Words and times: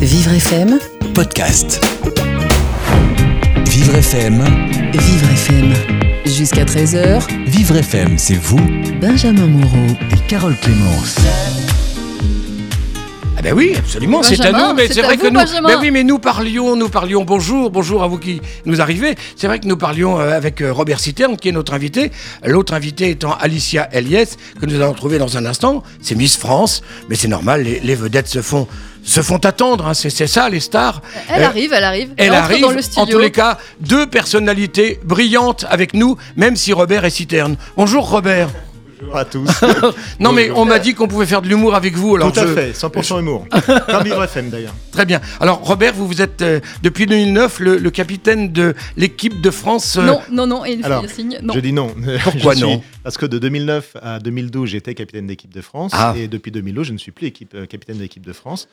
Vivre 0.00 0.32
FM, 0.32 0.78
podcast. 1.14 1.80
Vivre 3.68 3.94
FM, 3.96 4.42
Vivre 4.92 5.30
FM. 5.30 5.72
Jusqu'à 6.26 6.64
13h, 6.64 7.22
Vivre 7.46 7.76
FM, 7.76 8.18
c'est 8.18 8.34
vous 8.36 8.60
Benjamin 9.00 9.46
Moreau. 9.46 9.86
et 10.12 10.18
Carole 10.28 10.56
Clémence. 10.62 11.16
Ah 13.40 13.42
ben 13.42 13.54
oui, 13.54 13.72
absolument, 13.74 14.22
c'est 14.22 14.38
à 14.44 14.52
nous. 14.52 14.74
Mais 14.74 14.86
c'est 14.88 15.00
vrai 15.00 15.16
vous, 15.16 15.22
que 15.22 15.28
nous, 15.28 15.40
Benjamin. 15.40 15.68
ben 15.68 15.78
oui, 15.80 15.90
mais 15.90 16.04
nous 16.04 16.18
parlions, 16.18 16.76
nous 16.76 16.90
parlions. 16.90 17.24
Bonjour, 17.24 17.70
bonjour 17.70 18.02
à 18.02 18.06
vous 18.06 18.18
qui 18.18 18.38
nous 18.66 18.82
arrivez. 18.82 19.14
C'est 19.34 19.46
vrai 19.46 19.58
que 19.58 19.66
nous 19.66 19.78
parlions 19.78 20.20
euh, 20.20 20.36
avec 20.36 20.60
euh, 20.60 20.70
Robert 20.70 21.00
Citerne, 21.00 21.38
qui 21.38 21.48
est 21.48 21.52
notre 21.52 21.72
invité. 21.72 22.10
L'autre 22.44 22.74
invité 22.74 23.08
étant 23.08 23.32
Alicia 23.32 23.88
Eliès, 23.92 24.36
que 24.60 24.66
nous 24.66 24.74
allons 24.74 24.92
trouver 24.92 25.16
dans 25.18 25.38
un 25.38 25.46
instant. 25.46 25.82
C'est 26.02 26.16
Miss 26.16 26.36
France, 26.36 26.82
mais 27.08 27.16
c'est 27.16 27.28
normal, 27.28 27.62
les, 27.62 27.80
les 27.80 27.94
vedettes 27.94 28.28
se 28.28 28.42
font 28.42 28.68
se 29.02 29.22
font 29.22 29.38
attendre. 29.38 29.86
hein. 29.86 29.94
C'est 29.94 30.10
ça, 30.26 30.50
les 30.50 30.60
stars. 30.60 31.00
Elle 31.34 31.42
Euh, 31.42 31.46
arrive, 31.46 31.72
elle 31.74 31.84
arrive. 31.84 32.10
Elle 32.18 32.34
arrive, 32.34 32.60
dans 32.60 32.70
le 32.72 32.78
en 32.80 32.82
studio. 32.82 33.06
tous 33.16 33.18
les 33.22 33.30
cas, 33.30 33.56
deux 33.80 34.06
personnalités 34.06 35.00
brillantes 35.02 35.64
avec 35.70 35.94
nous, 35.94 36.18
même 36.36 36.56
si 36.56 36.74
Robert 36.74 37.06
est 37.06 37.10
Citerne. 37.10 37.56
Bonjour 37.78 38.10
Robert. 38.10 38.50
Bonjour 39.00 39.16
à 39.16 39.24
tous. 39.24 39.48
Non 40.20 40.32
mais 40.32 40.50
on 40.50 40.64
m'a 40.64 40.78
dit 40.78 40.94
qu'on 40.94 41.08
pouvait 41.08 41.24
faire 41.26 41.40
de 41.42 41.48
l'humour 41.48 41.74
avec 41.74 41.94
vous. 41.96 42.16
Alors 42.16 42.32
Tout 42.32 42.40
à 42.40 42.46
je- 42.46 42.52
fait, 42.54 42.72
100% 42.72 43.20
humour. 43.20 43.46
Comme 43.86 44.04
Vivre 44.04 44.22
FM 44.24 44.50
d'ailleurs. 44.50 44.74
Très 44.92 45.06
bien. 45.06 45.20
Alors 45.40 45.58
Robert, 45.64 45.94
vous 45.94 46.06
vous 46.06 46.20
êtes 46.20 46.42
euh, 46.42 46.60
depuis 46.82 47.06
2009 47.06 47.60
le, 47.60 47.78
le 47.78 47.90
capitaine 47.90 48.52
de 48.52 48.74
l'équipe 48.96 49.40
de 49.40 49.50
France. 49.50 49.96
euh, 49.96 50.04
Non, 50.04 50.20
non, 50.30 50.46
non, 50.46 50.64
et 50.66 50.72
il 50.72 50.80
fait 50.80 50.84
Alors, 50.84 51.02
le 51.02 51.08
signe. 51.08 51.38
Non. 51.42 51.54
Je 51.54 51.60
dis 51.60 51.72
non. 51.72 51.94
Pourquoi 52.24 52.54
suis- 52.56 52.62
non 52.64 52.82
Parce 53.02 53.16
que 53.16 53.24
de 53.26 53.38
2009 53.38 53.96
à 54.02 54.18
2012, 54.18 54.68
j'étais 54.68 54.94
capitaine 54.94 55.26
d'équipe 55.26 55.52
de 55.54 55.60
France. 55.62 55.92
Ah. 55.94 56.14
Et 56.16 56.28
depuis 56.28 56.50
2012, 56.50 56.86
je 56.88 56.92
ne 56.92 56.98
suis 56.98 57.12
plus 57.12 57.26
équipe, 57.26 57.54
euh, 57.54 57.66
capitaine 57.66 57.96
de 57.96 58.02
l'équipe 58.02 58.26
de 58.26 58.32
France. 58.34 58.68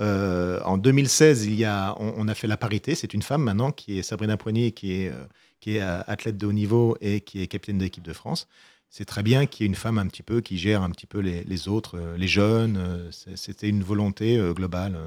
Euh, 0.00 0.60
en 0.64 0.78
2016, 0.78 1.46
il 1.46 1.54
y 1.54 1.64
a, 1.64 1.94
on, 1.98 2.14
on 2.16 2.28
a 2.28 2.34
fait 2.34 2.46
la 2.46 2.56
parité. 2.56 2.94
C'est 2.94 3.12
une 3.14 3.22
femme 3.22 3.42
maintenant 3.42 3.72
qui 3.72 3.98
est 3.98 4.02
Sabrina 4.02 4.36
Poignet, 4.36 4.70
qui 4.70 5.02
est, 5.02 5.08
euh, 5.08 5.12
qui 5.60 5.76
est 5.76 5.82
euh, 5.82 5.98
athlète 6.06 6.38
de 6.38 6.46
haut 6.46 6.52
niveau 6.52 6.96
et 7.00 7.20
qui 7.20 7.42
est 7.42 7.46
capitaine 7.48 7.78
de 7.78 7.84
l'équipe 7.84 8.04
de 8.04 8.12
France. 8.12 8.46
C'est 8.94 9.06
très 9.06 9.22
bien 9.22 9.46
qu'il 9.46 9.64
y 9.64 9.66
ait 9.66 9.68
une 9.70 9.74
femme 9.74 9.96
un 9.96 10.06
petit 10.06 10.22
peu 10.22 10.42
qui 10.42 10.58
gère 10.58 10.82
un 10.82 10.90
petit 10.90 11.06
peu 11.06 11.18
les, 11.20 11.44
les 11.44 11.66
autres, 11.66 11.96
euh, 11.98 12.14
les 12.18 12.28
jeunes. 12.28 12.76
euh, 12.76 13.10
C'était 13.36 13.70
une 13.70 13.82
volonté 13.82 14.36
euh, 14.36 14.52
globale 14.52 14.98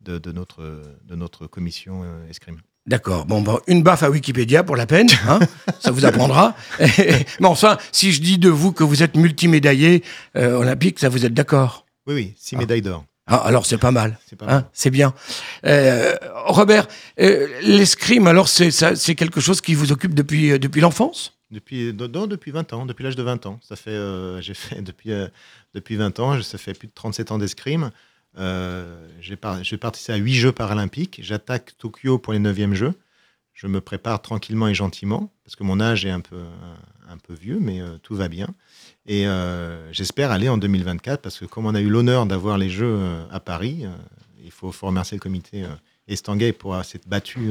de, 0.00 0.16
de 0.16 0.32
notre, 0.32 0.62
de 1.04 1.14
notre 1.14 1.46
commission 1.46 2.04
escrime. 2.30 2.56
D'accord. 2.86 3.26
Bon, 3.26 3.42
bon, 3.42 3.60
une 3.66 3.82
baffe 3.82 4.02
à 4.02 4.08
Wikipédia 4.08 4.64
pour 4.64 4.74
la 4.76 4.86
peine, 4.86 5.08
hein, 5.28 5.40
ça 5.80 5.90
vous 5.90 6.06
apprendra. 6.06 6.56
Mais 6.80 7.46
enfin, 7.46 7.76
si 7.92 8.12
je 8.12 8.22
dis 8.22 8.38
de 8.38 8.48
vous 8.48 8.72
que 8.72 8.82
vous 8.82 9.02
êtes 9.02 9.14
multimédaillé 9.14 10.02
euh, 10.36 10.56
olympique, 10.56 10.98
ça 10.98 11.10
vous 11.10 11.26
êtes 11.26 11.34
d'accord? 11.34 11.84
Oui, 12.06 12.14
oui, 12.14 12.34
six 12.38 12.54
Ah. 12.56 12.60
médailles 12.60 12.80
d'or. 12.80 13.04
Ah, 13.26 13.36
Alors 13.44 13.66
c'est 13.66 13.76
pas 13.76 13.90
mal. 13.90 14.18
C'est 14.26 14.40
Hein, 14.48 14.64
bien. 14.90 15.12
Euh, 15.66 16.14
Robert, 16.46 16.88
euh, 17.20 17.46
l'escrime, 17.60 18.26
alors 18.26 18.48
c'est 18.48 19.14
quelque 19.14 19.40
chose 19.42 19.60
qui 19.60 19.74
vous 19.74 19.92
occupe 19.92 20.14
depuis, 20.14 20.58
depuis 20.58 20.80
l'enfance? 20.80 21.37
Depuis, 21.50 21.94
depuis 21.94 22.50
20 22.50 22.72
ans, 22.74 22.84
depuis 22.84 23.02
l'âge 23.04 23.16
de 23.16 23.22
20 23.22 23.46
ans. 23.46 23.58
Ça 23.62 23.76
fait, 23.76 23.90
euh, 23.90 24.40
j'ai 24.42 24.54
fait 24.54 24.82
depuis, 24.82 25.12
euh, 25.12 25.28
depuis 25.74 25.96
20 25.96 26.20
ans, 26.20 26.42
ça 26.42 26.58
fait 26.58 26.74
plus 26.74 26.88
de 26.88 26.92
37 26.94 27.32
ans 27.32 27.38
d'escrime. 27.38 27.90
Euh, 28.38 29.08
j'ai 29.20 29.36
par- 29.36 29.64
j'ai 29.64 29.78
participé 29.78 30.12
à 30.12 30.16
8 30.16 30.34
Jeux 30.34 30.52
paralympiques. 30.52 31.20
J'attaque 31.22 31.76
Tokyo 31.78 32.18
pour 32.18 32.32
les 32.32 32.38
9e 32.38 32.74
Jeux. 32.74 32.94
Je 33.54 33.66
me 33.66 33.80
prépare 33.80 34.22
tranquillement 34.22 34.68
et 34.68 34.74
gentiment, 34.74 35.32
parce 35.42 35.56
que 35.56 35.64
mon 35.64 35.80
âge 35.80 36.04
est 36.04 36.10
un 36.10 36.20
peu, 36.20 36.44
un, 37.08 37.16
peu 37.16 37.34
vieux, 37.34 37.58
mais 37.58 37.80
tout 38.04 38.14
va 38.14 38.28
bien. 38.28 38.46
Et 39.04 39.26
j'espère 39.90 40.30
aller 40.30 40.48
en 40.48 40.58
2024, 40.58 41.20
parce 41.20 41.40
que 41.40 41.44
comme 41.44 41.66
on 41.66 41.74
a 41.74 41.80
eu 41.80 41.88
l'honneur 41.88 42.24
d'avoir 42.26 42.56
les 42.56 42.70
Jeux 42.70 43.00
à 43.32 43.40
Paris, 43.40 43.84
il 44.44 44.52
faut, 44.52 44.70
remercier 44.82 45.16
le 45.16 45.20
comité 45.20 45.64
Estanguet 46.06 46.52
pour 46.52 46.84
s'être 46.84 47.08
battu 47.08 47.50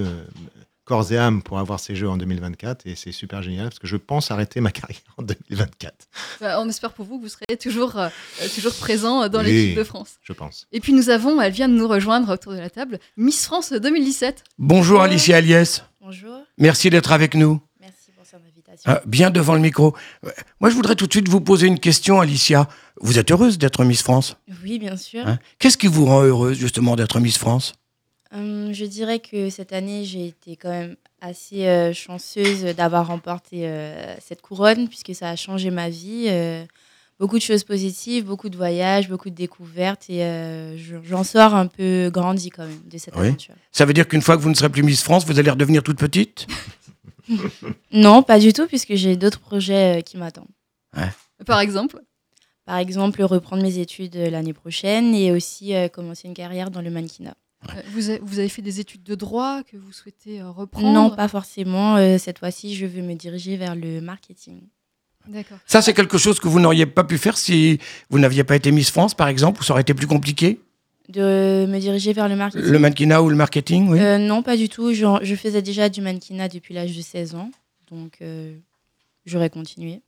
corps 0.87 1.11
et 1.11 1.17
âme 1.17 1.43
pour 1.43 1.59
avoir 1.59 1.79
ces 1.79 1.95
Jeux 1.95 2.09
en 2.09 2.17
2024. 2.17 2.87
Et 2.87 2.95
c'est 2.95 3.11
super 3.11 3.43
génial, 3.43 3.65
parce 3.69 3.79
que 3.79 3.87
je 3.87 3.97
pense 3.97 4.31
arrêter 4.31 4.61
ma 4.61 4.71
carrière 4.79 5.01
en 5.17 5.21
2024, 5.23 5.93
Bah, 6.41 6.59
on 6.61 6.69
espère 6.69 6.93
pour 6.93 7.05
vous 7.05 7.17
que 7.17 7.23
vous 7.23 7.29
serez 7.29 7.57
toujours, 7.61 7.97
euh, 7.97 8.07
euh, 8.41 8.47
toujours 8.55 8.73
présent 8.73 9.23
euh, 9.23 9.29
dans 9.29 9.39
Oui. 9.43 9.45
l'équipe 9.51 9.77
de 9.77 9.83
France. 9.83 10.15
je 10.23 10.33
pense. 10.33 10.65
Et 10.71 10.79
puis 10.79 10.93
nous 10.93 11.09
avons, 11.09 11.39
elle 11.41 11.51
vient 11.51 11.67
de 11.69 11.73
nous 11.75 11.87
rejoindre 11.87 12.33
autour 12.33 12.53
de 12.53 12.59
la 12.59 12.69
table, 12.69 12.99
Miss 13.17 13.45
France 13.45 13.73
2017. 13.73 14.43
Bonjour 14.57 15.01
Alicia 15.01 15.37
Aliès, 15.37 15.83
Bonjour, 16.01 16.37
merci 16.57 16.89
d'être 16.89 17.11
avec 17.11 17.35
nous. 17.35 17.59
merci 17.81 18.11
pour 18.15 18.25
cette 18.25 18.39
invitation. 18.41 18.89
Ah, 18.89 19.01
bien 19.05 19.29
devant 19.29 19.55
le 19.55 19.59
micro. 19.59 19.93
Euh, 20.25 20.29
Moi, 20.61 20.69
je 20.69 20.75
voudrais 20.75 20.95
tout 20.95 21.05
de 21.07 21.11
suite 21.11 21.27
vous 21.27 21.41
poser 21.41 21.67
une 21.67 21.79
question, 21.79 22.21
Alicia. 22.21 22.69
Vous 23.01 23.19
êtes 23.19 23.29
heureuse 23.29 23.57
d'être 23.57 23.83
Miss 23.83 24.01
France? 24.03 24.37
Oui, 24.63 24.79
bien 24.79 24.95
sûr. 24.95 25.27
hein? 25.27 25.37
Qu'est-ce 25.59 25.77
qui 25.77 25.87
vous 25.87 26.05
rend 26.05 26.23
heureuse, 26.23 26.57
justement, 26.57 26.95
d'être 26.95 27.19
Miss 27.19 27.37
France? 27.37 27.73
Hum, 28.33 28.73
je 28.73 28.85
dirais 28.85 29.19
que 29.19 29.49
cette 29.49 29.71
année, 29.73 30.03
j'ai 30.03 30.27
été 30.27 30.55
quand 30.57 30.69
même 30.69 30.95
assez 31.21 31.65
euh, 31.67 31.93
chanceuse 31.93 32.63
d'avoir 32.75 33.07
remporté 33.07 33.61
euh, 33.67 34.15
cette 34.19 34.41
couronne, 34.41 34.87
puisque 34.87 35.15
ça 35.15 35.29
a 35.29 35.35
changé 35.35 35.71
ma 35.71 35.89
vie. 35.89 36.25
euh, 36.27 36.65
beaucoup 37.19 37.37
de 37.37 37.41
choses 37.43 37.63
positives, 37.63 38.25
beaucoup 38.25 38.47
de 38.49 38.57
voyages, 38.57 39.09
beaucoup 39.09 39.31
de 39.31 39.35
découvertes, 39.35 40.07
et 40.09 40.23
euh, 40.23 40.77
je- 40.77 40.97
j'en 41.03 41.23
sors 41.23 41.55
un 41.55 41.65
peu 41.65 42.11
grandi 42.13 42.51
quand 42.51 42.63
même 42.67 42.79
de 42.85 42.97
cette 42.99 43.15
Oui. 43.15 43.27
aventure. 43.29 43.55
Ça 43.71 43.85
veut 43.85 43.93
dire 43.93 44.07
qu'une 44.07 44.21
fois 44.21 44.37
que 44.37 44.41
vous 44.43 44.49
ne 44.49 44.53
serez 44.53 44.69
plus 44.69 44.83
Miss 44.83 45.01
France, 45.01 45.25
vous 45.25 45.39
allez 45.39 45.49
redevenir 45.49 45.81
toute 45.81 45.97
petite? 45.97 46.45
Non, 47.91 48.21
pas 48.23 48.37
du 48.39 48.53
tout, 48.53 48.67
puisque 48.67 48.93
j'ai 48.95 49.15
d'autres 49.15 49.39
projets 49.39 49.97
euh, 49.99 50.01
qui 50.01 50.17
m'attendent. 50.17 50.47
Par 51.45 51.59
exemple? 51.59 52.01
Par 52.65 52.77
exemple, 52.77 53.23
reprendre 53.23 53.63
mes 53.63 53.79
études 53.79 54.15
euh, 54.17 54.29
l'année 54.29 54.53
prochaine 54.53 55.15
et 55.15 55.31
aussi 55.31 55.73
euh, 55.73 55.87
commencer 55.87 56.27
une 56.27 56.33
carrière 56.33 56.69
dans 56.69 56.81
le 56.81 56.89
mannequinat. 56.91 57.35
Euh, 57.69 57.81
Vous, 57.93 58.09
avez, 58.09 58.19
vous 58.21 58.39
avez 58.39 58.49
fait 58.49 58.61
des 58.61 58.79
études 58.79 59.03
de 59.03 59.15
droit 59.15 59.63
que 59.63 59.77
vous 59.77 59.91
souhaitez 59.91 60.41
euh, 60.41 60.49
reprendre 60.51 60.91
Non, 60.91 61.09
pas 61.09 61.27
forcément. 61.27 61.95
euh, 61.97 62.17
cette 62.17 62.39
fois-ci, 62.39 62.75
je 62.75 62.85
veux 62.85 63.01
me 63.01 63.15
diriger 63.15 63.57
vers 63.57 63.75
le 63.75 63.99
marketing. 64.01 64.61
D'accord. 65.27 65.57
Ça, 65.65 65.81
c'est 65.81 65.93
quelque 65.93 66.17
chose 66.17 66.39
que 66.39 66.47
vous 66.47 66.59
n'auriez 66.59 66.85
pas 66.85 67.03
pu 67.03 67.17
faire 67.17 67.37
si 67.37 67.79
vous 68.09 68.19
n'aviez 68.19 68.43
pas 68.43 68.55
été 68.55 68.71
Miss 68.71 68.91
France, 68.91 69.13
par 69.13 69.27
exemple, 69.27 69.59
ou 69.59 69.63
ça 69.63 69.73
aurait 69.73 69.81
été 69.81 69.93
plus 69.93 70.07
compliqué? 70.07 70.59
De 71.09 71.65
me 71.67 71.79
diriger 71.79 72.13
vers 72.13 72.27
le 72.29 72.35
marketing 72.35 72.69
Le 72.69 72.79
mannequinat 72.79 73.21
ou 73.23 73.29
le 73.29 73.35
marketing, 73.35 73.89
oui 73.89 73.99
Euh, 73.99 74.17
Non, 74.17 74.43
pas 74.43 74.55
du 74.55 74.69
tout. 74.69 74.93
Je, 74.93 75.05
je 75.21 75.35
faisais 75.35 75.61
déjà 75.61 75.89
du 75.89 76.01
mannequinat 76.01 76.47
depuis 76.49 76.73
l'âge 76.73 76.95
de 76.95 77.01
16 77.01 77.35
ans. 77.35 77.49
Donc, 77.89 78.17
euh, 78.21 78.55
j'aurais 79.25 79.49
continué. 79.49 80.01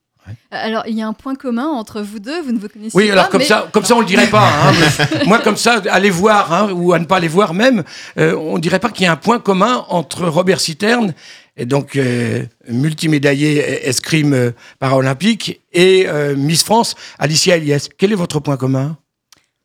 Alors, 0.52 0.84
il 0.88 0.96
y 0.98 1.02
a 1.02 1.08
un 1.08 1.14
point 1.14 1.36
commun 1.36 1.68
entre 1.68 2.02
vous 2.02 2.20
deux, 2.20 2.42
vous 2.42 2.52
ne 2.52 2.60
vous 2.60 2.70
connaissez 2.70 2.96
Oui, 2.98 3.08
pas. 3.08 3.14
alors 3.14 3.30
comme 3.30 3.40
mais- 3.42 3.46
ça, 3.46 3.68
comme 3.72 3.86
ça, 3.86 3.96
on 3.96 4.00
le 4.02 4.06
dirait 4.06 4.28
pas. 4.30 4.48
hein, 4.48 4.74
mais 5.20 5.26
moi, 5.26 5.40
comme 5.40 5.58
ça, 5.58 5.82
aller 5.90 6.10
voir 6.10 6.52
hein, 6.54 6.72
ou 6.72 6.94
à 6.94 7.00
ne 7.00 7.06
pas 7.06 7.18
aller 7.18 7.28
voir 7.28 7.54
même, 7.54 7.84
euh, 8.18 8.36
on 8.36 8.58
dirait 8.58 8.80
pas 8.80 8.90
qu'il 8.90 9.04
y 9.06 9.08
a 9.08 9.12
un 9.12 9.16
point 9.18 9.40
commun 9.40 9.86
entre 9.90 10.28
Robert 10.28 10.60
Citerne, 10.60 11.14
et 11.58 11.66
donc 11.66 11.96
euh, 11.98 12.44
multimédaillé 12.70 13.88
escrime 13.88 14.34
euh, 14.34 14.52
paralympique, 14.80 15.62
et 15.74 16.06
euh, 16.08 16.36
Miss 16.36 16.64
France, 16.64 16.96
Alicia 17.20 17.58
Eliès. 17.58 17.90
Quel 17.98 18.12
est 18.12 18.16
votre 18.16 18.40
point 18.40 18.58
commun? 18.58 18.98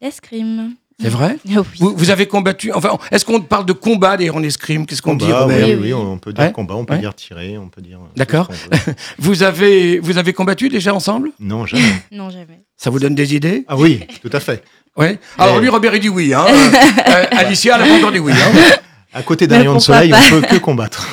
L'escrime. 0.00 0.74
C'est 1.00 1.09
vrai 1.09 1.37
Ah 1.49 1.60
oui. 1.60 1.65
vous, 1.81 1.94
vous 1.97 2.10
avez 2.10 2.27
combattu. 2.27 2.72
Enfin, 2.72 2.97
est-ce 3.10 3.25
qu'on 3.25 3.41
parle 3.41 3.66
de 3.66 3.72
combat 3.72 4.16
d'ailleurs 4.16 4.37
en 4.37 4.43
escrime? 4.43 4.87
Qu'est-ce 4.87 5.03
qu'on 5.03 5.16
dit, 5.16 5.31
Robert? 5.32 5.66
oui, 5.69 5.75
Oui, 5.81 5.93
on 5.94 6.19
peut 6.19 6.32
dire 6.32 6.44
Ouais. 6.44 6.53
combat, 6.53 6.75
on 6.77 6.84
peut 6.84 6.94
Ouais. 6.94 7.00
dire 7.00 7.15
tirer, 7.15 7.59
on 7.59 7.69
peut 7.69 7.82
dire. 7.82 7.99
euh, 7.99 8.06
D'accord. 8.16 8.49
Vous 9.19 9.43
avez, 9.43 9.99
vous 9.99 10.19
avez 10.19 10.33
combattu 10.33 10.69
déjà 10.69 10.94
ensemble? 10.94 11.31
Non, 11.41 11.66
jamais. 11.66 11.83
Non, 12.12 12.31
jamais. 12.31 12.62
Ça 12.77 12.91
vous 12.91 12.99
donne 13.00 13.15
des 13.15 13.34
idées? 13.34 13.65
Ah 13.69 13.77
oui, 13.77 14.00
tout 14.22 14.31
à 14.33 14.41
fait. 14.41 14.62
Oui. 14.97 15.19
Alors 15.38 15.56
Mais- 15.56 15.62
lui, 15.62 15.69
Robert, 15.69 15.94
il 15.94 16.00
dit 16.00 16.09
oui. 16.09 16.33
Hein. 16.33 16.47
Euh, 16.49 17.25
Alicia, 17.33 17.75
elle 17.77 17.83
a 17.83 17.87
pas 17.87 17.94
encore 17.99 18.12
dit 18.12 18.19
oui. 18.21 18.33
Hein. 18.33 18.77
À 19.12 19.22
côté 19.22 19.47
d'un 19.47 19.59
rayon 19.59 19.75
de 19.75 19.78
soleil, 19.81 20.10
pas? 20.10 20.21
on 20.33 20.41
peut 20.41 20.47
que 20.47 20.56
combattre. 20.56 21.09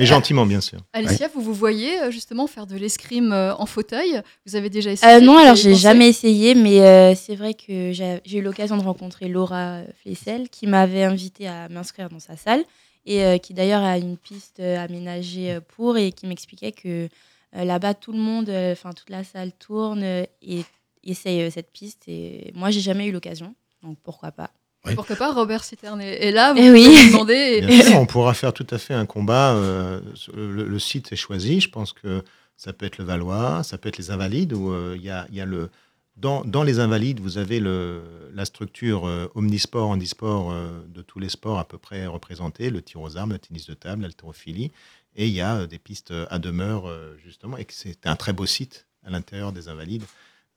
Mais 0.00 0.06
gentiment, 0.06 0.46
bien 0.46 0.60
sûr. 0.60 0.78
Alicia, 0.92 1.28
vous 1.28 1.42
vous 1.42 1.54
voyez 1.54 2.00
euh, 2.00 2.10
justement 2.10 2.46
faire 2.46 2.66
de 2.66 2.74
l'escrime 2.74 3.32
euh, 3.32 3.54
en 3.54 3.66
fauteuil? 3.66 4.22
Vous 4.46 4.56
avez 4.56 4.70
déjà 4.70 4.90
essayé 4.90 5.12
Euh, 5.12 5.20
non, 5.20 5.36
alors 5.36 5.54
j'ai 5.54 5.74
jamais 5.74 6.08
essayé, 6.08 6.54
mais 6.54 6.80
euh, 6.80 7.14
c'est 7.14 7.36
vrai 7.36 7.54
que 7.54 7.92
j'ai 7.92 8.38
eu 8.38 8.42
l'occasion 8.42 8.76
de 8.78 8.82
rencontrer 8.82 9.28
Laura 9.28 9.82
Flessel, 10.02 10.48
qui 10.48 10.66
m'avait 10.66 11.04
invité 11.04 11.46
à 11.46 11.68
m'inscrire 11.68 12.08
dans 12.08 12.18
sa 12.18 12.36
salle, 12.36 12.64
et 13.04 13.24
euh, 13.24 13.38
qui 13.38 13.54
d'ailleurs 13.54 13.82
a 13.82 13.98
une 13.98 14.16
piste 14.16 14.60
aménagée 14.60 15.58
pour, 15.76 15.98
et 15.98 16.12
qui 16.12 16.26
m'expliquait 16.26 16.72
que 16.72 17.08
euh, 17.56 17.64
là-bas, 17.64 17.94
tout 17.94 18.12
le 18.12 18.18
monde, 18.18 18.48
euh, 18.48 18.72
enfin 18.72 18.92
toute 18.92 19.10
la 19.10 19.24
salle 19.24 19.52
tourne 19.52 20.02
et 20.02 20.64
essaye 21.04 21.42
euh, 21.42 21.50
cette 21.50 21.72
piste, 21.72 22.04
et 22.08 22.52
moi, 22.54 22.70
j'ai 22.70 22.80
jamais 22.80 23.06
eu 23.06 23.12
l'occasion, 23.12 23.54
donc 23.82 23.98
pourquoi 24.02 24.30
pas. 24.32 24.50
Pourquoi 24.94 25.16
pas 25.16 25.32
Robert 25.32 25.62
Citerne 25.64 26.00
est 26.00 26.30
là, 26.32 26.52
vous 26.52 26.60
Eh 26.62 26.70
oui. 26.70 26.84
demander. 27.12 27.34
et- 27.34 27.66
Bien 27.66 27.82
sûr, 27.82 27.96
on 28.00 28.06
pourra 28.06 28.34
faire 28.34 28.52
tout 28.52 28.66
à 28.70 28.78
fait 28.78 28.94
un 28.94 29.06
combat. 29.06 29.54
euh, 29.54 30.00
le, 30.34 30.64
le 30.64 30.78
site 30.78 31.12
est 31.12 31.16
choisi. 31.16 31.60
Je 31.60 31.68
pense 31.68 31.92
que 31.92 32.22
ça 32.56 32.72
peut 32.72 32.86
être 32.86 32.98
le 32.98 33.04
Valois, 33.04 33.62
ça 33.62 33.78
peut 33.78 33.88
être 33.88 33.98
les 33.98 34.10
Invalides, 34.10 34.52
où 34.52 34.70
euh, 34.72 34.94
il 34.96 35.02
y, 35.04 35.10
a, 35.10 35.26
il 35.30 35.36
y 35.36 35.40
a 35.40 35.46
le. 35.46 35.70
Dans, 36.16 36.44
dans 36.44 36.62
les 36.64 36.80
Invalides, 36.80 37.20
vous 37.20 37.38
avez 37.38 37.60
le, 37.60 38.02
la 38.34 38.44
structure 38.44 39.06
euh, 39.06 39.30
omnisport, 39.34 39.88
handisport 39.88 40.50
euh, 40.52 40.68
de 40.88 41.00
tous 41.02 41.18
les 41.18 41.30
sports 41.30 41.58
à 41.58 41.64
peu 41.66 41.78
près 41.78 42.04
représentés, 42.06 42.68
le 42.70 42.82
tir 42.82 43.00
aux 43.00 43.16
armes, 43.16 43.32
le 43.32 43.38
tennis 43.38 43.66
de 43.66 43.74
table, 43.74 44.02
l'haltérophilie. 44.02 44.70
Et 45.16 45.26
il 45.28 45.32
y 45.32 45.40
a 45.40 45.56
euh, 45.60 45.66
des 45.66 45.78
pistes 45.78 46.12
à 46.30 46.38
demeure, 46.38 46.88
euh, 46.88 47.16
justement, 47.24 47.56
et 47.56 47.64
que 47.64 47.72
c'est 47.74 48.06
un 48.06 48.16
très 48.16 48.32
beau 48.34 48.44
site 48.46 48.86
à 49.06 49.10
l'intérieur 49.10 49.52
des 49.52 49.68
Invalides, 49.68 50.04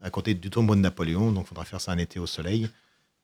à 0.02 0.10
côté 0.10 0.34
du 0.34 0.50
tombeau 0.50 0.76
de 0.76 0.82
Napoléon. 0.82 1.32
Donc, 1.32 1.46
il 1.46 1.50
faudra 1.50 1.64
faire 1.64 1.80
ça 1.80 1.94
un 1.94 1.98
été 1.98 2.20
au 2.20 2.26
soleil, 2.28 2.68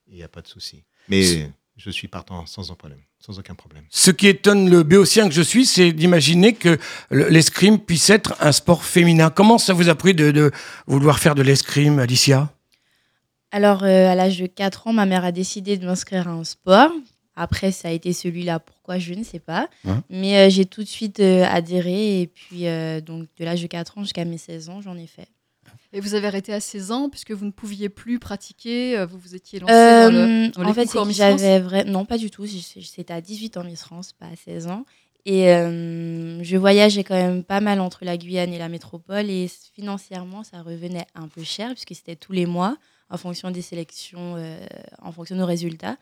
il 0.09 0.15
n'y 0.17 0.23
a 0.23 0.27
pas 0.27 0.41
de 0.41 0.47
souci. 0.47 0.83
Mais 1.07 1.49
je 1.77 1.89
suis 1.89 2.07
partant 2.07 2.45
sans, 2.45 2.63
problème, 2.75 2.99
sans 3.19 3.39
aucun 3.39 3.55
problème. 3.55 3.83
Ce 3.89 4.11
qui 4.11 4.27
étonne 4.27 4.69
le 4.69 4.83
béotien 4.83 5.27
que 5.27 5.33
je 5.33 5.41
suis, 5.41 5.65
c'est 5.65 5.93
d'imaginer 5.93 6.53
que 6.53 6.77
l'escrime 7.09 7.79
puisse 7.79 8.09
être 8.09 8.35
un 8.41 8.51
sport 8.51 8.83
féminin. 8.83 9.29
Comment 9.29 9.57
ça 9.57 9.73
vous 9.73 9.89
a 9.89 9.95
pris 9.95 10.13
de, 10.13 10.51
vouloir 10.87 11.19
faire 11.19 11.35
de 11.35 11.41
l'escrime, 11.41 11.99
Alicia? 11.99 12.51
Alors, 13.51 13.83
euh, 13.83 14.07
à 14.07 14.15
l'âge 14.15 14.39
de 14.39 14.45
4 14.45 14.87
ans, 14.87 14.93
ma 14.93 15.05
mère 15.05 15.23
a 15.23 15.31
décidé 15.31 15.77
de 15.77 15.85
m'inscrire 15.85 16.27
à 16.27 16.31
un 16.31 16.43
sport. 16.43 16.91
Après, 17.35 17.71
ça 17.71 17.87
a 17.87 17.91
été 17.91 18.13
celui-là. 18.13 18.59
Pourquoi 18.59 18.99
Je 18.99 19.13
ne 19.13 19.23
sais 19.23 19.39
pas. 19.39 19.69
Mais 20.09 20.37
euh, 20.37 20.49
j'ai 20.49 20.65
tout 20.65 20.83
de 20.83 20.87
suite 20.87 21.19
euh, 21.19 21.45
adhéré. 21.45 22.21
Et 22.21 22.27
puis, 22.27 22.65
donc, 23.01 23.27
de 23.37 23.45
l'âge 23.45 23.61
de 23.61 23.67
4 23.67 23.97
ans 23.97 24.03
jusqu'à 24.03 24.25
mes 24.25 24.37
16 24.37 24.69
ans, 24.69 24.81
j'en 24.81 24.97
ai 24.97 25.07
fait. 25.07 25.29
Et 25.91 26.01
vous 26.01 26.13
avez 26.13 26.27
arrêté 26.27 26.53
à 26.53 26.59
16 26.59 26.91
ans 26.91 27.09
puisque 27.09 27.31
vous 27.31 27.45
ne 27.45 27.51
pouviez 27.51 27.89
plus 27.89 28.19
pratiquer, 28.19 28.97
euh, 28.97 29.05
vous 29.07 29.17
vous 29.17 29.35
étiez 29.35 29.59
lancé 29.59 29.73
dans, 29.73 30.11
le, 30.11 30.59
euh, 30.59 30.63
en 30.63 30.73
fait, 30.73 30.87
j'avais 31.11 31.59
vrai... 31.59 31.83
Non, 31.83 32.05
pas 32.05 32.17
du 32.17 32.29
tout. 32.29 32.45
C'était 32.45 33.13
à 33.13 33.21
18 33.21 33.57
ans 33.57 33.63
Miss 33.63 33.81
France, 33.81 34.13
pas 34.13 34.27
à 34.27 34.35
16 34.35 34.67
ans. 34.67 34.85
Et 35.25 35.51
euh, 35.51 36.43
je 36.43 36.57
voyageais 36.57 37.03
quand 37.03 37.15
même 37.15 37.43
pas 37.43 37.59
mal 37.59 37.81
entre 37.81 38.05
la 38.05 38.17
Guyane 38.17 38.53
et 38.53 38.59
la 38.59 38.69
métropole. 38.69 39.29
Et 39.31 39.49
financièrement, 39.75 40.43
ça 40.43 40.61
revenait 40.61 41.07
un 41.15 41.27
peu 41.27 41.43
cher 41.43 41.71
puisque 41.71 41.95
c'était 41.95 42.15
tous 42.15 42.33
les 42.33 42.45
mois 42.45 42.77
en 43.09 43.17
fonction 43.17 43.49
des 43.49 43.63
sélections, 43.63 44.35
en 45.01 45.11
fonction 45.11 45.33
de 45.33 45.39
nos 45.39 45.47
résultats. 45.47 45.97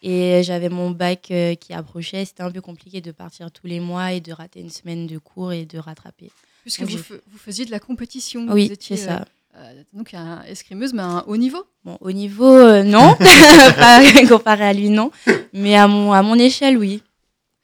Et 0.00 0.42
j'avais 0.44 0.68
mon 0.68 0.92
bac 0.92 1.32
qui 1.60 1.72
approchait. 1.72 2.24
C'était 2.24 2.44
un 2.44 2.52
peu 2.52 2.60
compliqué 2.60 3.00
de 3.00 3.10
partir 3.10 3.50
tous 3.50 3.66
les 3.66 3.80
mois 3.80 4.12
et 4.12 4.20
de 4.20 4.32
rater 4.32 4.60
une 4.60 4.70
semaine 4.70 5.08
de 5.08 5.18
cours 5.18 5.52
et 5.52 5.66
de 5.66 5.78
rattraper. 5.78 6.30
Puisque 6.62 6.82
vous, 6.82 6.98
vous, 6.98 7.38
faisiez 7.38 7.64
de 7.64 7.70
la 7.70 7.80
compétition. 7.80 8.46
Oui, 8.50 8.72
c'est 8.80 8.96
ça. 8.96 9.24
Euh, 9.56 9.58
euh, 9.58 9.82
donc 9.92 10.14
un 10.14 10.42
escrimeuse, 10.44 10.94
mais 10.94 11.02
à 11.02 11.06
un 11.06 11.24
haut 11.26 11.36
niveau 11.36 11.64
Bon, 11.84 11.98
au 12.00 12.12
niveau, 12.12 12.46
euh, 12.46 12.82
non. 12.82 13.16
comparé 14.28 14.64
à 14.64 14.72
lui, 14.72 14.88
non. 14.88 15.10
Mais 15.52 15.76
à 15.76 15.88
mon, 15.88 16.12
à 16.12 16.22
mon 16.22 16.38
échelle, 16.38 16.78
oui. 16.78 17.02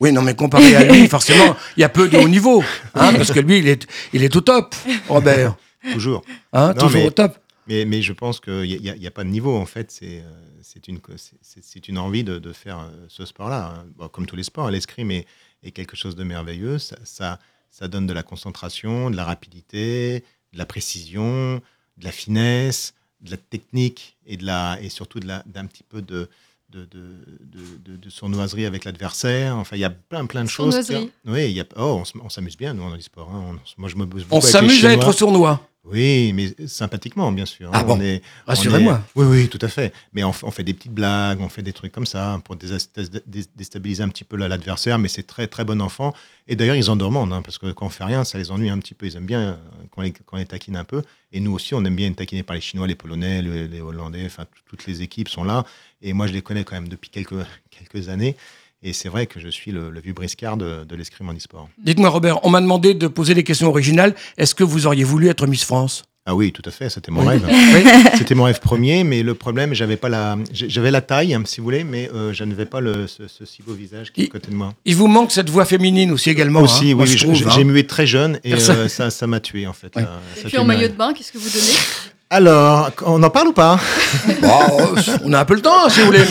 Oui, 0.00 0.12
non, 0.12 0.22
mais 0.22 0.34
comparé 0.34 0.74
à 0.74 0.84
lui, 0.84 1.06
forcément, 1.08 1.56
il 1.76 1.80
y 1.80 1.84
a 1.84 1.88
peu 1.88 2.08
de 2.08 2.18
haut 2.18 2.28
niveau. 2.28 2.62
Hein, 2.94 3.14
parce 3.14 3.32
que 3.32 3.40
lui, 3.40 3.58
il 3.58 3.68
est, 3.68 3.86
il 4.12 4.22
est 4.22 4.34
au 4.34 4.40
top, 4.40 4.74
Robert. 5.08 5.56
Toujours. 5.92 6.22
Hein, 6.52 6.74
toujours 6.74 7.04
au 7.04 7.10
top. 7.10 7.38
Mais, 7.68 7.84
mais 7.84 8.02
je 8.02 8.12
pense 8.12 8.40
qu'il 8.40 8.80
n'y 8.80 8.90
a, 8.90 9.08
a, 9.08 9.10
pas 9.10 9.24
de 9.24 9.28
niveau, 9.28 9.56
en 9.56 9.66
fait. 9.66 9.90
C'est 9.90 10.22
c'est 10.62 10.86
une, 10.88 11.00
c'est 11.40 11.88
une 11.88 11.96
envie 11.96 12.24
de, 12.24 12.38
de 12.38 12.52
faire 12.52 12.90
ce 13.08 13.24
sport-là. 13.24 13.84
Hein. 14.00 14.08
comme 14.12 14.26
tous 14.26 14.36
les 14.36 14.42
sports, 14.42 14.70
l'escrime 14.70 15.10
est, 15.10 15.26
est, 15.62 15.70
quelque 15.70 15.96
chose 15.96 16.14
de 16.14 16.24
merveilleux. 16.24 16.78
Ça, 16.78 16.96
ça, 17.04 17.38
ça 17.70 17.88
donne 17.88 18.06
de 18.06 18.12
la 18.12 18.22
concentration, 18.22 19.10
de 19.10 19.16
la 19.16 19.24
rapidité, 19.24 20.24
de 20.52 20.58
la 20.58 20.66
précision, 20.66 21.60
de 21.96 22.04
la 22.04 22.12
finesse, 22.12 22.94
de 23.20 23.30
la 23.30 23.36
technique 23.36 24.16
et, 24.26 24.36
de 24.36 24.46
la, 24.46 24.78
et 24.80 24.88
surtout 24.88 25.20
d'un 25.20 25.66
petit 25.66 25.82
peu 25.82 26.02
de, 26.02 26.28
de, 26.70 26.86
de, 26.86 27.96
de, 27.96 28.10
sournoiserie 28.10 28.66
avec 28.66 28.84
l'adversaire. 28.84 29.56
Enfin, 29.56 29.76
il 29.76 29.80
y 29.80 29.84
a 29.84 29.90
plein, 29.90 30.26
plein 30.26 30.44
de 30.44 30.48
choses. 30.48 30.76
Oui, 31.24 31.46
il 31.46 31.52
y 31.52 31.60
a, 31.60 31.64
oh, 31.76 32.02
on, 32.22 32.28
s'amuse 32.28 32.56
bien, 32.56 32.74
nous, 32.74 32.88
dans 32.88 32.94
les 32.94 33.02
sports. 33.02 33.30
Hein. 33.32 33.58
moi, 33.76 33.88
je 33.88 33.96
me, 33.96 34.06
on 34.30 34.40
s'amuse 34.40 34.84
à 34.84 34.92
être 34.92 35.12
sournois. 35.12 35.67
Oui, 35.90 36.32
mais 36.34 36.54
sympathiquement, 36.66 37.32
bien 37.32 37.46
sûr. 37.46 37.70
Ah 37.72 37.82
bon 37.82 37.98
Rassurez-moi. 38.46 39.02
Oui, 39.14 39.26
oui, 39.26 39.48
tout 39.48 39.58
à 39.62 39.68
fait. 39.68 39.92
Mais 40.12 40.22
on, 40.24 40.32
fait 40.32 40.64
des 40.64 40.74
petites 40.74 40.92
blagues, 40.92 41.40
on 41.40 41.48
fait 41.48 41.62
des 41.62 41.72
trucs 41.72 41.92
comme 41.92 42.06
ça 42.06 42.40
pour 42.44 42.56
déstabiliser 42.56 44.02
un 44.02 44.08
petit 44.08 44.24
peu 44.24 44.36
l'adversaire, 44.36 44.98
mais 44.98 45.08
c'est 45.08 45.26
très, 45.26 45.46
très 45.46 45.64
bon 45.64 45.80
enfant. 45.80 46.14
Et 46.46 46.56
d'ailleurs, 46.56 46.76
ils 46.76 46.90
en 46.90 46.96
demandent, 46.96 47.32
hein, 47.32 47.42
parce 47.42 47.58
que 47.58 47.72
quand 47.72 47.86
on 47.86 47.90
fait 47.90 48.04
rien, 48.04 48.24
ça 48.24 48.38
les 48.38 48.50
ennuie 48.50 48.70
un 48.70 48.78
petit 48.78 48.94
peu. 48.94 49.06
Ils 49.06 49.16
aiment 49.16 49.26
bien 49.26 49.40
euh, 49.40 49.56
qu'on 49.90 50.02
les, 50.02 50.14
les, 50.34 50.46
taquine 50.46 50.76
un 50.76 50.84
peu. 50.84 51.02
Et 51.32 51.40
nous 51.40 51.52
aussi, 51.52 51.74
on 51.74 51.84
aime 51.84 51.96
bien 51.96 52.08
être 52.08 52.16
taquinés 52.16 52.42
par 52.42 52.54
les 52.54 52.62
Chinois, 52.62 52.86
les 52.86 52.94
Polonais, 52.94 53.42
les, 53.42 53.80
Hollandais, 53.80 54.24
enfin, 54.26 54.44
toutes 54.66 54.86
les 54.86 55.02
équipes 55.02 55.28
sont 55.28 55.44
là. 55.44 55.64
Et 56.02 56.12
moi, 56.12 56.26
je 56.26 56.32
les 56.32 56.42
connais 56.42 56.64
quand 56.64 56.74
même 56.74 56.88
depuis 56.88 57.10
quelques, 57.10 57.34
quelques 57.70 58.08
années. 58.08 58.36
Et 58.82 58.92
c'est 58.92 59.08
vrai 59.08 59.26
que 59.26 59.40
je 59.40 59.48
suis 59.48 59.72
le, 59.72 59.90
vieux 60.00 60.12
briscard 60.12 60.56
de, 60.56 60.84
de 60.84 60.96
l'escrime 60.96 61.28
en 61.28 61.34
e-sport. 61.34 61.68
Dites-moi, 61.82 62.08
Robert, 62.10 62.44
on 62.44 62.50
m'a 62.50 62.60
demandé 62.60 62.94
de 62.94 63.08
poser 63.08 63.34
des 63.34 63.42
questions 63.42 63.68
originales. 63.68 64.14
Est-ce 64.36 64.54
que 64.54 64.64
vous 64.64 64.86
auriez 64.86 65.04
voulu 65.04 65.28
être 65.28 65.46
Miss 65.46 65.64
France? 65.64 66.04
Ah 66.30 66.34
oui, 66.34 66.52
tout 66.52 66.62
à 66.66 66.70
fait, 66.70 66.90
c'était 66.90 67.10
mon 67.10 67.24
rêve. 67.24 67.42
C'était 68.18 68.34
mon 68.34 68.44
rêve 68.44 68.60
premier, 68.60 69.02
mais 69.02 69.22
le 69.22 69.32
problème, 69.32 69.72
j'avais 69.72 69.96
pas 69.96 70.10
la, 70.10 70.36
j'avais 70.52 70.90
la 70.90 71.00
taille, 71.00 71.32
hein, 71.32 71.42
si 71.46 71.56
vous 71.56 71.64
voulez, 71.64 71.84
mais 71.84 72.10
euh, 72.12 72.34
je 72.34 72.44
n'avais 72.44 72.66
pas 72.66 72.80
le, 72.82 73.06
ce, 73.06 73.46
si 73.46 73.62
beau 73.62 73.72
visage 73.72 74.12
qui 74.12 74.24
est 74.24 74.24
à 74.26 74.28
côté 74.28 74.50
de 74.50 74.54
moi. 74.54 74.74
Il 74.84 74.94
vous 74.94 75.06
manque 75.06 75.32
cette 75.32 75.48
voix 75.48 75.64
féminine 75.64 76.12
aussi 76.12 76.28
également. 76.28 76.60
Aussi, 76.60 76.92
hein, 76.92 76.96
oui, 76.98 77.06
j'ai 77.06 77.48
hein. 77.48 77.64
mué 77.64 77.86
très 77.86 78.06
jeune 78.06 78.40
et 78.44 78.52
euh, 78.52 78.88
ça, 78.88 79.08
ça 79.08 79.26
m'a 79.26 79.40
tué 79.40 79.66
en 79.66 79.72
fait. 79.72 79.96
et 79.96 80.44
puis 80.44 80.58
en 80.58 80.66
maillot 80.66 80.88
de 80.88 80.92
bain, 80.92 81.14
qu'est-ce 81.14 81.32
que 81.32 81.38
vous 81.38 81.48
donnez? 81.48 81.78
Alors, 82.30 82.90
on 83.06 83.22
en 83.22 83.30
parle 83.30 83.48
ou 83.48 83.52
pas? 83.54 83.80
On 85.24 85.32
a 85.32 85.40
un 85.40 85.44
peu 85.46 85.54
le 85.54 85.62
temps, 85.62 85.88
si 85.88 86.00
vous 86.00 86.06
voulez. 86.06 86.24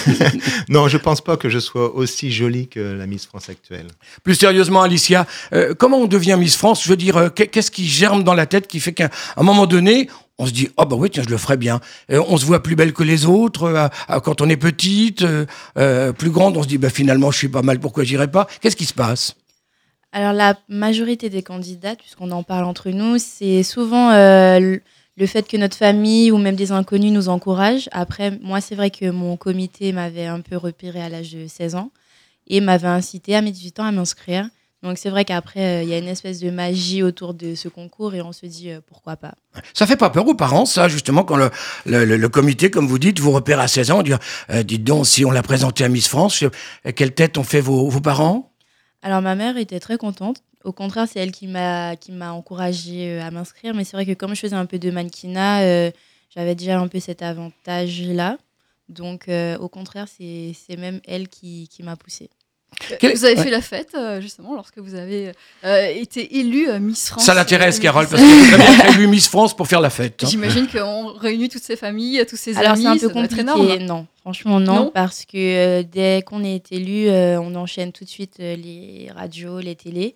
non, 0.70 0.88
je 0.88 0.96
pense 0.96 1.20
pas 1.20 1.36
que 1.36 1.50
je 1.50 1.58
sois 1.58 1.94
aussi 1.94 2.32
jolie 2.32 2.66
que 2.66 2.80
la 2.80 3.06
Miss 3.06 3.26
France 3.26 3.50
actuelle. 3.50 3.88
Plus 4.22 4.36
sérieusement, 4.36 4.82
Alicia, 4.82 5.26
euh, 5.52 5.74
comment 5.74 5.98
on 5.98 6.06
devient 6.06 6.36
Miss 6.38 6.56
France? 6.56 6.82
Je 6.82 6.88
veux 6.88 6.96
dire, 6.96 7.18
euh, 7.18 7.28
qu'est-ce 7.28 7.70
qui 7.70 7.86
germe 7.86 8.24
dans 8.24 8.32
la 8.32 8.46
tête 8.46 8.68
qui 8.68 8.80
fait 8.80 8.92
qu'à 8.92 9.10
un 9.36 9.42
moment 9.42 9.66
donné, 9.66 10.08
on 10.38 10.46
se 10.46 10.52
dit, 10.52 10.70
oh 10.78 10.86
bah 10.86 10.96
oui, 10.98 11.10
tiens, 11.10 11.22
je 11.22 11.30
le 11.30 11.36
ferais 11.36 11.58
bien. 11.58 11.80
Euh, 12.10 12.22
on 12.28 12.38
se 12.38 12.46
voit 12.46 12.62
plus 12.62 12.74
belle 12.74 12.94
que 12.94 13.02
les 13.02 13.26
autres. 13.26 13.90
quand 14.24 14.40
on 14.40 14.48
est 14.48 14.56
petite, 14.56 15.26
plus 15.74 16.30
grande, 16.30 16.56
on 16.56 16.62
se 16.62 16.68
dit, 16.68 16.78
bah 16.78 16.90
finalement, 16.90 17.30
je 17.30 17.36
suis 17.36 17.48
pas 17.48 17.62
mal, 17.62 17.80
pourquoi 17.80 18.02
j'irais 18.02 18.30
pas? 18.30 18.46
Qu'est-ce 18.62 18.76
qui 18.76 18.86
se 18.86 18.94
passe? 18.94 19.34
Alors 20.10 20.32
la 20.32 20.56
majorité 20.70 21.28
des 21.28 21.42
candidates, 21.42 21.98
puisqu'on 21.98 22.30
en 22.30 22.42
parle 22.42 22.64
entre 22.64 22.88
nous, 22.88 23.18
c'est 23.18 23.62
souvent 23.62 24.10
le 25.18 25.26
fait 25.26 25.48
que 25.48 25.56
notre 25.56 25.76
famille 25.76 26.30
ou 26.30 26.38
même 26.38 26.54
des 26.54 26.70
inconnus 26.70 27.12
nous 27.12 27.28
encouragent. 27.28 27.88
Après, 27.92 28.38
moi, 28.40 28.60
c'est 28.60 28.76
vrai 28.76 28.90
que 28.90 29.10
mon 29.10 29.36
comité 29.36 29.92
m'avait 29.92 30.26
un 30.26 30.40
peu 30.40 30.56
repéré 30.56 31.02
à 31.02 31.08
l'âge 31.08 31.32
de 31.32 31.46
16 31.48 31.74
ans 31.74 31.90
et 32.46 32.60
m'avait 32.60 32.88
incité 32.88 33.34
à 33.34 33.42
mes 33.42 33.50
18 33.50 33.80
ans 33.80 33.84
à 33.84 33.92
m'inscrire. 33.92 34.48
Donc 34.84 34.96
c'est 34.96 35.10
vrai 35.10 35.24
qu'après, 35.24 35.80
euh, 35.80 35.82
il 35.82 35.88
y 35.88 35.92
a 35.92 35.98
une 35.98 36.06
espèce 36.06 36.38
de 36.38 36.50
magie 36.50 37.02
autour 37.02 37.34
de 37.34 37.56
ce 37.56 37.68
concours 37.68 38.14
et 38.14 38.22
on 38.22 38.32
se 38.32 38.46
dit 38.46 38.70
euh, 38.70 38.78
pourquoi 38.86 39.16
pas. 39.16 39.34
Ça 39.74 39.88
fait 39.88 39.96
pas 39.96 40.08
peur 40.08 40.24
aux 40.28 40.36
parents, 40.36 40.66
ça, 40.66 40.86
justement, 40.86 41.24
quand 41.24 41.36
le, 41.36 41.50
le, 41.84 42.28
comité, 42.28 42.70
comme 42.70 42.86
vous 42.86 43.00
dites, 43.00 43.18
vous 43.18 43.32
repère 43.32 43.58
à 43.58 43.66
16 43.66 43.90
ans, 43.90 44.02
dit, 44.04 44.12
euh, 44.50 44.62
dites 44.62 44.84
donc, 44.84 45.04
si 45.04 45.24
on 45.24 45.32
l'a 45.32 45.42
présenté 45.42 45.82
à 45.82 45.88
Miss 45.88 46.06
France, 46.06 46.44
quelle 46.94 47.12
tête 47.12 47.38
ont 47.38 47.42
fait 47.42 47.60
vos, 47.60 47.88
vos 47.88 48.00
parents? 48.00 48.52
Alors 49.02 49.20
ma 49.20 49.34
mère 49.34 49.56
était 49.56 49.80
très 49.80 49.96
contente 49.96 50.42
au 50.64 50.72
contraire, 50.72 51.06
c'est 51.10 51.20
elle 51.20 51.32
qui 51.32 51.46
m'a 51.46 51.96
qui 51.96 52.12
m'a 52.12 52.32
encouragée 52.32 53.18
euh, 53.18 53.26
à 53.26 53.30
m'inscrire. 53.30 53.74
Mais 53.74 53.84
c'est 53.84 53.96
vrai 53.96 54.06
que 54.06 54.14
comme 54.14 54.34
je 54.34 54.40
faisais 54.40 54.56
un 54.56 54.66
peu 54.66 54.78
de 54.78 54.90
mannequinat, 54.90 55.62
euh, 55.62 55.90
j'avais 56.34 56.54
déjà 56.54 56.78
un 56.78 56.88
peu 56.88 57.00
cet 57.00 57.22
avantage-là. 57.22 58.38
Donc, 58.88 59.28
euh, 59.28 59.58
au 59.58 59.68
contraire, 59.68 60.06
c'est 60.08 60.54
même 60.78 61.00
elle 61.06 61.28
qui, 61.28 61.68
qui 61.68 61.82
m'a 61.82 61.96
poussée. 61.96 62.30
Vous 63.02 63.24
avez 63.24 63.36
fait 63.36 63.50
la 63.50 63.62
fête, 63.62 63.96
justement, 64.20 64.54
lorsque 64.54 64.78
vous 64.78 64.94
avez 64.94 65.32
été 65.62 66.38
élue 66.38 66.68
Miss 66.80 67.08
France. 67.08 67.24
Ça 67.24 67.34
l'intéresse, 67.34 67.78
Carole, 67.80 68.06
parce 68.06 68.20
que 68.20 68.26
vous 68.26 68.82
avez 68.84 68.94
élu 68.94 69.06
Miss 69.08 69.26
France 69.26 69.56
pour 69.56 69.66
faire 69.66 69.80
la 69.80 69.90
fête. 69.90 70.22
Hein. 70.22 70.28
J'imagine 70.28 70.68
qu'on 70.68 71.14
réunit 71.14 71.48
toutes 71.48 71.62
ces 71.62 71.76
familles, 71.76 72.24
tous 72.28 72.36
ces 72.36 72.56
Alors, 72.56 72.72
amis. 72.72 72.86
Alors, 72.86 72.98
c'est 72.98 73.06
un 73.06 73.08
peu 73.08 73.14
compliqué. 73.14 73.78
Non, 73.80 74.06
franchement, 74.20 74.60
non, 74.60 74.90
parce 74.92 75.24
que 75.24 75.82
dès 75.82 76.22
qu'on 76.22 76.44
est 76.44 76.70
élu, 76.72 77.10
on 77.10 77.54
enchaîne 77.54 77.92
tout 77.92 78.04
de 78.04 78.10
suite 78.10 78.36
les 78.38 79.10
radios, 79.14 79.60
les 79.60 79.74
télés. 79.74 80.14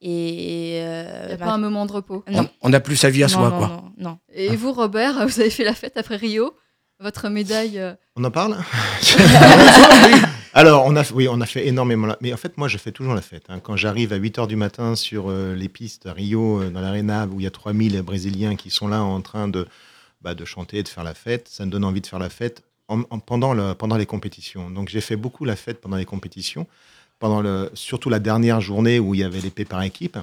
Et 0.00 0.78
euh, 0.80 1.22
Il 1.24 1.28
n'y 1.28 1.42
a 1.42 1.44
pas 1.44 1.52
un 1.52 1.58
moment 1.58 1.86
de 1.86 1.92
repos. 1.92 2.24
On 2.62 2.68
n'a 2.68 2.80
plus 2.80 2.96
sa 2.96 3.10
vie 3.10 3.24
à 3.24 3.28
soi, 3.28 3.50
non, 3.50 3.58
quoi. 3.58 3.68
Non, 3.68 3.92
non. 3.98 4.18
Et 4.32 4.54
vous, 4.54 4.72
Robert, 4.72 5.14
vous 5.26 5.40
avez 5.40 5.50
fait 5.50 5.64
la 5.64 5.74
fête 5.74 5.96
après 5.96 6.16
Rio 6.16 6.54
Votre 7.00 7.28
médaille 7.28 7.78
euh, 7.78 7.94
On 8.16 8.24
en 8.24 8.30
parle? 8.30 8.56
Alors, 10.54 10.84
on 10.86 10.96
a, 10.96 11.02
oui, 11.12 11.28
on 11.28 11.40
a 11.40 11.46
fait 11.46 11.66
énormément. 11.66 12.14
Mais 12.20 12.32
en 12.32 12.36
fait, 12.36 12.56
moi, 12.58 12.68
je 12.68 12.78
fais 12.78 12.92
toujours 12.92 13.14
la 13.14 13.22
fête. 13.22 13.44
Hein. 13.48 13.60
Quand 13.60 13.76
j'arrive 13.76 14.12
à 14.12 14.16
8 14.16 14.38
h 14.38 14.46
du 14.46 14.56
matin 14.56 14.94
sur 14.94 15.30
euh, 15.30 15.54
les 15.54 15.68
pistes 15.68 16.06
à 16.06 16.12
Rio, 16.12 16.64
dans 16.70 16.80
l'aréna, 16.80 17.26
où 17.26 17.40
il 17.40 17.44
y 17.44 17.46
a 17.46 17.50
3000 17.50 18.00
Brésiliens 18.02 18.56
qui 18.56 18.70
sont 18.70 18.88
là 18.88 19.02
en 19.02 19.20
train 19.20 19.48
de, 19.48 19.66
bah, 20.22 20.34
de 20.34 20.44
chanter, 20.44 20.82
de 20.82 20.88
faire 20.88 21.04
la 21.04 21.14
fête, 21.14 21.48
ça 21.48 21.66
me 21.66 21.70
donne 21.70 21.84
envie 21.84 22.00
de 22.00 22.06
faire 22.06 22.18
la 22.18 22.30
fête 22.30 22.62
pendant, 23.26 23.52
le, 23.52 23.74
pendant 23.74 23.96
les 23.96 24.06
compétitions. 24.06 24.70
Donc, 24.70 24.88
j'ai 24.88 25.00
fait 25.00 25.16
beaucoup 25.16 25.44
la 25.44 25.56
fête 25.56 25.80
pendant 25.80 25.96
les 25.96 26.06
compétitions 26.06 26.66
pendant 27.18 27.68
surtout 27.74 28.10
la 28.10 28.18
dernière 28.18 28.60
journée 28.60 28.98
où 28.98 29.14
il 29.14 29.20
y 29.20 29.24
avait 29.24 29.40
l'épée 29.40 29.64
par 29.64 29.82
équipe. 29.82 30.18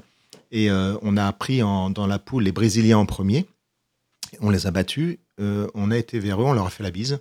Et 0.52 0.70
euh, 0.70 0.96
on 1.02 1.18
a 1.18 1.32
pris 1.34 1.60
dans 1.60 2.08
la 2.08 2.20
poule 2.20 2.44
les 2.44 2.52
Brésiliens 2.52 3.00
en 3.00 3.06
premier. 3.06 3.46
On 4.42 4.50
les 4.50 4.68
a 4.68 4.72
battus. 4.72 5.18
Euh, 5.40 5.68
on 5.74 5.92
a 5.92 5.98
été 5.98 6.20
vers 6.20 6.42
eux, 6.42 6.46
on 6.46 6.54
leur 6.54 6.68
a 6.68 6.70
fait 6.70 6.84
la 6.84 6.92
bise. 6.92 7.20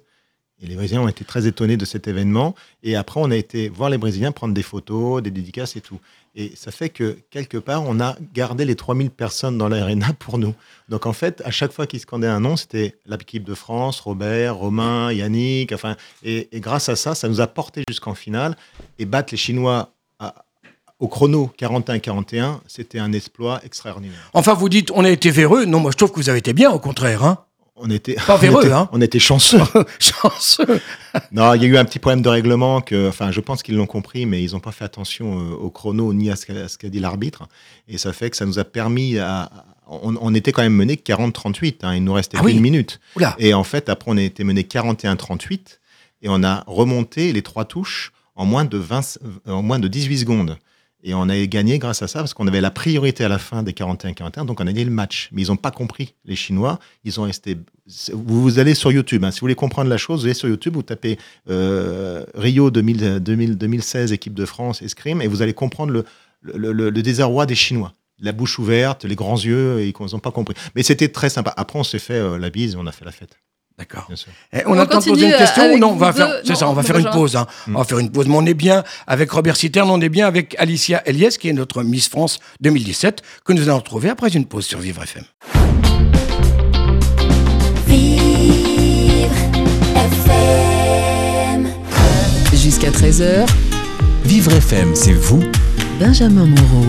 Et 0.63 0.67
les 0.67 0.77
Brésiliens 0.77 1.03
ont 1.03 1.09
été 1.09 1.25
très 1.25 1.47
étonnés 1.47 1.77
de 1.77 1.85
cet 1.85 2.07
événement. 2.07 2.55
Et 2.83 2.97
après, 2.97 3.21
on 3.21 3.31
a 3.31 3.37
été 3.37 3.69
voir 3.69 3.91
les 3.91 3.99
Brésiliens 3.99 4.33
prendre 4.33 4.55
des 4.55 4.63
photos, 4.63 5.23
des 5.23 5.31
dédicaces 5.31 5.77
et 5.77 5.81
tout. 5.81 5.99
Et 6.37 6.53
ça 6.57 6.71
fait 6.71 6.89
que, 6.89 7.19
quelque 7.31 7.59
part, 7.59 7.83
on 7.85 8.01
a 8.01 8.17
gardé 8.33 8.65
les 8.65 8.75
3000 8.75 9.11
personnes 9.11 9.59
dans 9.59 9.69
l'aréna 9.69 10.13
pour 10.19 10.39
nous. 10.39 10.55
Donc, 10.89 11.07
en 11.07 11.13
fait, 11.13 11.43
à 11.45 11.51
chaque 11.51 11.73
fois 11.73 11.87
qu'ils 11.87 12.01
scandaient 12.01 12.29
un 12.29 12.41
nom, 12.41 12.57
c'était 12.57 12.97
l'équipe 13.07 13.45
de 13.45 13.55
France, 13.55 14.01
Robert, 14.01 14.57
Romain, 14.57 15.13
Yannick. 15.13 15.73
Enfin, 15.73 15.97
et, 16.23 16.49
grâce 16.55 16.89
à 16.89 16.97
ça, 16.97 17.15
ça 17.15 17.29
nous 17.29 17.41
a 17.41 17.47
porté 17.47 17.83
jusqu'en 17.89 18.15
finale. 18.15 18.57
Et 18.99 19.05
battre 19.05 19.33
les 19.33 19.39
Chinois 19.39 19.91
au 21.01 21.09
chrono 21.09 21.53
41-41, 21.59 22.61
c'était 22.67 22.99
un 22.99 23.13
exploit 23.13 23.61
extraordinaire. 23.65 24.31
Enfin, 24.33 24.55
vous 24.55 24.69
dites, 24.69 24.91
on 24.93 25.05
a 25.05 25.11
été 25.11 25.31
véreux. 25.31 25.65
Non, 25.65 25.81
moi, 25.81 25.91
je 25.91 25.97
trouve 25.97 26.13
que 26.13 26.17
vous 26.17 26.29
avez 26.29 26.39
été 26.39 26.53
bien, 26.53 26.71
au 26.71 26.79
contraire. 26.79 27.25
Hein 27.25 27.44
on 27.77 27.91
était, 27.91 28.15
Pas 28.15 28.35
on 28.35 28.39
véreux, 28.39 28.63
était- 28.65 28.73
hein. 28.73 28.89
On 28.93 29.01
était 29.01 29.19
chanceux. 29.19 29.59
Chanceux. 29.99 30.81
non, 31.33 31.55
il 31.55 31.63
y 31.63 31.65
a 31.65 31.69
eu 31.69 31.77
un 31.77 31.85
petit 31.85 31.99
problème 31.99 32.23
de 32.23 32.29
règlement 32.29 32.81
que, 32.81 33.09
enfin, 33.09 33.31
je 33.31 33.41
pense 33.41 33.63
qu'ils 33.63 33.77
l'ont 33.77 33.87
compris, 33.87 34.27
mais 34.27 34.43
ils 34.43 34.53
n'ont 34.53 34.61
pas 34.61 34.73
fait 34.73 34.85
attention 34.85 35.39
euh, 35.41 35.55
au 35.55 35.71
chrono 35.71 36.13
ni 36.13 36.31
à 36.31 36.37
ce 36.37 36.47
qu'a 36.79 36.89
dit 36.89 37.01
l'arbitre. 37.01 37.45
Et 37.89 37.99
ça 37.99 38.13
fait 38.13 38.31
que 38.31 38.37
ça 38.37 38.47
nous 38.47 38.59
a 38.59 38.65
permis 38.65 39.19
à. 39.19 39.51
On, 39.87 40.17
on 40.19 40.35
était 40.35 40.51
quand 40.53 40.63
même 40.63 40.73
mené 40.75 40.95
40-38. 40.97 41.77
hein, 41.83 41.95
il 41.95 42.05
nous 42.05 42.15
restait 42.15 42.39
Ah 42.41 42.45
oui. 42.45 42.53
une 42.53 42.61
minute. 42.63 43.01
Oula. 43.17 43.35
Et 43.39 43.53
en 43.53 43.65
fait, 43.65 43.89
après, 43.91 44.11
on 44.11 44.17
a 44.17 44.23
été 44.23 44.43
mené 44.43 44.63
41-38 44.63 45.79
et 46.23 46.29
on 46.31 46.43
a 46.43 46.65
remonté 46.67 47.33
les 47.35 47.43
trois 47.43 47.67
touches 47.67 48.13
en 48.35 48.47
moins 48.47 48.65
de, 48.65 48.79
20, 48.79 49.19
en 49.47 49.63
moins 49.63 49.79
de 49.79 49.87
18 49.89 50.19
secondes. 50.21 50.57
Et 51.07 51.13
on 51.13 51.29
a 51.29 51.47
gagné 51.47 51.79
grâce 51.79 52.01
à 52.01 52.09
ça 52.09 52.21
parce 52.21 52.33
qu'on 52.33 52.49
avait 52.49 52.63
la 52.63 52.71
priorité 52.71 53.25
à 53.25 53.29
la 53.29 53.39
fin 53.39 53.63
des 53.63 53.73
41-41, 53.73 54.47
donc 54.47 54.61
on 54.61 54.67
a 54.67 54.73
gagné 54.73 54.87
le 54.87 54.91
match. 54.91 55.29
Mais 55.33 55.43
ils 55.43 55.49
n'ont 55.49 55.57
pas 55.57 55.71
compris, 55.71 56.15
les 56.25 56.35
Chinois. 56.35 56.81
Ils 57.05 57.21
ont 57.21 57.25
resté. 57.25 57.59
Vous, 58.11 58.59
allez 58.59 58.75
sur 58.75 58.91
YouTube, 58.91 59.23
hein, 59.23 59.31
si 59.31 59.41
vous 59.41 59.45
voulez 59.45 59.55
comprendre 59.55 59.91
la 59.91 59.99
chose, 59.99 60.21
vous 60.21 60.27
allez 60.27 60.35
sur 60.35 60.49
YouTube, 60.49 60.73
vous 60.73 60.83
tapez 60.83 61.19
euh, 61.51 62.25
Rio 62.35 62.71
2000, 62.71 63.21
2000, 63.21 63.59
2016, 63.59 64.13
équipe 64.13 64.33
de 64.33 64.47
France, 64.47 64.81
escrime, 64.81 65.21
et 65.21 65.27
vous 65.27 65.43
allez 65.43 65.53
comprendre 65.53 66.05
le, 66.41 66.91
désarroi 66.91 67.45
des 67.45 67.55
Chinois. 67.55 67.93
La 68.21 68.33
bouche 68.33 68.59
ouverte, 68.59 69.05
les 69.05 69.17
grands 69.17 69.37
yeux, 69.37 69.81
et 69.81 69.93
n'ont 70.01 70.19
pas 70.21 70.31
compris. 70.31 70.55
Mais 70.75 70.83
c'était 70.83 71.09
très 71.09 71.29
sympa. 71.29 71.53
Après, 71.59 71.79
on 71.79 71.85
s'est 71.85 71.99
fait 71.99 72.15
euh, 72.15 72.39
la 72.39 72.49
bise 72.49 72.75
et 72.75 72.77
on 72.79 72.87
a 72.87 72.93
fait 72.93 73.05
la 73.05 73.13
fête, 73.13 73.37
D'accord. 73.77 74.09
Eh, 74.53 74.59
on 74.67 74.73
On 74.73 74.79
a 74.79 74.83
le 74.83 74.87
temps 74.89 74.99
de 75.01 75.05
poser 75.05 75.27
une 75.27 75.37
question 75.37 75.73
ou 75.73 75.79
non 75.79 75.91
on 75.91 75.97
va 75.97 76.13
deux. 76.13 76.19
faire, 76.19 76.29
c'est 76.45 76.51
Non, 76.51 76.55
ça, 76.55 76.69
on 76.69 76.75
va 76.75 76.83
faire 76.85 76.97
une 76.99 77.11
pause. 77.11 77.35
hein. 77.35 77.47
On 77.69 77.79
va 77.79 77.85
faire 77.85 77.99
une 77.99 78.11
pause. 78.11 78.29
Mais 78.29 78.37
on 78.37 78.47
est 78.47 78.55
bien 78.55 78.85
avec 79.09 79.31
Robert 79.33 79.57
Citerne, 79.57 79.91
on 79.91 80.01
est 80.01 80.09
bien 80.09 80.29
avec 80.29 80.55
Alicia 80.61 81.03
Eliès, 81.07 81.37
qui 81.39 81.49
est 81.49 81.53
notre 81.53 81.83
Miss 81.83 82.09
France 82.09 82.39
2017, 82.61 83.23
que 83.45 83.53
nous 83.53 83.63
allons 83.65 83.79
retrouver 83.79 84.11
après 84.11 84.29
une 84.29 84.47
pause 84.47 84.65
sur 84.65 84.79
Vivre 84.79 85.03
FM. 85.03 85.25
Vivre 88.05 89.35
FM. 89.95 91.69
Jusqu'à 92.53 92.91
13h, 92.91 93.47
Vivre 94.25 94.53
FM, 94.53 94.95
c'est 94.95 95.13
vous 95.13 95.43
Benjamin 96.01 96.47
Moreau. 96.47 96.87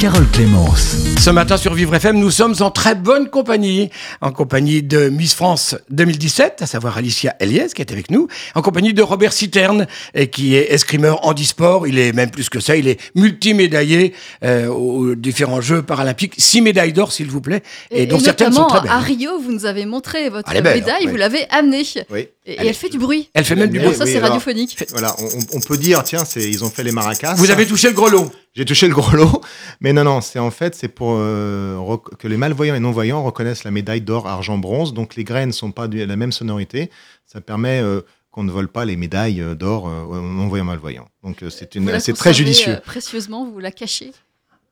Et 0.00 0.02
Carole 0.02 0.26
Clémence. 0.32 0.96
Ce 1.18 1.30
matin 1.30 1.56
sur 1.56 1.74
Vivre 1.74 1.94
FM, 1.94 2.18
nous 2.18 2.30
sommes 2.30 2.54
en 2.60 2.70
très 2.70 2.94
bonne 2.94 3.28
compagnie, 3.28 3.90
en 4.20 4.32
compagnie 4.32 4.82
de 4.82 5.08
Miss 5.08 5.34
France 5.34 5.74
2017, 5.90 6.62
à 6.62 6.66
savoir 6.66 6.96
Alicia 6.96 7.34
Eliès 7.40 7.74
qui 7.74 7.82
est 7.82 7.92
avec 7.92 8.10
nous, 8.10 8.28
en 8.54 8.62
compagnie 8.62 8.94
de 8.94 9.02
Robert 9.02 9.32
Citerne, 9.32 9.86
et 10.14 10.28
qui 10.28 10.54
est 10.54 10.72
escrimeur 10.72 11.26
handisport. 11.26 11.86
Il 11.86 11.98
est 11.98 12.12
même 12.12 12.30
plus 12.30 12.48
que 12.48 12.60
ça, 12.60 12.76
il 12.76 12.88
est 12.88 12.98
multimédaillé 13.14 14.14
euh, 14.44 14.68
aux 14.68 15.14
différents 15.14 15.60
Jeux 15.60 15.82
paralympiques. 15.82 16.34
Six 16.38 16.62
médailles 16.62 16.92
d'or, 16.92 17.12
s'il 17.12 17.30
vous 17.30 17.40
plaît, 17.40 17.62
et, 17.90 18.06
dont 18.06 18.18
certaines 18.18 18.52
sont 18.52 18.62
notamment 18.62 18.80
très 18.80 18.88
à 18.88 18.98
belles. 18.98 19.04
Rio, 19.18 19.38
vous 19.40 19.52
nous 19.52 19.66
avez 19.66 19.86
montré 19.86 20.30
votre 20.30 20.50
belle, 20.50 20.62
médaille, 20.62 21.06
hein, 21.06 21.10
vous 21.10 21.16
l'avez 21.16 21.46
amenée. 21.50 21.82
Oui. 22.10 22.28
Et, 22.46 22.52
et 22.52 22.56
Elle 22.68 22.74
fait 22.74 22.88
du 22.88 22.98
bruit. 22.98 23.28
Elle 23.34 23.44
fait 23.44 23.54
même 23.56 23.70
du 23.70 23.78
Oui, 23.78 23.84
bruit. 23.84 23.96
ça, 23.96 24.04
oui, 24.04 24.12
c'est 24.12 24.18
radiophonique. 24.18 24.76
Voilà, 24.90 25.14
on, 25.18 25.56
on- 25.56 25.60
peut 25.60 25.76
dire, 25.76 26.02
tiens, 26.04 26.24
ils 26.36 26.64
ont 26.64 26.70
fait 26.70 26.82
les 26.82 26.92
maracas. 26.92 27.34
Vous 27.34 27.50
avez 27.50 27.66
touché 27.66 27.88
le 27.88 27.94
grelot. 27.94 28.30
J'ai 28.56 28.64
touché 28.64 28.88
le 28.88 28.94
gros 28.94 29.14
lot, 29.14 29.42
mais 29.90 29.92
non, 29.92 30.04
non, 30.04 30.20
c'est 30.20 30.38
en 30.38 30.52
fait, 30.52 30.76
c'est 30.76 30.86
pour 30.86 31.16
euh, 31.16 31.96
que 32.20 32.28
les 32.28 32.36
malvoyants 32.36 32.76
et 32.76 32.80
non-voyants 32.80 33.24
reconnaissent 33.24 33.64
la 33.64 33.72
médaille 33.72 34.00
d'or, 34.00 34.28
argent, 34.28 34.56
bronze. 34.56 34.94
Donc 34.94 35.16
les 35.16 35.24
graines 35.24 35.48
ne 35.48 35.52
sont 35.52 35.72
pas 35.72 35.88
de 35.88 36.04
la 36.04 36.14
même 36.14 36.30
sonorité. 36.30 36.90
Ça 37.26 37.40
permet 37.40 37.80
euh, 37.80 38.02
qu'on 38.30 38.44
ne 38.44 38.52
vole 38.52 38.68
pas 38.68 38.84
les 38.84 38.94
médailles 38.96 39.40
euh, 39.40 39.56
d'or 39.56 39.88
euh, 39.88 40.20
non-voyants 40.20 40.64
malvoyants. 40.64 41.08
Donc 41.24 41.42
c'est, 41.50 41.74
une, 41.74 41.98
c'est 41.98 42.12
très 42.12 42.32
judicieux. 42.32 42.78
précieusement, 42.84 43.50
vous 43.50 43.58
la 43.58 43.72
cachez? 43.72 44.12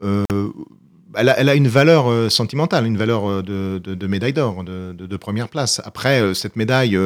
Elle, 0.01 1.29
a, 1.31 1.41
elle 1.41 1.49
a 1.49 1.55
une 1.57 1.67
valeur 1.67 2.31
sentimentale, 2.31 2.87
une 2.87 2.97
valeur 2.99 3.43
de, 3.43 3.79
de- 3.83 3.95
de 3.97 4.07
médaille 4.07 4.35
d'or, 4.35 4.63
de, 4.63 5.17
première 5.17 5.49
place. 5.49 5.81
Après, 5.85 6.35
cette 6.35 6.55
médaille, 6.55 6.97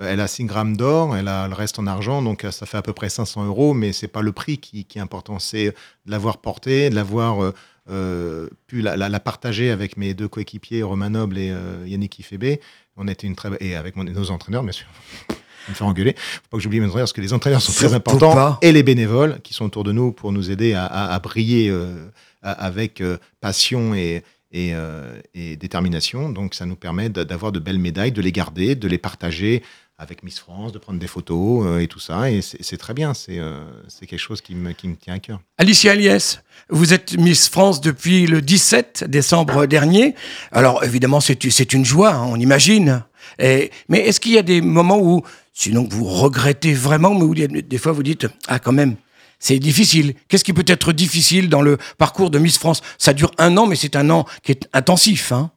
elle 0.00 0.20
a 0.20 0.26
6 0.28 0.44
grammes 0.44 0.76
d'or, 0.76 1.16
elle 1.16 1.28
a 1.28 1.46
le 1.48 1.54
reste 1.54 1.78
en 1.78 1.86
argent, 1.86 2.22
donc 2.22 2.44
euh, 2.44 2.50
ça 2.50 2.66
fait 2.66 2.76
à 2.78 2.82
peu 2.82 2.92
près 2.92 3.08
500 3.08 3.44
euros, 3.46 3.74
mais 3.74 3.92
c'est 3.92 4.08
pas 4.08 4.22
le 4.22 4.32
prix 4.32 4.58
qui, 4.58 4.84
qui 4.84 4.98
est 4.98 5.02
important, 5.02 5.38
c'est 5.38 5.66
de 6.06 6.10
l'avoir 6.10 6.38
portée, 6.38 6.90
de 6.90 6.94
l'avoir 6.94 7.42
euh, 7.42 7.54
euh, 7.90 8.48
pu 8.66 8.82
la, 8.82 8.96
la- 8.96 9.08
la 9.08 9.20
partager 9.20 9.70
avec 9.70 9.96
mes 9.96 10.14
deux 10.14 10.28
coéquipiers, 10.28 10.82
Romain 10.82 11.10
Noble 11.10 11.38
et 11.38 11.50
euh, 11.50 11.84
Yannick 11.86 12.18
Ifébé. 12.18 12.60
On 12.96 13.08
était 13.08 13.26
une 13.26 13.34
très 13.36 13.50
et 13.60 13.74
avec 13.76 13.96
mon- 13.96 14.04
nos 14.04 14.30
entraîneurs, 14.30 14.62
bien 14.62 14.72
sûr. 14.72 14.86
me 15.68 15.74
faire 15.74 15.86
engueuler. 15.86 16.14
Faut 16.16 16.40
pas 16.50 16.56
que 16.58 16.62
j'oublie 16.62 16.80
mes 16.80 16.86
entraîneurs 16.86 17.04
parce 17.04 17.12
que 17.12 17.20
les 17.20 17.32
entraîneurs 17.32 17.62
sont 17.62 17.72
très 17.72 17.92
importants 17.94 18.32
pas. 18.32 18.58
et 18.62 18.72
les 18.72 18.82
bénévoles 18.82 19.40
qui 19.42 19.54
sont 19.54 19.64
autour 19.66 19.84
de 19.84 19.92
nous 19.92 20.12
pour 20.12 20.32
nous 20.32 20.50
aider 20.50 20.72
à, 20.74 20.84
à- 20.86 21.14
à 21.14 21.18
briller 21.18 21.68
euh, 21.70 22.06
à- 22.42 22.52
avec 22.52 23.00
euh, 23.00 23.18
passion 23.40 23.94
et, 23.94 24.22
et, 24.52 24.70
euh, 24.74 25.20
et 25.34 25.56
détermination. 25.56 26.30
Donc 26.30 26.54
ça 26.54 26.66
nous 26.66 26.76
permet 26.76 27.08
d'avoir 27.08 27.52
de 27.52 27.58
belles 27.58 27.78
médailles, 27.78 28.12
de 28.12 28.22
les 28.22 28.32
garder, 28.32 28.74
de 28.74 28.88
les 28.88 28.98
partager 28.98 29.62
avec 30.00 30.22
Miss 30.22 30.38
France, 30.38 30.72
de 30.72 30.78
prendre 30.78 30.98
des 30.98 31.06
photos 31.06 31.66
euh, 31.66 31.78
et 31.80 31.86
tout 31.86 32.00
ça. 32.00 32.30
Et 32.30 32.40
c'est 32.40 32.78
très 32.78 32.94
bien. 32.94 33.12
C'est 33.12 33.38
euh, 33.38 33.60
quelque 34.00 34.16
chose 34.16 34.40
qui 34.40 34.54
me, 34.54 34.72
qui 34.72 34.88
me 34.88 34.96
tient 34.96 35.14
à 35.14 35.18
cœur. 35.18 35.40
Alicia 35.58 35.92
Aliès, 35.92 36.42
vous 36.70 36.94
êtes 36.94 37.18
Miss 37.18 37.50
France 37.50 37.82
depuis 37.82 38.26
le 38.26 38.40
17 38.40 39.04
décembre 39.08 39.66
dernier. 39.66 40.14
Alors 40.52 40.82
évidemment, 40.84 41.20
c'est 41.20 41.72
une 41.74 41.84
joie, 41.84 42.14
hein, 42.14 42.26
on 42.30 42.36
imagine. 42.36 43.04
Mais 43.38 43.70
est-ce 43.90 44.20
qu'il 44.20 44.32
y 44.32 44.38
a 44.38 44.42
des 44.42 44.62
moments 44.62 44.98
où, 44.98 45.22
sinon 45.52 45.86
vous 45.88 46.04
regrettez 46.04 46.72
vraiment, 46.72 47.14
mais 47.14 47.22
où 47.22 47.34
des 47.34 47.78
fois 47.78 47.92
vous 47.92 48.02
dites 48.02 48.26
ah 48.48 48.58
quand 48.58 48.72
même. 48.72 48.96
C'est 49.38 49.58
difficile. 49.58 50.14
Qu'est-ce 50.28 50.44
qui 50.44 50.52
peut 50.52 50.64
être 50.66 50.92
difficile 50.92 51.48
dans 51.48 51.62
le 51.62 51.78
parcours 51.98 52.30
de 52.30 52.38
Miss 52.38 52.58
France? 52.58 52.82
Ça 52.98 53.12
dure 53.12 53.30
un 53.38 53.56
an, 53.56 53.66
mais 53.66 53.76
c'est 53.76 53.96
un 53.96 54.08
an 54.10 54.26
qui 54.42 54.52
est 54.52 54.68
intensif. 54.72 55.32
Hein 55.32 55.50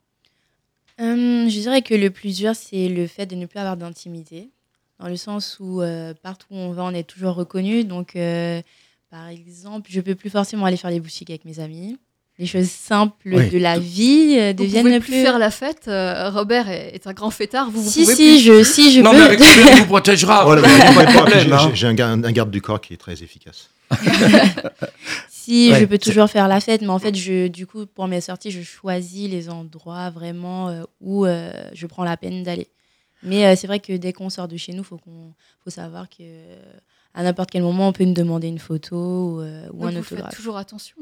Hum, 0.99 1.49
je 1.49 1.59
dirais 1.59 1.81
que 1.81 1.93
le 1.95 2.09
plus 2.11 2.37
dur, 2.37 2.51
c'est 2.55 2.87
le 2.87 3.07
fait 3.07 3.25
de 3.25 3.35
ne 3.35 3.45
plus 3.45 3.59
avoir 3.59 3.77
d'intimité. 3.77 4.49
Dans 4.99 5.07
le 5.07 5.17
sens 5.17 5.57
où 5.59 5.81
euh, 5.81 6.13
partout 6.21 6.47
où 6.51 6.55
on 6.55 6.71
va, 6.71 6.83
on 6.83 6.91
est 6.93 7.03
toujours 7.03 7.33
reconnu. 7.35 7.83
Donc, 7.83 8.15
euh, 8.15 8.61
par 9.09 9.27
exemple, 9.27 9.89
je 9.91 9.99
peux 10.01 10.15
plus 10.15 10.29
forcément 10.29 10.65
aller 10.65 10.77
faire 10.77 10.91
les 10.91 10.99
boutiques 10.99 11.29
avec 11.29 11.45
mes 11.45 11.59
amis. 11.59 11.97
Les 12.39 12.45
choses 12.47 12.69
simples 12.69 13.29
Oui. 13.35 13.49
de 13.49 13.57
la 13.59 13.77
vie 13.77 14.37
euh, 14.39 14.53
Vous 14.57 14.63
deviennent 14.63 14.83
pouvez 14.85 14.99
plus. 14.99 15.11
plus 15.11 15.21
faire 15.21 15.37
la 15.39 15.51
fête. 15.51 15.87
euh, 15.87 16.29
Robert 16.31 16.67
est, 16.69 16.95
est 16.95 17.05
un 17.05 17.13
grand 17.13 17.29
fêtard. 17.29 17.69
Vous, 17.69 17.81
vous 17.83 17.89
si, 17.89 18.01
pouvez 18.03 18.15
si, 18.15 18.29
plus. 18.35 18.39
je, 18.39 18.63
si, 18.63 18.91
je 18.91 19.01
non, 19.01 19.11
peux. 19.11 19.17
mais 19.17 19.23
avec 19.23 19.39
Robert, 19.39 19.67
il 19.71 19.79
vous 19.81 19.85
protégera. 19.85 20.47
Oh 20.47 20.55
là 20.55 20.61
là, 20.61 20.67
Il 20.71 20.77
y 20.77 20.81
a 20.81 20.93
pas 20.93 21.05
de 21.05 21.09
j'ai- 21.11 21.15
problème, 21.17 21.53
hein. 21.53 21.57
j'ai- 21.69 21.75
J'ai 21.75 21.87
un, 21.87 21.93
gar- 21.93 22.09
un 22.09 22.31
garde 22.31 22.49
du 22.51 22.61
corps 22.61 22.81
qui 22.81 22.93
est 22.93 22.97
très 22.97 23.21
efficace. 23.21 23.69
Si, 25.43 25.69
Ouais, 25.71 25.79
je 25.81 25.85
peux 25.85 25.97
toujours 25.97 26.29
faire 26.29 26.47
la 26.47 26.59
fête, 26.61 26.81
mais 26.81 26.87
en 26.89 26.99
fait, 26.99 27.15
je, 27.15 27.47
du 27.47 27.67
coup, 27.67 27.85
pour 27.85 28.07
mes 28.07 28.21
sorties, 28.21 28.49
je 28.51 28.61
choisis 28.61 29.29
les 29.29 29.49
endroits 29.49 30.09
vraiment 30.09 30.69
euh, 30.69 30.83
où 31.01 31.25
euh, 31.25 31.51
je 31.73 31.85
prends 31.87 32.03
la 32.05 32.15
peine 32.17 32.43
d'aller. 32.43 32.67
Mais 33.23 33.45
euh, 33.45 33.55
c'est 33.57 33.67
vrai 33.67 33.79
que 33.79 33.93
dès 33.93 34.13
qu'on 34.13 34.29
sort 34.29 34.47
de 34.47 34.57
chez 34.57 34.73
nous, 34.73 34.83
faut 34.83 34.97
qu'on, 34.97 35.33
faut 35.63 35.69
savoir 35.69 36.07
que 36.09 36.23
à 37.15 37.21
n'importe 37.23 37.51
quel 37.51 37.61
moment, 37.61 37.89
on 37.89 37.93
peut 37.93 38.05
nous 38.05 38.13
demander 38.13 38.47
une 38.47 38.57
photo 38.57 38.95
ou, 38.95 39.41
euh, 39.41 39.67
ou 39.73 39.81
Donc, 39.81 39.89
un 39.89 39.97
vous 39.97 40.03
faites 40.03 40.11
autographe. 40.13 40.35
toujours 40.35 40.57
attention. 40.57 40.95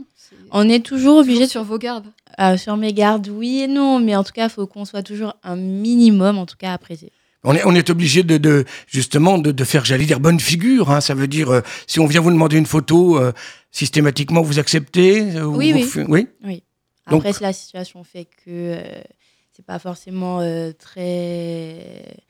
On 0.52 0.68
est 0.68 0.86
toujours 0.86 1.18
obligé 1.20 1.48
toujours 1.48 1.48
de 1.48 1.52
sur 1.52 1.64
vos 1.64 1.78
gardes. 1.78 2.08
euh, 2.40 2.58
sur 2.58 2.76
mes 2.78 2.92
gardes, 2.94 3.28
oui 3.30 3.62
et 3.62 3.68
non, 3.68 4.00
mais 4.00 4.16
en 4.16 4.24
tout 4.24 4.34
cas, 4.34 4.48
il 4.48 4.50
faut 4.50 4.68
qu'on 4.68 4.84
soit 4.86 5.04
toujours 5.04 5.36
un 5.44 5.56
minimum, 5.56 6.38
en 6.38 6.46
tout 6.46 6.58
cas, 6.58 6.74
apprécié. 6.74 7.12
On 7.44 7.56
est, 7.56 7.66
on 7.66 7.74
est 7.74 7.90
obligé 7.90 8.22
de, 8.24 8.38
de 8.38 8.66
justement 8.88 9.38
de, 9.38 9.52
de 9.52 9.64
faire, 9.64 9.84
j'allais 9.84 10.06
dire, 10.06 10.20
bonne 10.20 10.40
figure. 10.40 10.92
Hein, 10.92 11.02
ça 11.02 11.16
veut 11.16 11.28
dire, 11.28 11.50
euh, 11.50 11.62
si 11.88 12.00
on 12.00 12.06
vient 12.06 12.22
vous 12.22 12.30
demander 12.30 12.58
une 12.58 12.68
photo, 12.68 13.18
euh, 13.18 13.32
systématiquement 13.72 14.42
vous 14.42 14.60
acceptez 14.60 15.38
euh, 15.38 15.46
ou 15.46 15.58
Oui, 15.58 15.72
vous 15.72 16.02
oui. 16.08 16.28
oui. 16.44 16.64
Après, 17.08 17.34
si 17.34 17.42
la 17.42 17.52
situation 17.54 18.04
fait 18.04 18.28
que 18.46 18.78
c'est 19.52 19.66
pas 19.66 19.80
forcément 19.80 20.40
très. 20.78 22.22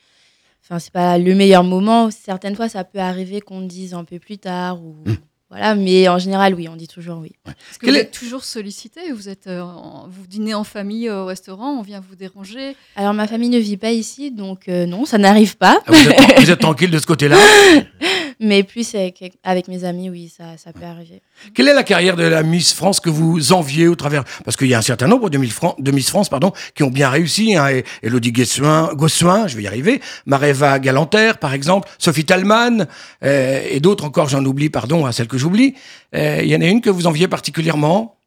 Enfin, 0.63 0.80
c'est 0.80 0.94
pas 0.94 1.18
le 1.18 1.36
meilleur 1.36 1.63
moment. 1.63 2.10
Certaines 2.10 2.56
fois, 2.56 2.70
ça 2.70 2.84
peut 2.84 3.00
arriver 3.00 3.41
qu'on 3.41 3.62
dise 3.62 3.94
un 3.94 4.06
peu 4.06 4.18
plus 4.18 4.38
tard. 4.38 4.82
Ou... 4.82 5.03
Hmm. 5.06 5.15
Voilà, 5.51 5.75
mais 5.75 6.08
en 6.08 6.17
général, 6.17 6.55
oui, 6.55 6.70
on 6.70 6.77
dit 6.77 6.88
toujours 6.88 7.17
oui. 7.20 7.34
Est-ce 7.46 7.77
que 7.77 7.86
Quel 7.86 7.93
vous 7.96 8.00
est- 8.00 8.01
êtes 8.03 8.12
toujours 8.12 8.46
sollicité 8.46 9.12
Vous 9.12 9.27
êtes, 9.27 9.48
euh, 9.48 9.60
en- 9.62 10.08
vous 10.10 10.25
dînez 10.25 10.53
en 10.53 10.63
famille 10.63 11.10
euh, 11.10 11.24
au 11.24 11.25
restaurant, 11.25 11.72
on 11.77 11.81
vient 11.81 12.00
vous 12.00 12.15
déranger? 12.15 12.77
Alors, 12.96 13.13
ma 13.13 13.27
famille 13.27 13.50
ne 13.50 13.60
vit 13.60 13.75
pas 13.75 13.91
ici, 13.91 14.31
donc 14.31 14.70
euh, 14.70 14.86
non, 14.86 15.03
ça 15.05 15.17
n'arrive 15.17 15.58
pas. 15.58 15.81
Ah, 15.86 15.91
Vous 15.91 16.10
êtes, 16.10 16.39
vous 16.39 16.51
êtes 16.51 16.60
tranquille 16.62 16.89
de 16.89 17.00
ce 17.00 17.05
côté-là? 17.05 17.38
mais 18.41 18.63
plus 18.63 18.93
avec, 18.95 19.38
avec 19.43 19.67
mes 19.67 19.83
amis, 19.83 20.10
oui, 20.10 20.33
ça, 20.36 20.57
ça 20.57 20.74
peut 20.74 20.83
arriver. 20.83 21.21
Quelle 21.53 21.67
est 21.67 21.74
la 21.74 21.83
carrière 21.83 22.15
de 22.15 22.24
la 22.24 22.43
Miss 22.43 22.74
France 22.74 23.00
que 23.00 23.10
vous 23.10 23.53
enviez 23.53 23.88
au 23.88 23.95
travers 23.95 24.24
Parce 24.43 24.57
qu'il 24.57 24.67
y 24.67 24.74
a 24.74 24.79
un 24.79 24.81
certain 24.81 25.07
nombre 25.07 25.29
de, 25.29 25.38
Miss 25.38 25.53
Fran- 25.53 25.75
de 25.79 25.91
Miss 25.91 26.10
France 26.10 26.27
pardon, 26.27 26.51
qui 26.75 26.83
ont 26.83 26.89
bien 26.89 27.10
réussi. 27.10 27.55
Hein, 27.55 27.69
et- 27.69 27.83
Élodie 28.03 28.31
Gossuin, 28.31 28.93
Gossuin, 28.95 29.48
je 29.48 29.55
vais 29.55 29.63
y 29.63 29.67
arriver. 29.67 30.01
Mareva 30.25 30.79
Galanter, 30.79 31.33
par 31.39 31.53
exemple. 31.53 31.88
Sophie 32.00 32.25
Talman. 32.25 32.88
euh, 33.24 33.62
et 33.69 33.79
d'autres 33.79 34.03
encore, 34.05 34.27
j'en 34.27 34.43
oublie, 34.43 34.69
pardon, 34.69 35.05
à 35.05 35.12
celles 35.12 35.27
que 35.27 35.38
j'oublie. 35.38 35.75
Euh, 36.15 36.41
Il 36.43 36.50
y 36.50 36.55
en 36.55 36.62
a 36.62 36.65
une 36.65 36.81
que 36.81 36.89
vous 36.89 37.07
enviez 37.07 37.27
particulièrement? 37.27 38.17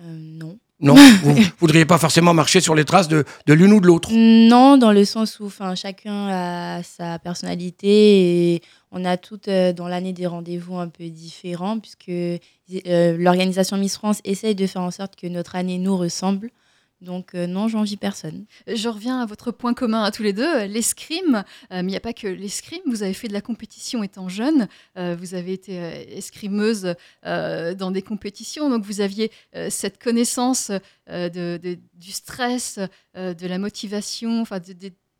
Euh, 0.00 0.04
non. 0.12 0.58
Non 0.82 0.94
Vous 1.22 1.34
ne 1.34 1.44
voudriez 1.58 1.84
pas 1.84 1.98
forcément 1.98 2.32
marcher 2.32 2.60
sur 2.60 2.74
les 2.74 2.86
traces 2.86 3.06
de, 3.08 3.24
de 3.46 3.52
l'une 3.52 3.72
ou 3.74 3.80
de 3.82 3.86
l'autre? 3.86 4.08
Non, 4.12 4.78
dans 4.78 4.92
le 4.92 5.04
sens 5.04 5.38
où 5.38 5.50
chacun 5.74 6.28
a 6.30 6.82
sa 6.82 7.18
personnalité 7.18 8.54
et 8.54 8.62
on 8.92 9.04
a 9.04 9.16
toutes 9.16 9.48
euh, 9.48 9.72
dans 9.72 9.88
l'année 9.88 10.12
des 10.12 10.26
rendez-vous 10.26 10.76
un 10.76 10.88
peu 10.88 11.08
différents 11.08 11.78
puisque 11.78 12.08
euh, 12.08 13.16
l'organisation 13.18 13.76
Miss 13.76 13.96
France 13.96 14.20
essaye 14.24 14.54
de 14.54 14.66
faire 14.66 14.82
en 14.82 14.90
sorte 14.90 15.16
que 15.16 15.26
notre 15.26 15.56
année 15.56 15.78
nous 15.78 15.96
ressemble. 15.96 16.50
Donc 17.00 17.34
euh, 17.34 17.46
non, 17.46 17.66
j'envie 17.66 17.96
personne. 17.96 18.44
Je 18.66 18.88
reviens 18.88 19.20
à 19.20 19.26
votre 19.26 19.52
point 19.52 19.72
commun 19.72 20.02
à 20.02 20.10
tous 20.10 20.22
les 20.22 20.34
deux, 20.34 20.64
l'escrime. 20.66 21.44
Euh, 21.72 21.76
mais 21.76 21.84
il 21.84 21.86
n'y 21.86 21.96
a 21.96 22.00
pas 22.00 22.12
que 22.12 22.26
l'escrime. 22.26 22.82
Vous 22.86 23.02
avez 23.02 23.14
fait 23.14 23.28
de 23.28 23.32
la 23.32 23.40
compétition 23.40 24.02
étant 24.02 24.28
jeune. 24.28 24.68
Vous 24.96 25.34
avez 25.34 25.54
été 25.54 25.76
escrimeuse 26.16 26.94
dans 27.24 27.90
des 27.90 28.02
compétitions. 28.02 28.68
Donc 28.68 28.84
vous 28.84 29.00
aviez 29.00 29.30
cette 29.70 30.02
connaissance 30.02 30.70
de, 31.08 31.78
du 31.94 32.12
stress, 32.12 32.78
de 33.14 33.46
la 33.46 33.58
motivation, 33.58 34.42
enfin 34.42 34.58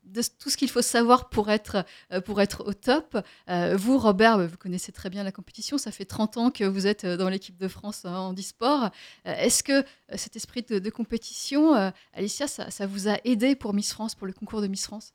de- 0.03 0.21
tout 0.39 0.49
ce 0.49 0.57
qu'il 0.57 0.69
faut 0.69 0.81
savoir 0.81 1.29
pour 1.29 1.49
être, 1.49 1.85
euh, 2.11 2.21
pour 2.21 2.41
être 2.41 2.65
au 2.67 2.73
top. 2.73 3.17
Euh, 3.49 3.75
vous, 3.77 3.97
Robert, 3.97 4.37
vous 4.47 4.57
connaissez 4.57 4.91
très 4.91 5.09
bien 5.09 5.23
la 5.23 5.31
compétition. 5.31 5.77
Ça 5.77 5.91
fait 5.91 6.05
30 6.05 6.37
ans 6.37 6.51
que 6.51 6.63
vous 6.63 6.87
êtes 6.87 7.05
dans 7.05 7.29
l'équipe 7.29 7.57
de 7.57 7.67
France 7.67 8.05
hein, 8.05 8.15
en 8.15 8.33
e-sport. 8.33 8.89
Euh, 9.27 9.33
Est-ce 9.35 9.63
que 9.63 9.71
euh, 9.81 9.83
cet 10.15 10.35
esprit 10.35 10.63
de, 10.63 10.89
compétition, 10.89 11.75
euh, 11.75 11.91
Alicia, 12.13 12.47
ça, 12.47 12.85
vous 12.87 13.07
a 13.07 13.17
aidé 13.25 13.55
pour 13.55 13.73
Miss 13.73 13.93
France, 13.93 14.15
pour 14.15 14.27
le 14.27 14.33
concours 14.33 14.61
de 14.61 14.67
Miss 14.67 14.85
France? 14.85 15.13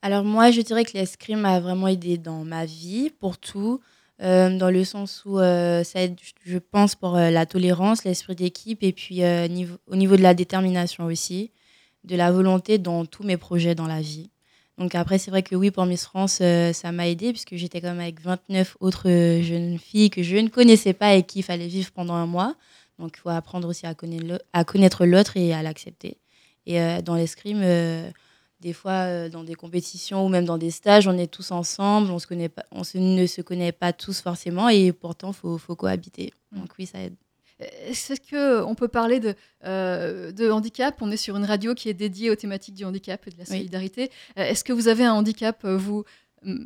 Alors 0.00 0.24
moi, 0.24 0.50
je 0.50 0.60
dirais 0.60 0.84
que 0.84 0.92
l'escrime 0.92 1.40
m'a 1.40 1.58
vraiment 1.60 1.88
aidé 1.88 2.18
dans 2.18 2.44
ma 2.44 2.64
vie, 2.64 3.10
pour 3.10 3.36
tout, 3.38 3.80
euh, 4.22 4.56
dans 4.56 4.70
le 4.70 4.84
sens 4.84 5.22
où 5.24 5.38
euh, 5.38 5.82
ça 5.82 6.02
aide, 6.02 6.18
je 6.44 6.58
pense, 6.58 6.94
pour 6.94 7.16
euh, 7.16 7.30
la 7.30 7.46
tolérance, 7.46 8.04
l'esprit 8.04 8.36
d'équipe, 8.36 8.82
et 8.82 8.92
puis 8.92 9.24
euh, 9.24 9.48
au 9.88 9.96
niveau 9.96 10.16
de 10.16 10.22
la 10.22 10.34
détermination 10.34 11.04
aussi, 11.06 11.50
de 12.04 12.16
la 12.16 12.30
volonté 12.32 12.78
dans 12.78 13.04
tous 13.06 13.24
mes 13.24 13.36
projets 13.36 13.74
dans 13.74 13.86
la 13.86 14.00
vie. 14.00 14.30
Donc 14.78 14.94
après, 14.94 15.18
c'est 15.18 15.30
vrai 15.30 15.42
que 15.42 15.56
oui, 15.56 15.70
pour 15.72 15.86
Miss 15.86 16.04
France, 16.04 16.38
euh, 16.40 16.72
ça 16.72 16.92
m'a 16.92 17.08
aidé, 17.08 17.32
puisque 17.32 17.56
j'étais 17.56 17.80
quand 17.80 17.88
même 17.88 18.00
avec 18.00 18.20
29 18.20 18.76
autres 18.80 19.08
euh, 19.08 19.42
jeunes 19.42 19.78
filles 19.78 20.10
que 20.10 20.22
je 20.22 20.36
ne 20.36 20.48
connaissais 20.48 20.92
pas 20.92 21.14
et 21.14 21.24
qu'il 21.24 21.42
fallait 21.42 21.66
vivre 21.66 21.90
pendant 21.90 22.14
un 22.14 22.26
mois. 22.26 22.54
Donc 22.98 23.14
il 23.16 23.20
faut 23.20 23.28
apprendre 23.28 23.68
aussi 23.68 23.86
à 23.86 23.94
connaître 23.94 25.04
l'autre 25.04 25.36
et 25.36 25.52
à 25.52 25.62
l'accepter. 25.62 26.18
Et 26.66 26.80
euh, 26.80 27.02
dans 27.02 27.14
l'escrime... 27.16 27.62
des 28.60 28.72
fois, 28.72 29.28
dans 29.28 29.44
des 29.44 29.54
compétitions 29.54 30.26
ou 30.26 30.28
même 30.28 30.44
dans 30.44 30.58
des 30.58 30.72
stages, 30.72 31.06
on 31.06 31.16
est 31.16 31.28
tous 31.28 31.52
ensemble, 31.52 32.10
on, 32.10 32.18
se 32.18 32.26
connaît 32.26 32.48
pas, 32.48 32.64
on 32.72 32.82
se- 32.84 32.98
ne 32.98 33.26
se 33.26 33.40
connaît 33.40 33.72
pas 33.72 33.92
tous 33.92 34.20
forcément 34.20 34.68
et 34.68 34.92
pourtant, 34.92 35.30
il 35.30 35.34
faut, 35.34 35.58
faut 35.58 35.76
cohabiter. 35.76 36.32
Mm. 36.52 36.60
Donc 36.60 36.70
oui, 36.78 36.86
ça 36.86 36.98
aide. 37.00 37.14
Est-ce 37.60 38.14
qu'on 38.30 38.74
peut 38.74 38.88
parler 38.88 39.18
de, 39.18 39.34
euh, 39.64 40.30
de 40.30 40.50
handicap? 40.50 40.96
On 41.00 41.10
est 41.10 41.16
sur 41.16 41.36
une 41.36 41.44
radio 41.44 41.74
qui 41.74 41.88
est 41.88 41.94
dédiée 41.94 42.30
aux 42.30 42.36
thématiques 42.36 42.74
du 42.74 42.84
handicap 42.84 43.26
et 43.26 43.30
de 43.30 43.38
la 43.38 43.44
solidarité. 43.44 44.10
Euh, 44.38 44.44
Est-ce 44.44 44.62
que 44.62 44.72
vous 44.72 44.86
avez 44.88 45.04
un 45.04 45.12
handicap, 45.12 45.64
euh, 45.64 45.76
vous, 45.76 46.04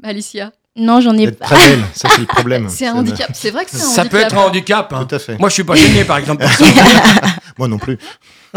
Alicia 0.02 0.52
Non, 0.76 1.00
j'en 1.00 1.16
ai 1.16 1.30
pas. 1.32 1.46
très 1.46 1.56
belle, 1.70 1.84
ça 1.94 2.08
c'est 2.10 2.20
le 2.20 2.26
problème. 2.38 2.68
C'est 2.68 2.86
un 2.86 2.94
handicap. 2.94 3.30
C'est 3.34 3.50
vrai 3.50 3.64
que 3.64 3.70
c'est 3.70 3.76
un 3.76 3.80
Ça 3.80 4.00
handicap. 4.02 4.10
peut 4.10 4.18
être 4.26 4.36
un 4.36 4.42
handicap. 4.46 4.92
hein. 4.92 5.04
Tout 5.06 5.14
à 5.14 5.18
fait. 5.18 5.38
Moi, 5.38 5.48
je 5.48 5.54
suis 5.54 5.64
pas 5.64 5.74
gêné, 5.74 6.04
par 6.04 6.18
exemple. 6.18 6.44
ça. 6.46 6.64
Moi 7.58 7.68
non 7.68 7.78
plus. 7.78 7.98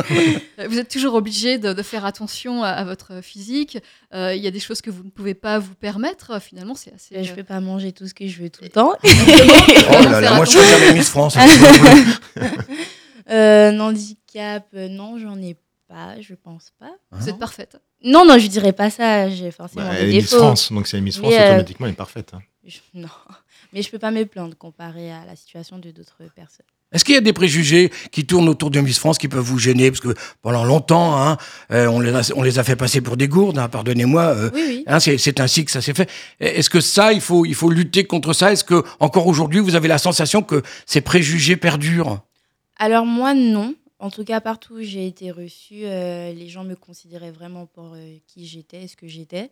Euh, 0.10 0.68
Vous 0.70 0.78
êtes 0.80 0.90
toujours 0.90 1.16
obligé 1.16 1.58
de, 1.58 1.74
de 1.74 1.82
faire 1.84 2.06
attention 2.06 2.64
à, 2.64 2.70
à 2.70 2.84
votre 2.86 3.22
physique. 3.22 3.78
Euh, 4.14 4.34
Il 4.34 4.42
y 4.42 4.48
a 4.48 4.52
des 4.52 4.60
choses 4.62 4.82
que 4.82 4.90
vous 4.90 5.04
ne 5.04 5.10
pouvez 5.10 5.34
pas 5.34 5.60
vous 5.60 5.76
permettre. 5.76 6.32
Euh, 6.32 6.40
Finalement, 6.40 6.76
c'est 6.76 6.94
assez. 6.94 7.22
Je 7.24 7.34
peux 7.34 7.44
pas 7.44 7.60
manger 7.60 7.92
tout 7.92 8.08
ce 8.08 8.14
que 8.14 8.26
je 8.28 8.42
veux 8.42 8.50
tout 8.50 8.64
le 8.64 8.70
temps. 8.70 8.94
Oh 9.04 10.04
là 10.10 10.22
là, 10.22 10.36
moi, 10.36 10.46
je 10.46 10.52
suis 10.52 10.60
jamais 10.70 10.94
Miss 10.94 11.10
France. 11.10 11.36
hein. 11.38 11.46
Euh, 13.30 13.72
un 13.72 13.80
handicap, 13.80 14.66
euh, 14.76 14.88
non, 14.88 15.18
j'en 15.18 15.36
ai 15.42 15.58
pas, 15.88 16.22
je 16.22 16.34
pense 16.36 16.72
pas. 16.80 16.92
Vous 17.12 17.28
êtes 17.30 17.40
parfaite. 17.40 17.78
Non, 18.06 18.24
non, 18.26 18.38
je 18.38 18.48
dirais 18.48 18.72
pas 18.74 18.90
ça. 18.90 19.30
J'ai 19.30 19.52
forcément 19.52 19.84
Bah, 19.88 19.96
des 19.96 20.02
elle 20.04 20.10
est 20.12 20.18
Miss. 20.22 20.34
France, 20.34 20.72
donc 20.72 20.88
si 20.88 20.96
elle 20.96 21.02
est 21.02 21.04
Miss 21.06 21.18
France, 21.18 21.32
Mais, 21.32 21.40
euh, 21.40 21.46
automatiquement 21.50 21.88
elle 21.88 21.94
est 21.94 21.96
parfaite. 21.96 22.32
hein. 22.34 22.40
Je- 22.66 22.78
non, 22.94 23.08
mais 23.74 23.82
je 23.82 23.90
peux 23.90 24.00
pas 24.00 24.12
me 24.12 24.24
plaindre 24.26 24.56
comparé 24.58 25.12
à 25.12 25.26
la 25.26 25.36
situation 25.36 25.78
de 25.80 25.92
d'autres 25.92 26.18
personnes. 26.36 26.66
Est-ce 26.92 27.04
qu'il 27.04 27.16
y 27.16 27.18
a 27.18 27.22
des 27.22 27.34
préjugés 27.34 27.92
qui 28.12 28.26
tournent 28.26 28.48
autour 28.48 28.70
de 28.70 28.80
Miss 28.80 29.00
France 29.00 29.18
qui 29.18 29.28
peuvent 29.28 29.44
vous 29.44 29.58
gêner? 29.60 29.90
Parce 29.92 30.00
que 30.02 30.14
pendant 30.42 30.64
longtemps, 30.64 31.20
hein, 31.22 31.36
euh, 31.72 31.88
on, 31.88 32.00
les 32.00 32.14
a, 32.14 32.22
on 32.36 32.44
les 32.44 32.58
a 32.60 32.64
fait 32.64 32.76
passer 32.78 33.02
pour 33.02 33.18
des 33.18 33.28
gourdes, 33.28 33.58
hein, 33.58 33.68
pardonnez-moi. 33.68 34.24
euh, 34.24 34.50
Oui, 34.54 34.64
oui. 34.68 34.84
hein, 34.88 35.00
c'est 35.00 35.18
c'est 35.18 35.40
ainsi 35.42 35.66
que 35.66 35.72
ça 35.72 35.82
s'est 35.82 35.94
fait. 35.96 36.10
Est-ce 36.40 36.70
que 36.70 36.80
ça, 36.80 37.12
il 37.12 37.22
faut, 37.22 37.44
il 37.46 37.56
faut 37.56 37.70
lutter 37.70 38.06
contre 38.06 38.32
ça? 38.34 38.54
Est-ce 38.54 38.64
que 38.64 38.84
encore 39.00 39.28
aujourd'hui, 39.28 39.60
vous 39.60 39.76
avez 39.76 39.88
la 39.90 39.98
sensation 39.98 40.42
que 40.44 40.62
ces 40.86 41.02
préjugés 41.02 41.58
perdurent? 41.58 42.22
Alors 42.78 43.06
moi, 43.06 43.34
non. 43.34 43.74
En 44.00 44.10
tout 44.10 44.26
cas, 44.26 44.42
partout 44.42 44.76
où 44.76 44.82
j'ai 44.82 45.08
été 45.08 45.32
reçue, 45.32 45.86
euh, 45.86 46.34
les 46.34 46.50
gens 46.50 46.64
me 46.66 46.76
considéraient 46.76 47.32
vraiment 47.32 47.66
pour 47.66 47.94
euh, 47.94 48.18
qui 48.28 48.46
j'étais 48.46 48.88
ce 48.88 48.98
que 48.98 49.08
j'étais. 49.08 49.50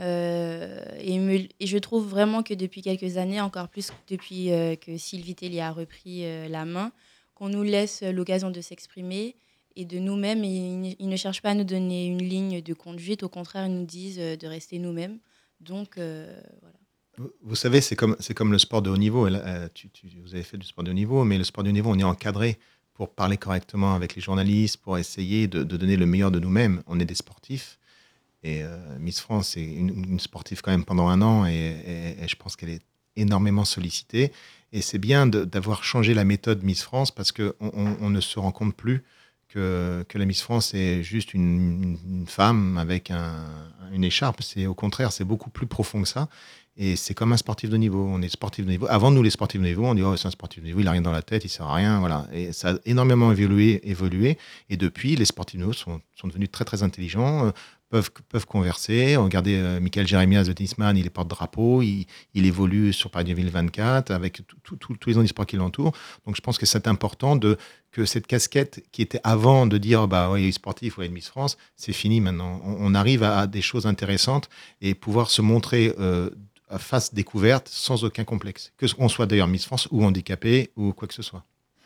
Euh, 0.00 0.80
et, 0.98 1.66
je 1.66 1.78
trouve 1.78 2.08
vraiment 2.08 2.42
que 2.42 2.54
depuis 2.54 2.80
quelques 2.80 3.18
années, 3.18 3.40
encore 3.42 3.68
plus 3.68 3.90
depuis 4.08 4.46
que 4.80 4.96
Sylvie 4.96 5.60
a 5.60 5.70
repris 5.70 6.22
la 6.48 6.64
main, 6.64 6.92
qu'on 7.34 7.50
nous 7.50 7.62
laisse 7.62 8.02
l'occasion 8.02 8.50
de 8.50 8.60
s'exprimer 8.62 9.36
et 9.76 9.84
de 9.84 9.98
nous-mêmes. 9.98 10.44
Ils, 10.44 10.80
ne- 10.80 10.94
ils 10.98 11.08
ne 11.08 11.16
cherchent 11.16 11.42
pas 11.42 11.50
à 11.50 11.54
nous 11.54 11.64
donner 11.64 12.06
une 12.06 12.22
ligne 12.22 12.62
de 12.62 12.72
conduite, 12.72 13.22
au 13.22 13.28
contraire, 13.28 13.66
ils 13.66 13.74
nous 13.74 13.84
disent 13.84 14.16
de 14.16 14.46
rester 14.46 14.78
nous-mêmes. 14.78 15.18
Donc, 15.60 15.96
voilà. 15.96 16.78
Vous, 17.42 17.54
savez, 17.54 17.82
c'est 17.82 17.94
comme, 17.94 18.16
le 18.52 18.58
sport 18.58 18.80
de 18.80 18.88
haut 18.88 18.96
niveau. 18.96 19.28
Tu- 19.74 19.90
tu- 19.90 20.08
vous 20.22 20.34
avez 20.34 20.42
fait 20.42 20.56
du 20.56 20.66
sport 20.66 20.82
de 20.84 20.90
haut 20.90 20.94
niveau, 20.94 21.24
mais 21.24 21.36
le 21.36 21.44
sport 21.44 21.62
de 21.64 21.68
haut 21.68 21.72
niveau, 21.72 21.90
on 21.90 21.98
est 21.98 22.02
encadré 22.04 22.58
pour 22.94 23.14
parler 23.14 23.36
correctement 23.36 23.94
avec 23.94 24.14
les 24.14 24.22
journalistes, 24.22 24.78
pour 24.78 24.98
essayer 24.98 25.48
de, 25.48 25.62
donner 25.62 25.96
le 25.96 26.06
meilleur 26.06 26.30
de 26.30 26.38
nous-mêmes. 26.38 26.82
On 26.86 27.00
est 27.00 27.04
des 27.04 27.14
sportifs. 27.14 27.78
Et 28.42 28.62
euh, 28.62 28.76
Miss 28.98 29.20
France, 29.20 29.50
c'est 29.50 29.64
une, 29.64 30.18
sportive 30.18 30.62
quand 30.62 30.72
même 30.72 30.84
pendant 30.84 31.08
un 31.08 31.22
an, 31.22 31.46
et, 31.46 32.16
je 32.26 32.36
pense 32.36 32.56
qu'elle 32.56 32.70
est 32.70 32.82
énormément 33.16 33.64
sollicitée. 33.64 34.32
Et 34.72 34.82
c'est 34.82 34.98
bien 34.98 35.26
d'avoir 35.26 35.84
changé 35.84 36.14
la 36.14 36.24
méthode 36.24 36.62
Miss 36.62 36.82
France 36.82 37.10
parce 37.10 37.30
qu'on 37.30 37.52
on, 37.60 37.96
on 38.00 38.10
ne 38.10 38.20
se 38.20 38.38
rend 38.38 38.52
compte 38.52 38.74
plus 38.74 39.04
que, 39.52 40.04
la 40.14 40.24
Miss 40.24 40.42
France 40.42 40.74
est 40.74 41.02
juste 41.02 41.34
une, 41.34 41.98
femme 42.26 42.78
avec 42.78 43.10
un- 43.10 43.46
une 43.92 44.04
écharpe. 44.04 44.42
C'est 44.42 44.66
au 44.66 44.74
contraire, 44.74 45.12
c'est 45.12 45.24
beaucoup 45.24 45.50
plus 45.50 45.66
profond 45.66 46.02
que 46.02 46.08
ça. 46.08 46.28
Et 46.76 46.96
c'est 46.96 47.12
comme 47.12 47.32
un 47.34 47.36
sportif 47.36 47.68
de 47.68 47.76
niveau. 47.76 48.06
On 48.10 48.22
est 48.22 48.30
sportif 48.30 48.64
de 48.64 48.70
niveau. 48.70 48.86
Avant, 48.88 49.10
nous, 49.10 49.22
les 49.22 49.30
sportifs 49.30 49.60
de 49.60 49.66
niveau, 49.66 49.84
on 49.84 49.94
dit 49.94 50.02
oh, 50.02 50.16
c'est 50.16 50.28
un 50.28 50.30
sportif 50.30 50.62
de 50.62 50.68
niveau, 50.68 50.80
il 50.80 50.88
a 50.88 50.92
rien 50.92 51.02
dans 51.02 51.12
la 51.12 51.20
tête, 51.20 51.44
il 51.44 51.50
sert 51.50 51.66
à 51.66 51.74
rien. 51.74 52.00
Voilà. 52.00 52.26
Et 52.32 52.52
ça 52.52 52.70
a 52.70 52.74
énormément 52.86 53.30
évolué. 53.30 53.80
évolué. 53.88 54.38
Et 54.70 54.76
depuis, 54.78 55.14
les 55.16 55.26
sportifs 55.26 55.58
de 55.58 55.64
niveau 55.64 55.74
sont, 55.74 56.00
sont 56.16 56.28
devenus 56.28 56.50
très, 56.50 56.64
très 56.64 56.82
intelligents, 56.82 57.52
peuvent, 57.92 58.10
peuvent 58.30 58.46
converser. 58.46 59.16
Regardez 59.16 59.56
euh, 59.56 59.78
Michael 59.78 60.08
Jeremias, 60.08 60.44
le 60.48 60.54
tennisman, 60.54 60.96
il 60.96 61.04
est 61.04 61.10
porte-drapeau, 61.10 61.82
il, 61.82 62.06
il 62.32 62.46
évolue 62.46 62.90
sur 62.94 63.10
Paris 63.10 63.26
2024 63.26 64.10
avec 64.10 64.40
tous 64.62 65.06
les 65.06 65.18
handisports 65.18 65.44
qui 65.44 65.56
l'entourent. 65.56 65.92
Donc, 66.26 66.34
je 66.34 66.40
pense 66.40 66.56
que 66.56 66.64
c'est 66.64 66.88
important 66.88 67.36
de, 67.36 67.58
que 67.90 68.06
cette 68.06 68.26
casquette 68.26 68.82
qui 68.92 69.02
était 69.02 69.20
avant 69.24 69.66
de 69.66 69.76
dire 69.76 70.08
bah 70.08 70.30
ouais, 70.30 70.42
il 70.42 70.48
est 70.48 70.52
sportif, 70.52 70.94
il 70.98 71.04
est 71.04 71.08
Miss 71.10 71.28
France, 71.28 71.58
c'est 71.76 71.92
fini 71.92 72.22
maintenant. 72.22 72.62
On, 72.64 72.94
arrive 72.94 73.22
à, 73.24 73.46
des 73.46 73.60
choses 73.60 73.86
intéressantes 73.86 74.48
et 74.80 74.94
pouvoir 74.94 75.30
se 75.30 75.42
montrer 75.42 75.94
euh, 76.00 76.30
face 76.78 77.12
découverte 77.12 77.68
sans 77.68 78.04
aucun 78.04 78.24
complexe. 78.24 78.72
Que 78.78 78.86
on 78.98 79.10
soit 79.10 79.26
d'ailleurs 79.26 79.48
Miss 79.48 79.66
France 79.66 79.86
ou 79.90 80.02
handicapé 80.02 80.70
ou 80.76 80.94
quoi 80.94 81.06
que 81.08 81.14
ce 81.14 81.22
soit. 81.22 81.44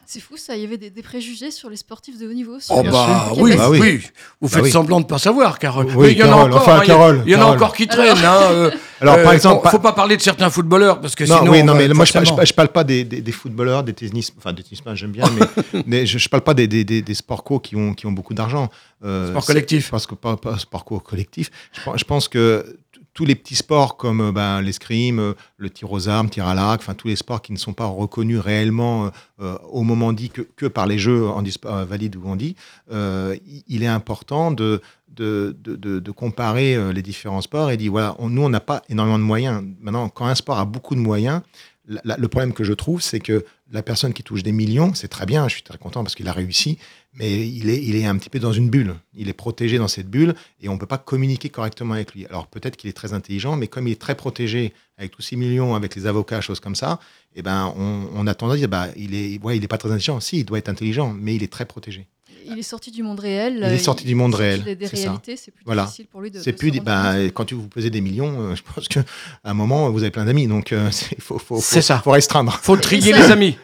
C'est 0.08 0.20
fou, 0.20 0.36
ça. 0.36 0.54
Il 0.56 0.62
y 0.62 0.64
avait 0.64 0.76
des, 0.78 0.88
des 0.90 1.02
préjugés 1.02 1.50
sur 1.50 1.68
les 1.68 1.76
sportifs 1.76 2.18
de 2.18 2.28
haut 2.28 2.32
niveau. 2.32 2.60
sur 2.60 2.76
Oh 2.76 2.82
les- 2.82 2.90
bah 2.90 3.32
oui, 3.36 3.56
Bah 3.56 3.68
oui, 3.70 3.78
oui. 3.80 4.00
Vous 4.40 4.48
Bah 4.48 4.54
faites 4.54 4.62
oui. 4.64 4.70
semblant 4.70 5.00
de 5.00 5.06
pas 5.06 5.18
savoir, 5.18 5.58
car 5.58 5.84
Oui, 5.96 6.12
il 6.12 6.18
y 6.18 6.22
en 6.22 6.26
a 6.26 6.28
Carole, 6.30 6.50
encore. 6.52 6.62
enfin, 6.62 6.78
hein, 6.78 6.84
y 6.84 6.86
Carole, 6.86 7.22
il 7.26 7.32
y 7.32 7.34
en 7.34 7.38
a 7.38 7.40
Carole. 7.42 7.56
encore 7.56 7.74
qui 7.76 7.86
traînent. 7.88 8.16
hein, 8.24 8.38
euh, 8.52 8.70
Alors, 9.00 9.16
par 9.16 9.28
euh, 9.28 9.32
exemple, 9.34 9.56
faut, 9.56 9.62
pas- 9.64 9.70
faut 9.70 9.78
pas 9.80 9.92
parler 9.92 10.16
de 10.16 10.22
certains 10.22 10.48
footballeurs 10.48 11.00
parce 11.00 11.14
que 11.16 11.24
non, 11.24 11.38
sinon. 11.40 11.50
oui, 11.52 11.62
non, 11.64 11.72
on 11.72 11.76
va- 11.76 11.82
mais 11.88 11.92
moi 11.94 12.04
je, 12.04 12.12
je, 12.12 12.44
je 12.46 12.52
parle 12.54 12.68
pas 12.68 12.84
des, 12.84 13.04
des, 13.04 13.20
des 13.20 13.32
footballeurs, 13.32 13.82
des 13.82 13.92
tennis, 13.94 14.32
enfin 14.38 14.52
des 14.52 14.62
tennisman 14.62 14.94
j'aime 14.94 15.10
bien, 15.12 15.24
mais, 15.38 15.82
mais 15.86 16.06
je, 16.06 16.18
je 16.18 16.28
parle 16.28 16.42
pas 16.44 16.54
des, 16.54 16.66
des, 16.68 16.84
des, 16.84 17.02
des 17.02 17.14
sport 17.14 17.42
co 17.44 17.58
qui 17.58 17.74
ont, 17.76 17.92
qui 17.92 18.06
ont 18.06 18.12
beaucoup 18.12 18.32
d'argent. 18.32 18.70
Euh, 19.04 19.30
Sport 19.30 19.44
collectif. 19.44 19.90
Parce 19.90 20.06
que 20.06 20.14
pas, 20.14 20.36
pas 20.36 20.56
sport 20.58 20.84
co 20.84 21.00
collectif. 21.00 21.50
Je, 21.72 21.82
pense- 21.82 21.98
je 21.98 22.04
pense 22.04 22.28
que 22.28 22.78
tous 23.16 23.24
les 23.24 23.34
petits 23.34 23.56
sports 23.56 23.96
comme 23.96 24.20
euh, 24.20 24.30
ben, 24.30 24.60
l'escrime, 24.60 25.18
euh, 25.18 25.32
le 25.56 25.70
tir 25.70 25.90
aux 25.90 26.06
armes, 26.08 26.28
tir 26.28 26.46
à 26.46 26.54
l'arc, 26.54 26.80
enfin 26.82 26.92
tous 26.94 27.08
les 27.08 27.16
sports 27.16 27.40
qui 27.40 27.50
ne 27.52 27.56
sont 27.56 27.72
pas 27.72 27.86
reconnus 27.86 28.38
réellement 28.38 29.10
euh, 29.40 29.56
au 29.70 29.82
moment 29.82 30.12
dit 30.12 30.28
que, 30.28 30.42
que 30.42 30.66
par 30.66 30.86
les 30.86 30.98
jeux 30.98 31.26
handisport 31.26 31.74
euh, 31.74 31.84
valides 31.86 32.14
ou 32.16 32.28
handi, 32.28 32.54
euh, 32.92 33.34
il- 33.66 33.82
est 33.82 33.86
important 33.86 34.50
de, 34.52 34.82
de, 35.08 35.56
de, 35.64 35.76
de- 35.98 36.10
comparer 36.10 36.92
les 36.92 37.02
différents 37.02 37.40
sports 37.40 37.70
et 37.70 37.78
dire 37.78 37.90
voilà, 37.90 38.14
nous 38.20 38.42
on 38.42 38.50
n'a 38.50 38.60
pas 38.60 38.82
énormément 38.90 39.18
de 39.18 39.24
moyens. 39.24 39.64
Maintenant, 39.80 40.08
quand 40.10 40.26
un 40.26 40.34
sport 40.34 40.58
a 40.58 40.66
beaucoup 40.66 40.94
de 40.94 41.00
moyens, 41.00 41.40
le 41.88 42.26
problème 42.26 42.52
que 42.52 42.64
je 42.64 42.74
trouve, 42.74 43.00
c'est 43.00 43.20
que 43.20 43.44
la 43.70 43.82
personne 43.82 44.12
qui 44.12 44.22
touche 44.22 44.42
des 44.42 44.52
millions, 44.52 44.94
c'est 44.94 45.08
très 45.08 45.26
bien, 45.26 45.48
je 45.48 45.54
suis 45.54 45.62
très 45.62 45.78
content 45.78 46.04
parce 46.04 46.14
qu'il 46.14 46.28
a 46.28 46.32
réussi, 46.32 46.78
mais 47.14 47.48
il 47.48 47.68
est, 47.68 47.82
il 47.82 47.96
est 47.96 48.06
un 48.06 48.16
petit 48.16 48.30
peu 48.30 48.38
dans 48.38 48.52
une 48.52 48.70
bulle. 48.70 48.94
Il 49.14 49.28
est 49.28 49.32
protégé 49.32 49.78
dans 49.78 49.88
cette 49.88 50.08
bulle 50.08 50.34
et 50.60 50.68
on 50.68 50.74
ne 50.74 50.78
peut 50.78 50.86
pas 50.86 50.98
communiquer 50.98 51.48
correctement 51.48 51.94
avec 51.94 52.14
lui. 52.14 52.26
Alors 52.26 52.46
peut-être 52.46 52.76
qu'il 52.76 52.88
est 52.88 52.92
très 52.92 53.12
intelligent, 53.12 53.56
mais 53.56 53.66
comme 53.66 53.88
il 53.88 53.92
est 53.92 54.00
très 54.00 54.14
protégé 54.14 54.72
avec 54.98 55.10
tous 55.10 55.22
ces 55.22 55.36
millions, 55.36 55.74
avec 55.74 55.96
les 55.96 56.06
avocats, 56.06 56.40
choses 56.40 56.60
comme 56.60 56.76
ça, 56.76 57.00
eh 57.34 57.42
ben, 57.42 57.72
on, 57.76 58.08
on 58.14 58.26
a 58.26 58.34
tendance 58.34 58.54
à 58.54 58.58
dire 58.58 58.68
bah, 58.68 58.88
il 58.96 59.14
est, 59.14 59.42
ouais, 59.42 59.56
il 59.56 59.64
est 59.64 59.68
pas 59.68 59.78
très 59.78 59.90
intelligent. 59.90 60.20
Si, 60.20 60.38
il 60.38 60.44
doit 60.44 60.58
être 60.58 60.68
intelligent, 60.68 61.12
mais 61.12 61.34
il 61.34 61.42
est 61.42 61.52
très 61.52 61.66
protégé. 61.66 62.06
Il 62.48 62.58
est 62.58 62.62
sorti 62.62 62.90
du 62.90 63.02
monde 63.02 63.20
réel. 63.20 63.58
Il 63.66 63.72
est 63.72 63.78
sorti 63.78 64.04
du 64.04 64.14
monde 64.14 64.34
réel, 64.34 64.62
Des, 64.64 64.76
des 64.76 64.86
réalités, 64.86 65.36
c'est 65.36 65.50
plus 65.50 65.64
Voilà. 65.64 65.84
difficile 65.84 66.06
pour 66.06 66.20
lui 66.20 66.30
de. 66.30 66.38
C'est 66.40 66.52
plus, 66.52 66.70
bah, 66.80 67.14
quand 67.34 67.44
tu 67.44 67.54
vous 67.54 67.68
pesez 67.68 67.90
des 67.90 68.00
millions, 68.00 68.40
euh, 68.40 68.54
je 68.54 68.62
pense 68.62 68.88
qu'à 68.88 69.04
un 69.44 69.54
moment, 69.54 69.90
vous 69.90 70.02
avez 70.02 70.10
plein 70.10 70.24
d'amis. 70.24 70.46
Donc, 70.46 70.72
euh, 70.72 70.90
il 71.12 71.20
faut, 71.20 71.38
faut, 71.38 71.56
faut, 71.56 71.60
C'est 71.60 71.82
ça. 71.82 71.98
faut 71.98 72.10
restreindre. 72.12 72.58
Faut 72.62 72.76
trier 72.76 73.10
Et 73.10 73.12
les 73.12 73.30
amis. 73.30 73.56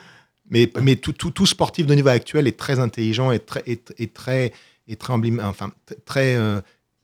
Mais, 0.50 0.70
mais 0.82 0.96
tout, 0.96 1.12
tout, 1.12 1.30
tout 1.30 1.46
sportif 1.46 1.86
de 1.86 1.94
niveau 1.94 2.08
actuel 2.10 2.46
est 2.46 2.58
très 2.58 2.78
intelligent 2.78 3.32
et 3.32 3.38
très, 3.38 3.62
est, 3.66 3.94
est 3.98 4.12
très 4.12 4.52
est 4.88 5.00
très, 5.00 5.14
enfin, 5.42 5.70
très, 6.04 6.34
euh, 6.36 6.60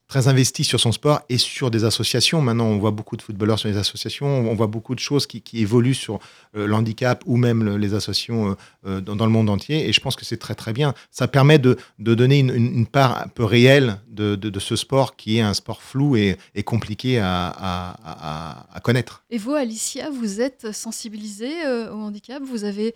très 0.09 0.27
investi 0.27 0.65
sur 0.65 0.81
son 0.81 0.91
sport 0.91 1.21
et 1.29 1.37
sur 1.37 1.71
des 1.71 1.85
associations. 1.85 2.41
Maintenant, 2.41 2.65
on 2.65 2.79
voit 2.79 2.91
beaucoup 2.91 3.17
de 3.17 3.23
footballeurs 3.23 3.59
sur 3.59 3.69
les 3.69 3.77
associations, 3.77 4.27
on 4.27 4.55
voit 4.55 4.67
beaucoup 4.67 4.95
de 4.95 5.01
choses 5.01 5.27
qui, 5.27 5.43
évoluent 5.53 5.95
sur 5.95 6.19
euh, 6.57 6.67
l'handicap 6.67 7.23
ou 7.27 7.37
même 7.37 7.63
le- 7.63 7.77
les 7.77 7.93
associations 7.93 8.51
euh, 8.51 8.55
euh, 8.87 9.01
dans, 9.03 9.27
le 9.27 9.31
monde 9.31 9.51
entier. 9.51 9.87
Et 9.87 9.93
je 9.93 10.01
pense 10.01 10.17
que 10.17 10.25
c'est 10.25 10.39
très 10.39 10.55
très 10.55 10.73
bien. 10.73 10.95
Ça 11.11 11.29
permet 11.29 11.59
de, 11.59 11.77
donner 11.99 12.39
une, 12.39 12.87
part 12.87 13.21
un 13.23 13.29
peu 13.29 13.45
réelle 13.45 14.01
de, 14.09 14.59
ce 14.59 14.77
sport 14.77 15.15
qui 15.15 15.39
est 15.39 15.43
un 15.43 15.53
sport 15.53 15.83
flou 15.83 16.17
et, 16.17 16.39
compliqué 16.65 17.19
à, 17.21 18.81
connaître. 18.83 19.25
Et 19.29 19.37
vous, 19.37 19.53
Alicia, 19.53 20.09
vous 20.09 20.41
êtes 20.41 20.73
sensibilisée 20.73 21.67
euh, 21.67 21.93
au 21.93 21.99
handicap? 21.99 22.43
Vous 22.43 22.65
avez 22.65 22.95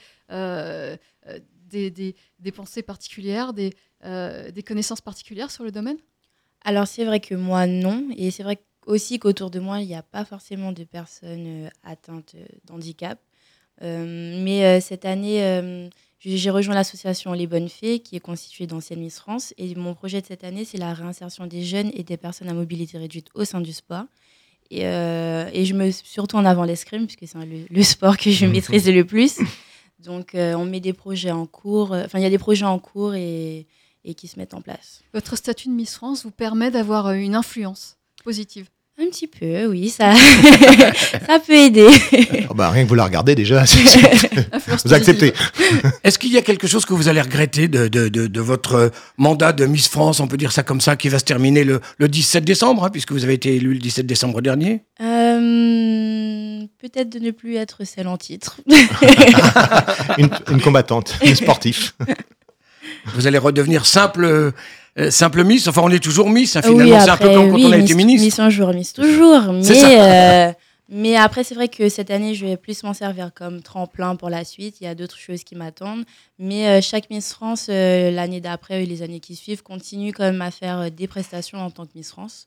des, 1.70 2.14
pensées 2.54 2.82
particulières, 2.82 3.52
des 3.52 3.74
connaissances 4.66 5.02
particulières 5.02 5.50
sur 5.50 5.64
le 5.64 5.70
domaine? 5.70 5.98
Alors 6.64 6.86
c'est 6.86 7.04
vrai 7.04 7.20
que 7.20 7.34
moi 7.34 7.66
non, 7.66 8.06
et 8.16 8.30
c'est 8.30 8.42
vrai 8.42 8.58
aussi 8.86 9.18
qu'autour 9.18 9.50
de 9.50 9.60
moi 9.60 9.80
il 9.80 9.86
n'y 9.86 9.94
a 9.94 10.02
pas 10.02 10.24
forcément 10.24 10.72
de 10.72 10.84
personnes 10.84 11.66
euh, 11.66 11.68
atteintes 11.84 12.34
euh, 12.36 12.44
d'handicap. 12.64 13.18
Euh, 13.82 14.40
mais 14.44 14.80
cette 14.80 15.04
année, 15.04 15.80
j'ai 16.20 16.50
rejoint 16.50 16.74
l'association 16.74 17.32
Les 17.32 17.48
Bonnes 17.48 17.68
Fées 17.68 17.98
qui 17.98 18.14
est 18.14 18.20
constituée 18.20 18.66
d'anciennes 18.66 19.00
Miss 19.00 19.18
France, 19.18 19.54
et 19.58 19.74
mon 19.74 19.94
projet 19.94 20.20
de 20.20 20.26
cette 20.26 20.44
année 20.44 20.64
c'est 20.64 20.78
la 20.78 20.94
réinsertion 20.94 21.46
des 21.46 21.64
jeunes 21.64 21.90
et 21.94 22.04
des 22.04 22.16
personnes 22.16 22.48
à 22.48 22.54
mobilité 22.54 22.98
réduite 22.98 23.28
au 23.34 23.44
sein 23.44 23.60
du 23.60 23.72
sport. 23.72 24.04
Et, 24.70 24.86
euh, 24.86 25.50
et 25.52 25.66
je 25.66 25.74
me 25.74 25.90
surtout 25.90 26.36
en 26.36 26.44
avant 26.44 26.64
l'escrime 26.64 27.06
puisque 27.06 27.26
c'est 27.30 27.44
le, 27.44 27.66
le 27.68 27.82
sport 27.82 28.16
que 28.16 28.30
je 28.30 28.46
maîtrise 28.54 28.88
le 28.88 29.04
plus. 29.04 29.38
Donc 29.98 30.34
euh, 30.34 30.54
on 30.54 30.64
met 30.64 30.80
des 30.80 30.94
projets 30.94 31.30
en 31.30 31.46
cours, 31.46 31.92
enfin 31.92 32.18
il 32.18 32.22
y 32.22 32.26
a 32.26 32.30
des 32.30 32.38
projets 32.38 32.64
en 32.64 32.78
cours 32.78 33.14
et, 33.14 33.66
et 34.04 34.14
qui 34.14 34.28
se 34.28 34.38
mettent 34.38 34.54
en 34.54 34.60
place. 34.60 35.00
Votre 35.14 35.36
statut 35.36 35.68
de 35.68 35.74
Miss 35.74 35.94
France 35.94 36.24
vous 36.24 36.30
permet 36.30 36.70
d'avoir 36.70 37.08
euh, 37.08 37.14
une 37.14 37.34
influence 37.34 37.96
positive. 38.24 38.66
Un 39.00 39.06
petit 39.06 39.26
peu, 39.26 39.64
oui, 39.66 39.88
ça, 39.88 40.12
ça 41.26 41.38
peut 41.44 41.54
aider. 41.54 41.88
Ah 42.50 42.54
bah, 42.54 42.68
rien 42.68 42.84
que 42.84 42.88
vous 42.90 42.94
la 42.94 43.04
regardez 43.04 43.34
déjà, 43.34 43.64
vous 44.84 44.92
acceptez. 44.92 45.32
Est-ce 46.04 46.18
qu'il 46.18 46.30
y 46.30 46.36
a 46.36 46.42
quelque 46.42 46.66
chose 46.66 46.84
que 46.84 46.92
vous 46.92 47.08
allez 47.08 47.22
regretter 47.22 47.66
de, 47.68 47.88
de, 47.88 48.08
de, 48.08 48.26
de 48.26 48.40
votre 48.42 48.74
euh, 48.74 48.88
mandat 49.16 49.52
de 49.54 49.64
Miss 49.64 49.88
France, 49.88 50.20
on 50.20 50.28
peut 50.28 50.36
dire 50.36 50.52
ça 50.52 50.62
comme 50.62 50.82
ça, 50.82 50.96
qui 50.96 51.08
va 51.08 51.18
se 51.18 51.24
terminer 51.24 51.64
le, 51.64 51.80
le 51.96 52.08
17 52.08 52.44
décembre, 52.44 52.84
hein, 52.84 52.90
puisque 52.90 53.12
vous 53.12 53.24
avez 53.24 53.32
été 53.32 53.56
élu 53.56 53.72
le 53.72 53.78
17 53.78 54.06
décembre 54.06 54.42
dernier? 54.42 54.84
Euh, 55.00 56.66
Peut-être 56.78 57.08
de 57.08 57.18
ne 57.20 57.30
plus 57.30 57.56
être 57.56 57.84
celle 57.84 58.08
en 58.08 58.18
titre. 58.18 58.60
Une, 60.18 60.28
une 60.50 60.60
combattante, 60.60 61.16
une 61.24 61.34
sportive. 61.34 61.92
Vous 63.14 63.26
allez 63.26 63.38
redevenir 63.38 63.86
simple, 63.86 64.24
euh, 64.24 65.10
simple 65.10 65.44
Miss 65.44 65.66
Enfin, 65.68 65.82
on 65.84 65.90
est 65.90 66.02
toujours 66.02 66.28
Miss, 66.30 66.56
hein, 66.56 66.60
Oui, 66.64 66.70
finalement. 66.72 67.00
c'est 67.00 67.10
un 67.10 67.16
peu 67.16 67.28
comme 67.30 67.50
quand 67.50 67.58
on 67.58 67.72
a 67.72 67.76
Miss- 67.76 67.84
été 67.90 67.94
ministre. 67.94 68.24
Miss 68.24 68.38
un 68.38 68.50
jour, 68.50 68.72
Miss 68.74 68.92
toujours. 68.92 69.52
Mais, 69.52 69.98
euh, 70.00 70.52
mais 70.88 71.16
après, 71.16 71.44
c'est 71.44 71.54
vrai 71.54 71.68
que 71.68 71.88
cette 71.88 72.10
année, 72.10 72.34
je 72.34 72.44
vais 72.46 72.56
plus 72.56 72.82
m'en 72.82 72.92
servir 72.94 73.30
comme 73.34 73.62
tremplin 73.62 74.16
pour 74.16 74.28
la 74.30 74.44
suite. 74.44 74.76
Il 74.80 74.84
y 74.84 74.86
a 74.88 74.94
d'autres 74.94 75.18
choses 75.18 75.44
qui 75.44 75.54
m'attendent. 75.54 76.04
Mais 76.38 76.66
euh, 76.68 76.80
chaque 76.82 77.08
Miss 77.10 77.32
France, 77.32 77.68
l'année 77.68 78.40
d'après 78.40 78.82
et 78.82 78.86
les 78.86 79.02
années 79.02 79.20
qui 79.20 79.36
suivent, 79.36 79.62
continue 79.62 80.12
quand 80.12 80.24
même 80.24 80.42
à 80.42 80.50
faire 80.50 80.90
des 80.90 81.06
prestations 81.06 81.58
en 81.58 81.70
tant 81.70 81.84
que 81.86 81.92
Miss 81.94 82.10
France. 82.10 82.46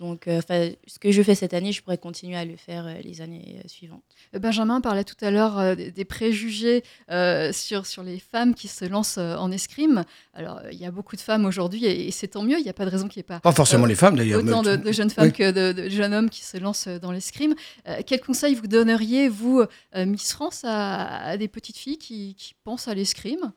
Donc, 0.00 0.26
euh, 0.26 0.40
ce 0.86 0.98
que 0.98 1.12
je 1.12 1.22
fais 1.22 1.34
cette 1.36 1.54
année, 1.54 1.70
je 1.70 1.80
pourrais 1.82 1.98
continuer 1.98 2.34
à 2.36 2.44
le 2.44 2.56
faire 2.56 2.86
euh, 2.86 2.94
les 3.04 3.20
années 3.20 3.60
euh, 3.64 3.68
suivantes. 3.68 4.02
Benjamin 4.32 4.80
parlait 4.80 5.04
tout 5.04 5.22
à 5.22 5.30
l'heure 5.30 5.58
euh, 5.58 5.74
des, 5.76 6.04
préjugés 6.04 6.82
euh, 7.10 7.52
sur, 7.52 7.86
sur 7.86 8.02
les 8.02 8.18
femmes 8.18 8.54
qui 8.54 8.66
se 8.68 8.84
lancent 8.84 9.18
euh, 9.18 9.36
en 9.36 9.52
escrime. 9.52 10.04
Alors, 10.34 10.60
il 10.72 10.78
y 10.78 10.86
a 10.86 10.90
beaucoup 10.90 11.14
de 11.14 11.20
femmes 11.20 11.44
aujourd'hui 11.44 11.84
et, 11.84 12.08
et 12.08 12.10
c'est 12.10 12.28
tant 12.28 12.42
mieux, 12.42 12.58
il 12.58 12.62
n'y 12.64 12.70
a 12.70 12.72
pas 12.72 12.86
de 12.86 12.90
raison 12.90 13.06
qu'il 13.06 13.20
n'y 13.20 13.24
ait 13.24 13.34
pas 13.34 13.38
Pas 13.40 13.52
forcément 13.52 13.84
Euh, 13.84 13.88
les 13.88 13.94
femmes, 13.94 14.16
d'ailleurs. 14.16 14.42
autant 14.42 14.62
mais 14.62 14.76
de, 14.78 14.92
jeunes 14.92 15.10
femmes 15.10 15.26
Oui. 15.26 15.32
que 15.32 15.50
de, 15.52 15.72
de 15.82 15.88
jeunes 15.88 16.14
hommes 16.14 16.30
qui 16.30 16.42
se 16.42 16.56
lancent 16.56 16.88
dans 16.88 17.12
l'escrime. 17.12 17.54
Euh, 17.86 18.00
quel 18.04 18.20
conseil 18.22 18.54
vous 18.54 18.66
donneriez, 18.66 19.28
vous, 19.28 19.62
euh, 19.94 20.06
Miss 20.06 20.32
France, 20.32 20.62
à, 20.64 21.18
à 21.22 21.36
des 21.36 21.48
petites 21.48 21.76
filles 21.76 21.98
qui, 21.98 22.34
qui 22.34 22.54
pensent 22.64 22.88
à 22.88 22.94
l'escrime, 22.94 23.52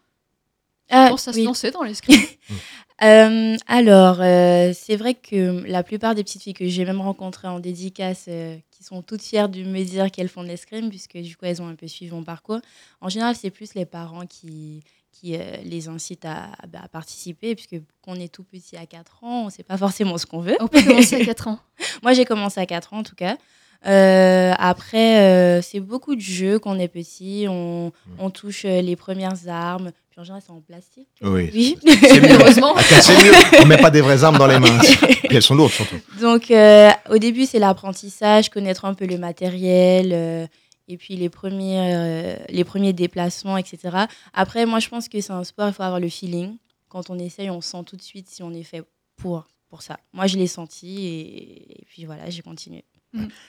qui 0.88 0.92
Ah, 0.92 1.08
pensent 1.10 1.28
à 1.28 1.34
se 1.34 1.40
lancer 1.44 1.72
dans 1.72 1.82
l'escrime? 1.82 2.22
Euh, 3.04 3.58
alors, 3.68 4.22
euh, 4.22 4.72
c'est 4.74 4.96
vrai 4.96 5.16
que 5.16 5.64
la 5.68 5.84
plupart 5.84 6.16
des 6.16 6.24
petites 6.24 6.44
filles 6.44 6.54
que 6.54 6.68
j'ai 6.68 6.86
même 6.86 7.02
rencontrées 7.02 7.48
en 7.48 7.60
dédicace, 7.60 8.26
euh, 8.30 8.56
qui 8.72 8.84
sont 8.84 9.02
toutes 9.02 9.22
fières 9.22 9.50
de 9.50 9.64
me 9.64 9.84
dire 9.84 10.10
qu'elles 10.12 10.30
font 10.30 10.44
de 10.44 10.48
l'escrime, 10.48 10.90
puisque 10.90 11.18
du 11.18 11.36
coup, 11.36 11.46
elles 11.46 11.62
ont 11.62 11.68
un 11.68 11.76
peu 11.76 11.88
suivi 11.88 12.12
mon 12.12 12.24
parcours. 12.24 12.60
En 13.02 13.10
général, 13.10 13.36
c'est 13.36 13.50
plus 13.50 13.74
les 13.74 13.86
parents 13.86 14.26
qui, 14.26 14.82
qui 15.12 15.36
euh, 15.36 15.58
les 15.64 15.90
incitent 15.90 16.26
à, 16.26 16.52
bah, 16.70 16.80
à 16.84 16.88
participer, 16.88 17.54
puisque 17.56 17.82
qu'on 18.02 18.16
est 18.16 18.34
tout 18.34 18.44
petit 18.44 18.78
à 18.78 18.86
4 18.86 19.24
ans, 19.24 19.42
on 19.42 19.46
ne 19.46 19.52
sait 19.52 19.64
pas 19.64 19.78
forcément 19.78 20.18
ce 20.18 20.26
qu'on 20.26 20.40
veut. 20.40 20.56
On 20.62 20.68
peut 20.68 20.82
commencer 20.82 21.16
à 21.16 21.26
4 21.26 21.50
ans. 21.50 21.60
Moi, 22.02 22.14
j'ai 22.14 22.24
commencé 22.24 22.62
à 22.62 22.66
4 22.66 22.94
ans, 22.94 23.00
en 23.00 23.04
tout 23.04 23.16
cas. 23.16 23.38
Euh, 23.86 24.54
après, 24.58 25.20
euh, 25.20 25.62
c'est 25.62 25.80
beaucoup 25.82 26.16
de 26.16 26.22
jeux 26.22 26.60
quand 26.60 26.76
on 26.76 26.80
est 26.80 26.88
petit. 26.88 27.46
On, 27.50 27.92
on 28.20 28.30
touche 28.30 28.64
les 28.64 28.96
premières 28.96 29.48
armes. 29.48 29.92
En 30.18 30.24
général, 30.24 30.42
c'est 30.46 30.52
en 30.52 30.62
plastique. 30.62 31.10
Oui. 31.22 31.50
Oui. 31.54 31.78
C'est 31.84 32.22
mieux. 32.22 32.40
Heureusement. 32.40 32.76
C'est 32.78 33.24
mieux. 33.24 33.34
On 33.62 33.66
met 33.66 33.78
pas 33.78 33.92
des 33.92 34.00
vraies 34.02 34.24
armes 34.24 34.38
dans 34.38 34.48
les 34.48 34.60
mains. 34.60 34.80
Puis 35.00 35.36
elles 35.36 35.42
sont 35.42 35.56
lourdes 35.56 35.72
surtout. 35.72 35.98
Donc, 36.22 36.52
euh, 36.52 36.90
au 37.10 37.18
début, 37.18 37.46
c'est 37.46 37.60
l'apprentissage, 37.60 38.50
connaître 38.50 38.86
un 38.86 38.94
peu 38.94 39.06
le 39.06 39.18
matériel, 39.18 40.12
euh, 40.14 40.48
et 40.88 40.98
puis 40.98 41.16
les 41.16 41.30
premiers, 41.30 41.94
euh, 41.94 42.36
les 42.48 42.64
premiers 42.64 42.94
déplacements, 42.94 43.58
etc. 43.58 44.06
Après, 44.34 44.66
moi, 44.66 44.80
je 44.80 44.88
pense 44.88 45.10
que 45.10 45.20
c'est 45.20 45.34
un 45.34 45.44
sport, 45.44 45.68
il 45.68 45.74
faut 45.74 45.84
avoir 45.84 46.00
le 46.00 46.10
feeling. 46.10 46.58
Quand 46.88 47.10
on 47.10 47.20
essaye, 47.20 47.50
on 47.50 47.60
sent 47.60 47.84
tout 47.86 47.98
de 47.98 48.02
suite 48.02 48.30
si 48.30 48.44
on 48.44 48.54
est 48.54 48.64
fait 48.64 48.84
pour, 49.18 49.48
pour 49.70 49.82
ça. 49.82 50.00
Moi, 50.14 50.28
je 50.28 50.38
l'ai 50.38 50.48
senti, 50.48 51.08
et, 51.08 51.82
et 51.82 51.86
puis 51.90 52.06
voilà, 52.06 52.30
j'ai 52.30 52.42
continué. 52.42 52.86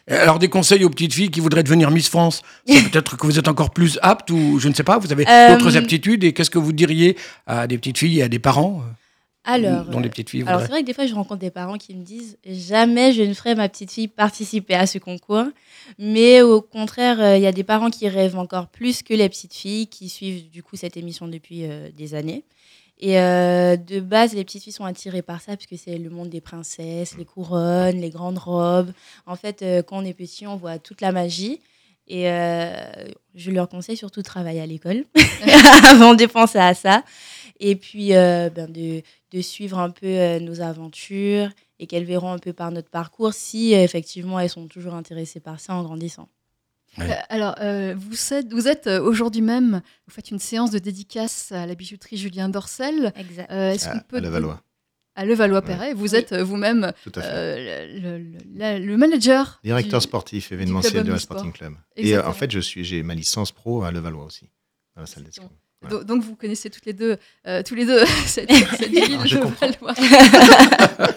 Alors, 0.09 0.39
des 0.39 0.49
conseils 0.49 0.85
aux 0.85 0.91
petites 0.91 1.15
filles 1.15 1.31
qui 1.31 1.41
voudraient 1.41 1.63
devenir 1.63 1.91
Miss 1.91 2.09
France 2.09 2.43
C'est 2.67 2.83
peut-être 2.91 3.17
que 3.17 3.27
vous 3.27 3.39
êtes 3.39 3.49
encore 3.49 3.71
plus 3.71 3.99
apte 4.03 4.31
ou 4.31 4.59
je 4.59 4.69
ne 4.69 4.75
sais 4.75 4.85
pas, 4.85 4.99
vous 4.99 5.13
avez 5.13 5.27
Euh, 5.29 5.57
d'autres 5.57 5.77
aptitudes 5.77 6.25
et 6.25 6.33
qu'est-ce 6.33 6.51
que 6.51 6.59
vous 6.59 6.73
diriez 6.73 7.17
à 7.47 7.67
des 7.67 7.79
petites 7.79 7.99
filles 7.99 8.21
et 8.21 8.23
à 8.23 8.29
des 8.29 8.39
parents 8.39 8.81
euh, 8.81 8.93
Alors, 9.45 9.85
dont 9.87 10.01
les 10.01 10.07
euh, 10.07 10.11
petites 10.11 10.31
filles 10.31 10.43
Alors, 10.43 10.55
voudraient 10.55 10.67
c'est 10.67 10.73
vrai 10.73 10.81
que 10.83 10.87
des 10.87 10.95
fois, 10.95 11.07
je 11.07 11.15
rencontre 11.15 11.41
des 11.41 11.51
parents 11.51 11.79
qui 11.79 11.95
me 11.95 12.05
disent 12.05 12.39
jamais 12.47 13.13
je 13.13 13.23
ne 13.23 13.35
ferai 13.35 13.55
ma 13.55 13.69
petite 13.69 13.91
fille 13.91 14.09
participer 14.09 14.75
à 14.75 14.87
ce 14.87 14.99
concours. 14.99 15.47
Mais 15.99 16.43
au 16.43 16.61
contraire, 16.61 17.21
euh, 17.21 17.37
il 17.37 17.43
y 17.43 17.47
a 17.47 17.53
des 17.53 17.65
parents 17.65 17.91
qui 17.91 18.09
rêvent 18.09 18.39
encore 18.39 18.69
plus 18.69 19.03
que 19.03 19.15
les 19.15 19.29
petites 19.29 19.55
filles 19.55 19.87
qui 19.87 20.09
suivent 20.09 20.51
du 20.51 20.63
coup 20.63 20.77
cette 20.77 20.97
émission 20.97 21.29
depuis 21.29 21.65
euh, 21.65 21.91
des 21.97 22.15
années. 22.15 22.45
Et 22.99 23.21
euh, 23.21 23.77
de 23.77 24.01
base, 24.01 24.35
les 24.35 24.45
petites 24.45 24.63
filles 24.63 24.73
sont 24.73 24.85
attirées 24.85 25.23
par 25.23 25.41
ça 25.41 25.57
puisque 25.57 25.83
c'est 25.83 25.99
le 25.99 26.09
monde 26.09 26.31
des 26.31 26.41
princesses, 26.41 27.17
les 27.17 27.25
couronnes, 27.25 28.01
les 28.01 28.11
grandes 28.11 28.39
robes. 28.39 28.93
En 29.27 29.37
fait, 29.37 29.63
euh, 29.63 29.83
quand 29.83 29.99
on 29.99 30.05
est 30.05 30.15
petit, 30.15 30.47
on 30.47 30.57
voit 30.57 30.79
toute 30.79 31.01
la 31.01 31.13
magie. 31.13 31.61
Et 32.09 32.31
euh, 32.31 32.75
je 33.35 33.51
leur 33.51 33.69
conseille 33.69 33.97
surtout 33.97 34.21
de 34.21 34.27
travailler 34.27 34.61
à 34.61 34.67
l'école 34.67 35.05
avant 35.85 36.15
de 36.15 36.27
penser 36.27 36.59
à 36.59 36.73
ça. 36.73 37.05
Et 37.59 37.75
puis 37.75 38.11
ben, 38.11 38.71
de, 38.71 39.03
de 39.33 39.41
suivre 39.41 39.79
un 39.79 39.91
peu 39.91 40.39
nos 40.39 40.61
aventures 40.61 41.51
et 41.79 41.87
qu'elles 41.87 42.05
verront 42.05 42.33
un 42.33 42.39
peu 42.39 42.53
par 42.53 42.71
notre 42.71 42.91
parcours 42.91 43.33
si 43.33 43.73
effectivement 43.73 44.39
elles 44.39 44.51
sont 44.51 44.69
toujours 44.69 44.95
intéressées 44.95 45.41
par 45.41 45.59
ça 45.59 45.75
en 45.75 45.83
grandissant. 45.83 46.29
Euh, 46.99 47.05
alors, 47.29 47.55
euh, 47.61 47.95
vous 47.97 48.33
êtes, 48.33 48.53
vous 48.53 48.69
êtes 48.69 48.87
euh, 48.87 49.01
aujourd'hui 49.03 49.43
même, 49.43 49.83
vous 50.07 50.15
faites 50.15 50.31
une 50.31 50.39
séance 50.39 50.71
de 50.71 50.79
dédicace 50.79 51.53
à 51.53 51.67
la 51.67 51.75
bijouterie 51.75 52.17
Julien 52.17 52.49
Dorcel. 52.49 53.13
Exact. 53.17 53.51
Euh, 53.51 53.73
Est-ce 53.73 53.89
À, 53.89 53.93
qu'on 53.93 54.01
peut 54.09 54.17
à 54.17 54.21
Levallois. 54.21 54.63
À 55.15 55.25
Levallois-Perret. 55.25 55.95
Vous 55.95 56.15
êtes 56.15 56.35
vous-même 56.35 56.93
euh, 57.19 57.87
le, 58.01 58.19
le- 58.19 58.39
la- 58.55 58.79
le 58.79 58.97
manager. 58.97 59.61
Directeur 59.65 60.01
du- 60.01 60.05
sportif 60.05 60.53
événementiel 60.53 61.05
de 61.05 61.13
la. 61.13 61.19
Sporting 61.19 61.53
Club. 61.53 61.73
Et 61.97 62.01
euh, 62.01 62.03
Exactement. 62.09 62.31
en 62.31 62.33
fait, 62.35 62.51
je 62.51 62.61
suis, 62.61 62.85
j'ai 62.85 63.03
ma 63.03 63.15
licence 63.15 63.51
pro 63.53 63.83
à 63.85 63.91
Levallois 63.91 64.25
aussi, 64.25 64.51
dans 64.95 65.01
la 65.03 65.07
salle 65.07 65.25
d'escrime. 65.25 65.49
Do- 65.91 66.05
Donc, 66.05 66.23
vous 66.23 66.35
connaissez 66.37 66.71
toutes 66.71 66.87
les 66.87 66.93
deux, 66.93 67.17
euh, 67.47 67.63
tous 67.63 67.75
les 67.75 67.85
deux 67.87 68.05
cette, 68.27 68.51
cette 68.53 68.89
ville 68.91 69.19
Je 69.27 69.39
de. 69.39 69.45
Valois. 69.61 69.95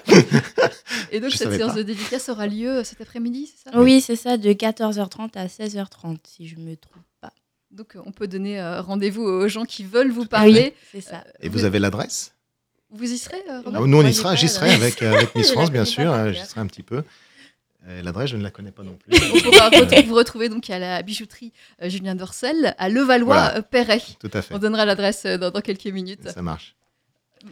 Et 1.11 1.19
donc 1.19 1.31
Je 1.31 1.37
cette 1.37 1.53
séance 1.53 1.71
pas. 1.71 1.77
de 1.77 1.83
dédicace 1.83 2.29
aura 2.29 2.47
lieu 2.47 2.83
cet 2.83 3.01
après-midi, 3.01 3.47
c'est 3.63 3.71
ça? 3.71 3.79
Oui, 3.79 4.01
c'est 4.01 4.15
ça, 4.15 4.37
de 4.37 4.49
14h30 4.51 5.31
à 5.35 5.47
16h30, 5.47 6.17
si 6.27 6.47
je 6.47 6.55
me 6.57 6.75
trompe 6.75 7.03
pas. 7.21 7.33
Donc 7.71 7.95
euh, 7.95 8.01
on 8.05 8.11
peut 8.11 8.27
donner 8.27 8.59
euh, 8.59 8.81
rendez-vous 8.81 9.23
aux 9.23 9.47
gens 9.47 9.65
qui 9.65 9.83
veulent 9.83 10.11
vous 10.11 10.21
Oui, 10.21 10.27
parler. 10.27 10.75
c'est 10.91 11.01
ça. 11.01 11.23
Et 11.41 11.49
vous 11.49 11.65
avez 11.65 11.79
l'adresse? 11.79 12.33
Vous 12.91 13.11
y 13.11 13.17
serez, 13.17 13.37
euh, 13.49 13.57
Ah, 13.57 13.61
Robert 13.65 13.87
Nous, 13.87 13.97
on 13.97 14.05
y 14.05 14.13
sera, 14.13 14.35
j'y 14.35 14.47
serai 14.49 14.71
avec, 14.71 15.01
euh, 15.03 15.13
avec 15.13 15.35
Miss 15.35 15.51
France, 15.51 15.71
bien 15.71 15.85
sûr. 15.85 16.03
cœur. 16.11 16.33
J'y 16.33 16.45
serai 16.45 16.61
un 16.61 16.67
petit 16.67 16.83
peu. 16.83 17.03
Euh, 17.89 18.01
L'adresse, 18.03 18.29
je 18.29 18.37
ne 18.37 18.43
la 18.43 18.51
connais 18.51 18.71
pas 18.71 18.83
non 18.83 18.95
plus. 18.97 19.19
On 19.35 19.39
pourra 19.41 19.69
retrouver- 19.69 20.03
vous 20.03 20.15
retrouver 20.15 20.49
donc 20.49 20.69
à 20.69 20.79
la 20.79 21.01
bijouterie 21.01 21.51
euh, 21.81 21.89
Julien 21.89 22.15
Dorcel 22.15 22.75
à 22.77 22.89
Levallois-Perret. 22.89 24.01
Tout 24.19 24.29
à 24.33 24.41
fait. 24.41 24.53
On 24.53 24.59
donnera 24.59 24.85
l'adresse 24.85 25.23
euh, 25.25 25.37
dans, 25.37 25.51
dans 25.51 25.61
quelques 25.61 25.85
minutes. 25.87 26.29
Ça 26.29 26.41
marche. 26.41 26.75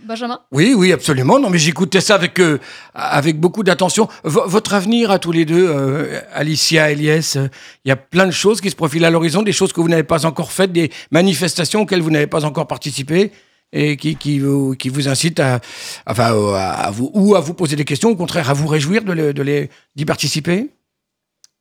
Benjamin? 0.06 0.42
Oui, 0.52 0.74
oui, 0.76 0.92
absolument. 0.92 1.40
Non, 1.40 1.50
mais 1.50 1.58
j'écoutais 1.58 2.02
ça 2.02 2.16
avec, 2.16 2.40
euh, 2.42 2.60
avec 2.94 3.40
beaucoup 3.40 3.64
d'attention. 3.64 4.10
V- 4.26 4.42
votre 4.46 4.74
avenir 4.74 5.12
à 5.12 5.18
tous 5.18 5.32
les 5.32 5.46
deux, 5.46 5.66
euh, 5.70 6.20
Alicia, 6.34 6.92
Elias, 6.92 7.36
euh, 7.38 7.48
il 7.86 7.90
y 7.90 7.92
a 7.92 7.96
plein 7.96 8.26
de 8.26 8.32
choses 8.32 8.60
qui 8.60 8.70
se 8.70 8.76
profilent 8.76 9.06
à 9.06 9.10
l'horizon, 9.10 9.44
des 9.44 9.54
choses 9.54 9.72
que 9.72 9.80
vous 9.80 9.88
n'avez 9.88 10.04
pas 10.04 10.26
encore 10.26 10.52
faites, 10.52 10.74
des 10.74 10.92
manifestations 11.12 11.82
auxquelles 11.84 12.02
vous 12.02 12.12
n'avez 12.12 12.28
pas 12.28 12.44
encore 12.44 12.68
participé. 12.68 13.32
Et 13.74 13.98
qui, 13.98 14.16
qui, 14.16 14.40
vous, 14.40 14.76
qui 14.76 14.90
vous 14.90 15.08
incite 15.08 15.40
à, 15.40 15.60
enfin, 16.06 16.34
à 16.56 16.90
vous, 16.92 17.12
ou 17.14 17.36
à 17.36 17.40
vous 17.42 17.54
poser 17.54 17.76
des 17.76 17.86
questions, 17.86 18.10
au 18.10 18.16
contraire, 18.16 18.50
à 18.50 18.54
vous 18.54 18.68
réjouir 18.68 19.04
de, 19.04 19.12
le- 19.14 19.34
de 19.34 19.42
les, 19.42 19.70
d'y 19.96 20.06
participer? 20.06 20.70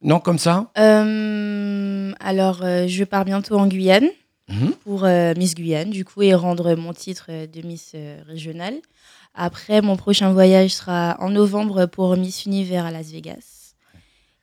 Non, 0.02 0.20
comme 0.20 0.38
ça? 0.38 0.70
Euh, 0.78 2.12
alors, 2.20 2.60
euh, 2.62 2.86
je 2.86 3.04
pars 3.04 3.24
bientôt 3.24 3.56
en 3.58 3.66
Guyane 3.66 4.08
Mhm. 4.48 4.72
pour 4.84 5.04
euh, 5.04 5.34
Miss 5.36 5.56
Guyane, 5.56 5.90
du 5.90 6.04
coup, 6.04 6.22
et 6.22 6.32
rendre 6.32 6.76
mon 6.76 6.92
titre 6.92 7.30
de 7.52 7.66
Miss 7.66 7.92
euh, 7.96 8.20
régionale. 8.28 8.74
Après, 9.34 9.82
mon 9.82 9.96
prochain 9.96 10.32
voyage 10.32 10.70
sera 10.70 11.16
en 11.18 11.30
novembre 11.30 11.86
pour 11.86 12.16
Miss 12.16 12.46
Univers 12.46 12.84
à 12.86 12.92
Las 12.92 13.08
Vegas. 13.10 13.55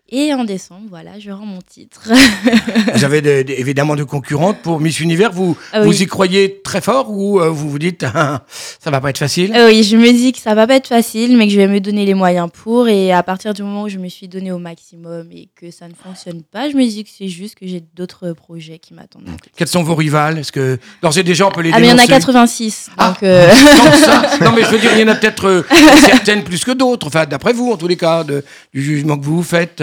Et 0.10 0.32
en 0.34 0.44
décembre, 0.44 0.82
voilà, 0.89 1.18
je 1.18 1.32
rends 1.32 1.46
mon 1.46 1.62
titre. 1.62 2.12
Vous 2.94 3.04
avez 3.06 3.50
évidemment 3.60 3.96
de 3.96 4.04
concurrentes 4.04 4.62
pour 4.62 4.80
Miss 4.80 5.00
Univers. 5.00 5.32
Vous, 5.32 5.58
Ah 5.72 5.82
vous 5.82 6.04
y 6.04 6.06
croyez 6.06 6.62
très 6.62 6.82
fort 6.82 7.10
ou 7.10 7.39
euh, 7.39 7.50
vous 7.50 7.70
vous 7.70 7.80
dites 7.80 8.06
ah, 8.13 8.44
ça 8.84 8.92
va 8.92 9.00
pas 9.02 9.10
être 9.10 9.18
facile? 9.18 9.56
Euh, 9.56 9.70
oui, 9.70 9.82
je 9.84 9.96
me 9.98 10.12
dis 10.12 10.34
que 10.34 10.39
ça 10.39 10.54
va 10.54 10.68
pas 10.68 10.76
être 10.76 10.89
facile, 10.89 11.36
mais 11.38 11.48
que 11.48 11.54
je 11.54 11.58
vais 11.58 11.68
me 11.68 11.80
donner 11.80 12.06
les 12.06 12.13
moyens 12.13 12.50
pour. 12.54 12.89
Et 12.89 13.12
à 13.13 13.24
partir 13.24 13.54
du 13.56 13.63
moment 13.63 13.84
où 13.84 13.89
je 13.89 13.98
me 13.98 14.08
suis 14.10 14.28
donné 14.28 14.52
au 14.52 14.60
maximum 14.60 15.30
et 15.32 15.48
que 15.56 15.72
ça 15.72 15.88
ne 15.88 15.94
fonctionne 15.96 16.44
pas, 16.44 16.70
je 16.70 16.76
me 16.76 16.86
dis 16.86 17.06
que 17.06 17.10
c'est 17.18 17.30
juste 17.30 17.56
que 17.56 17.66
j'ai 17.66 17.82
d'autres 17.96 18.34
projets 18.34 18.78
qui 18.80 18.94
m'attendent. 18.94 19.24
Quels 19.56 19.68
sont 19.70 19.84
vos 19.84 19.96
rivales? 19.96 20.38
Est-ce 20.38 20.52
que 20.52 20.78
d'ores 21.02 21.18
et 21.18 21.24
déjà 21.24 21.48
on 21.48 21.52
peut 21.52 21.62
les 21.62 21.72
Ah, 21.74 21.80
mais 21.80 21.88
il 21.88 21.89
y 21.89 21.94
en 21.94 21.98
a 21.98 22.06
dénoncer? 22.06 22.12
86. 22.12 22.89
Ah. 22.98 23.08
Donc, 23.08 23.24
euh, 23.24 23.50
ça. 24.06 24.22
Non, 24.42 24.52
mais 24.54 24.62
je 24.63 24.68
veux 24.68 24.80
dire, 24.80 24.92
il 24.94 25.00
y 25.00 25.04
en 25.06 25.08
a 25.08 25.16
peut-être 25.16 25.48
euh, 25.48 25.63
certaines 26.06 26.44
plus 26.44 26.63
que 26.66 26.72
d'autres. 26.72 27.08
Enfin, 27.08 27.26
d'après 27.26 27.54
vous, 27.54 27.72
en 27.72 27.78
tous 27.78 27.88
les 27.88 27.98
cas, 27.98 28.24
de- 28.26 28.44
du 28.74 28.84
jugement 28.84 29.18
que 29.18 29.24
vous 29.26 29.38
vous 29.38 29.44
faites. 29.44 29.82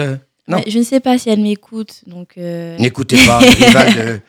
Euh, 0.53 0.57
Non. 0.57 0.63
je 0.67 0.77
ne 0.79 0.83
sais 0.83 0.99
pas 0.99 1.17
si 1.17 1.29
elle 1.29 1.41
m'écoute. 1.41 2.01
Donc, 2.07 2.37
euh, 2.37 2.77
N'écoutez 2.77 3.17
pas 3.25 3.39
de- 3.95 4.19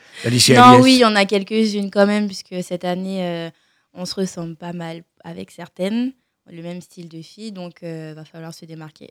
Non, 0.55 0.81
oui, 0.81 0.95
il 0.95 0.99
y 1.01 1.05
en 1.05 1.15
a 1.17 1.25
quelques-unes 1.25 1.91
quand 1.91 2.07
même, 2.07 2.27
puisque 2.27 2.63
cette 2.63 2.85
année, 2.85 3.25
euh, 3.27 3.51
on 3.95 4.05
se 4.05 4.15
ressemble 4.15 4.57
pas 4.57 4.73
mal 4.73 5.03
avec 5.25 5.51
certaines. 5.51 6.13
Le 6.51 6.63
même 6.63 6.81
style 6.81 7.09
de 7.09 7.23
filles, 7.23 7.53
donc 7.53 7.79
il 7.83 8.15
va 8.15 8.25
falloir 8.25 8.53
se 8.53 8.65
démarquer. 8.65 9.11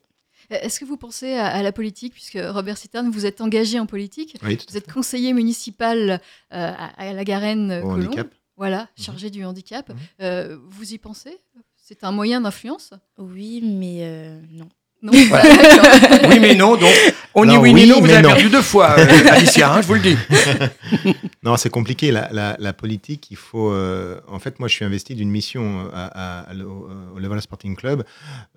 Est-ce 0.49 0.79
que 0.79 0.85
vous 0.85 0.97
pensez 0.97 1.33
à, 1.35 1.45
à 1.47 1.61
la 1.61 1.71
politique, 1.71 2.13
puisque 2.13 2.37
Robert 2.41 2.77
Citerne, 2.77 3.09
vous 3.09 3.25
êtes 3.25 3.41
engagé 3.41 3.79
en 3.79 3.85
politique? 3.85 4.35
Oui, 4.43 4.57
tout 4.57 4.65
Vous 4.69 4.75
êtes 4.77 4.91
conseiller 4.91 5.31
municipal 5.33 6.09
euh, 6.09 6.17
à, 6.49 6.87
à 7.01 7.13
la 7.13 7.23
Garenne 7.23 7.79
Au 7.83 7.91
handicap. 7.91 8.27
Voilà, 8.57 8.89
chargé 8.99 9.29
du 9.29 9.45
handicap. 9.45 9.87
Mhm. 9.89 9.95
Euh, 10.21 10.57
vous 10.69 10.93
y 10.93 10.97
pensez? 10.97 11.37
C'est 11.77 12.03
un 12.03 12.11
moyen 12.11 12.41
d'influence? 12.41 12.91
Oui, 13.17 13.61
mais 13.63 13.99
euh, 14.01 14.39
non. 14.51 14.67
Non. 15.01 15.11
Oui, 16.29 16.39
mais 16.39 16.53
non. 16.55 16.75
Donc, 16.77 16.89
on 17.33 17.43
dit 17.45 17.49
Non, 17.53 17.59
oui, 17.61 17.73
mais 17.73 17.81
oui, 17.83 17.89
non. 17.89 17.99
Vous 18.01 18.09
avez 18.09 18.21
non. 18.21 18.29
perdu 18.29 18.49
deux 18.49 18.61
fois, 18.61 18.95
euh, 18.97 19.05
Alicia, 19.31 19.73
hein, 19.73 19.81
je 19.81 19.87
vous 19.87 19.95
le 19.95 19.99
dis. 19.99 20.17
Non, 21.43 21.57
c'est 21.57 21.69
compliqué. 21.71 22.11
La, 22.11 22.29
la- 22.31 22.55
la 22.59 22.73
politique, 22.73 23.31
il 23.31 23.37
faut. 23.37 23.71
euh, 23.71 24.19
en 24.27 24.37
fait, 24.39 24.59
moi, 24.59 24.67
je 24.67 24.75
suis 24.75 24.85
investi 24.85 25.15
d'une 25.15 25.31
mission 25.31 25.89
à, 25.93 26.05
à- 26.05 26.51
à- 26.51 26.55
au, 26.55 27.17
Leval 27.17 27.41
Sporting 27.41 27.75
Club. 27.75 28.03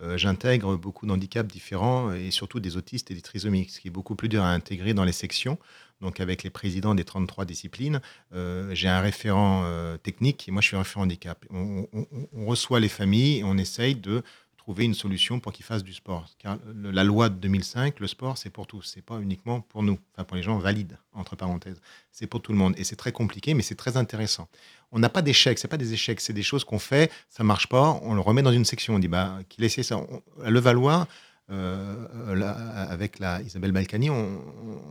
Euh, 0.03 0.19
J'intègre 0.19 0.77
beaucoup 0.77 1.07
d'handicaps 1.07 1.51
différents 1.51 2.13
et 2.13 2.31
surtout 2.31 2.61
des 2.61 2.77
autistes 2.77 3.11
et 3.11 3.15
des 3.15 3.23
trisomiques, 3.23 3.71
ce 3.71 3.81
qui 3.81 3.89
est 3.89 3.91
beaucoup 3.91 4.15
plus 4.15 4.29
dur 4.29 4.43
à 4.43 4.49
intégrer 4.51 4.93
dans 4.93 5.05
les 5.05 5.13
sections. 5.13 5.57
Donc, 6.03 6.21
avec 6.21 6.43
les 6.43 6.51
présidents 6.51 6.95
des 6.95 7.05
33 7.05 7.47
disciplines, 7.47 8.01
euh, 8.35 8.69
j'ai 8.75 8.89
un 8.89 9.01
référent 9.01 9.63
euh, 9.65 9.97
technique 9.97 10.47
et 10.49 10.51
moi, 10.51 10.61
je 10.61 10.67
suis 10.69 10.77
un 10.77 10.81
référent 10.81 11.05
handicap. 11.05 11.39
On, 11.51 11.87
on- 11.95 12.07
on- 12.13 12.29
on 12.37 12.47
reçoit 12.47 12.81
les 12.81 12.89
familles 12.91 13.39
et 13.39 13.45
on 13.45 13.57
essaye 13.57 13.95
de 13.95 14.23
trouver 14.65 14.85
une 14.87 14.95
solution 14.95 15.41
pour 15.41 15.53
qu'ils 15.53 15.65
fassent 15.67 15.85
du 15.85 15.93
sport. 15.93 16.25
Car 16.39 16.57
la 16.75 17.05
loi 17.05 17.29
de 17.29 17.35
2005, 17.35 18.01
le 18.01 18.07
sport, 18.07 18.39
c'est 18.39 18.49
pour 18.49 18.67
tous. 18.67 18.83
C'est 18.95 19.05
pas 19.05 19.19
uniquement 19.21 19.61
pour 19.61 19.83
nous, 19.83 19.99
enfin 20.15 20.25
pour 20.25 20.37
les 20.39 20.43
gens 20.43 20.57
valides, 20.59 20.97
entre 21.13 21.37
parenthèses 21.37 21.81
c'est 22.11 22.27
pour 22.27 22.41
tout 22.41 22.51
le 22.53 22.57
monde. 22.59 22.75
Et 22.79 22.85
c'est 22.85 22.97
très 22.97 23.13
compliqué, 23.13 23.53
mais 23.53 23.63
c'est 23.63 23.75
très 23.75 23.97
intéressant. 23.99 24.49
On 24.91 24.99
n'a 25.01 25.11
pas 25.11 25.21
d'échecs, 25.21 25.59
c'est 25.59 25.69
pas 25.69 25.77
des 25.77 25.93
échecs, 25.93 26.21
c'est 26.21 26.33
des 26.33 26.43
choses 26.43 26.65
qu'on 26.65 26.79
fait, 26.79 27.13
ça 27.29 27.45
marche 27.45 27.67
pas, 27.69 28.01
on 28.03 28.15
le 28.15 28.21
remet 28.21 28.41
dans 28.41 28.53
une 28.53 28.65
section, 28.65 28.95
on 28.95 28.99
dit 28.99 29.09
bah 29.09 29.39
qu'il 29.51 29.65
essaie 29.65 29.83
ça. 29.83 30.01
À 30.43 30.49
Levallois, 30.51 31.07
euh, 31.51 32.35
là, 32.35 32.53
avec 32.89 33.19
la 33.19 33.43
Isabelle 33.43 33.73
Balkany, 33.73 34.09
on- 34.11 34.41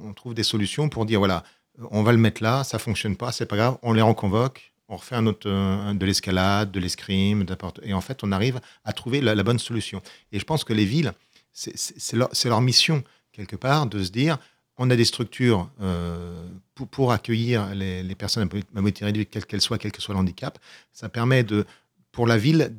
on 0.03 0.13
trouve 0.13 0.33
des 0.35 0.43
solutions 0.43 0.87
pour 0.89 1.05
dire 1.07 1.17
voilà, 1.19 1.43
on 1.89 2.03
va 2.03 2.11
le 2.11 2.19
mettre 2.19 2.43
là, 2.43 2.63
ça 2.63 2.77
fonctionne 2.77 3.15
pas, 3.17 3.31
c'est 3.31 3.47
pas 3.47 3.55
grave, 3.57 3.77
on 3.81 3.93
les 3.93 4.01
reconvoque. 4.03 4.72
On 4.89 4.97
refait 4.97 5.15
un 5.15 5.25
autre, 5.25 5.49
euh, 5.49 5.93
de 5.93 6.05
l'escalade, 6.05 6.71
de 6.71 6.79
l'escrime, 6.79 7.45
et 7.83 7.93
en 7.93 8.01
fait, 8.01 8.23
on 8.23 8.31
arrive 8.31 8.59
à 8.83 8.93
trouver 8.93 9.21
la, 9.21 9.41
bonne 9.43 9.59
solution. 9.59 10.01
Et 10.31 10.39
je 10.39 10.45
pense 10.45 10.63
que 10.63 10.73
les 10.73 10.85
villes, 10.85 11.13
c'est- 11.53 12.13
leur, 12.13 12.61
mission, 12.61 13.03
quelque 13.31 13.55
part, 13.55 13.87
de 13.87 14.03
se 14.03 14.11
dire 14.11 14.37
on 14.77 14.89
a 14.89 14.95
des 14.95 15.05
structures 15.05 15.69
euh, 15.81 16.47
pour, 16.73 17.11
accueillir 17.11 17.75
les, 17.75 18.15
personnes 18.15 18.49
à 18.51 18.55
mobilité 18.73 19.05
réduite, 19.05 19.29
quelle 19.29 19.45
qu'elle 19.45 19.61
soit, 19.61 19.77
quel 19.77 19.91
que 19.91 20.01
soit 20.01 20.15
le 20.15 20.19
handicap. 20.19 20.57
Ça 20.91 21.09
permet 21.09 21.43
de, 21.43 21.65
pour 22.11 22.25
la 22.25 22.37
ville, 22.37 22.75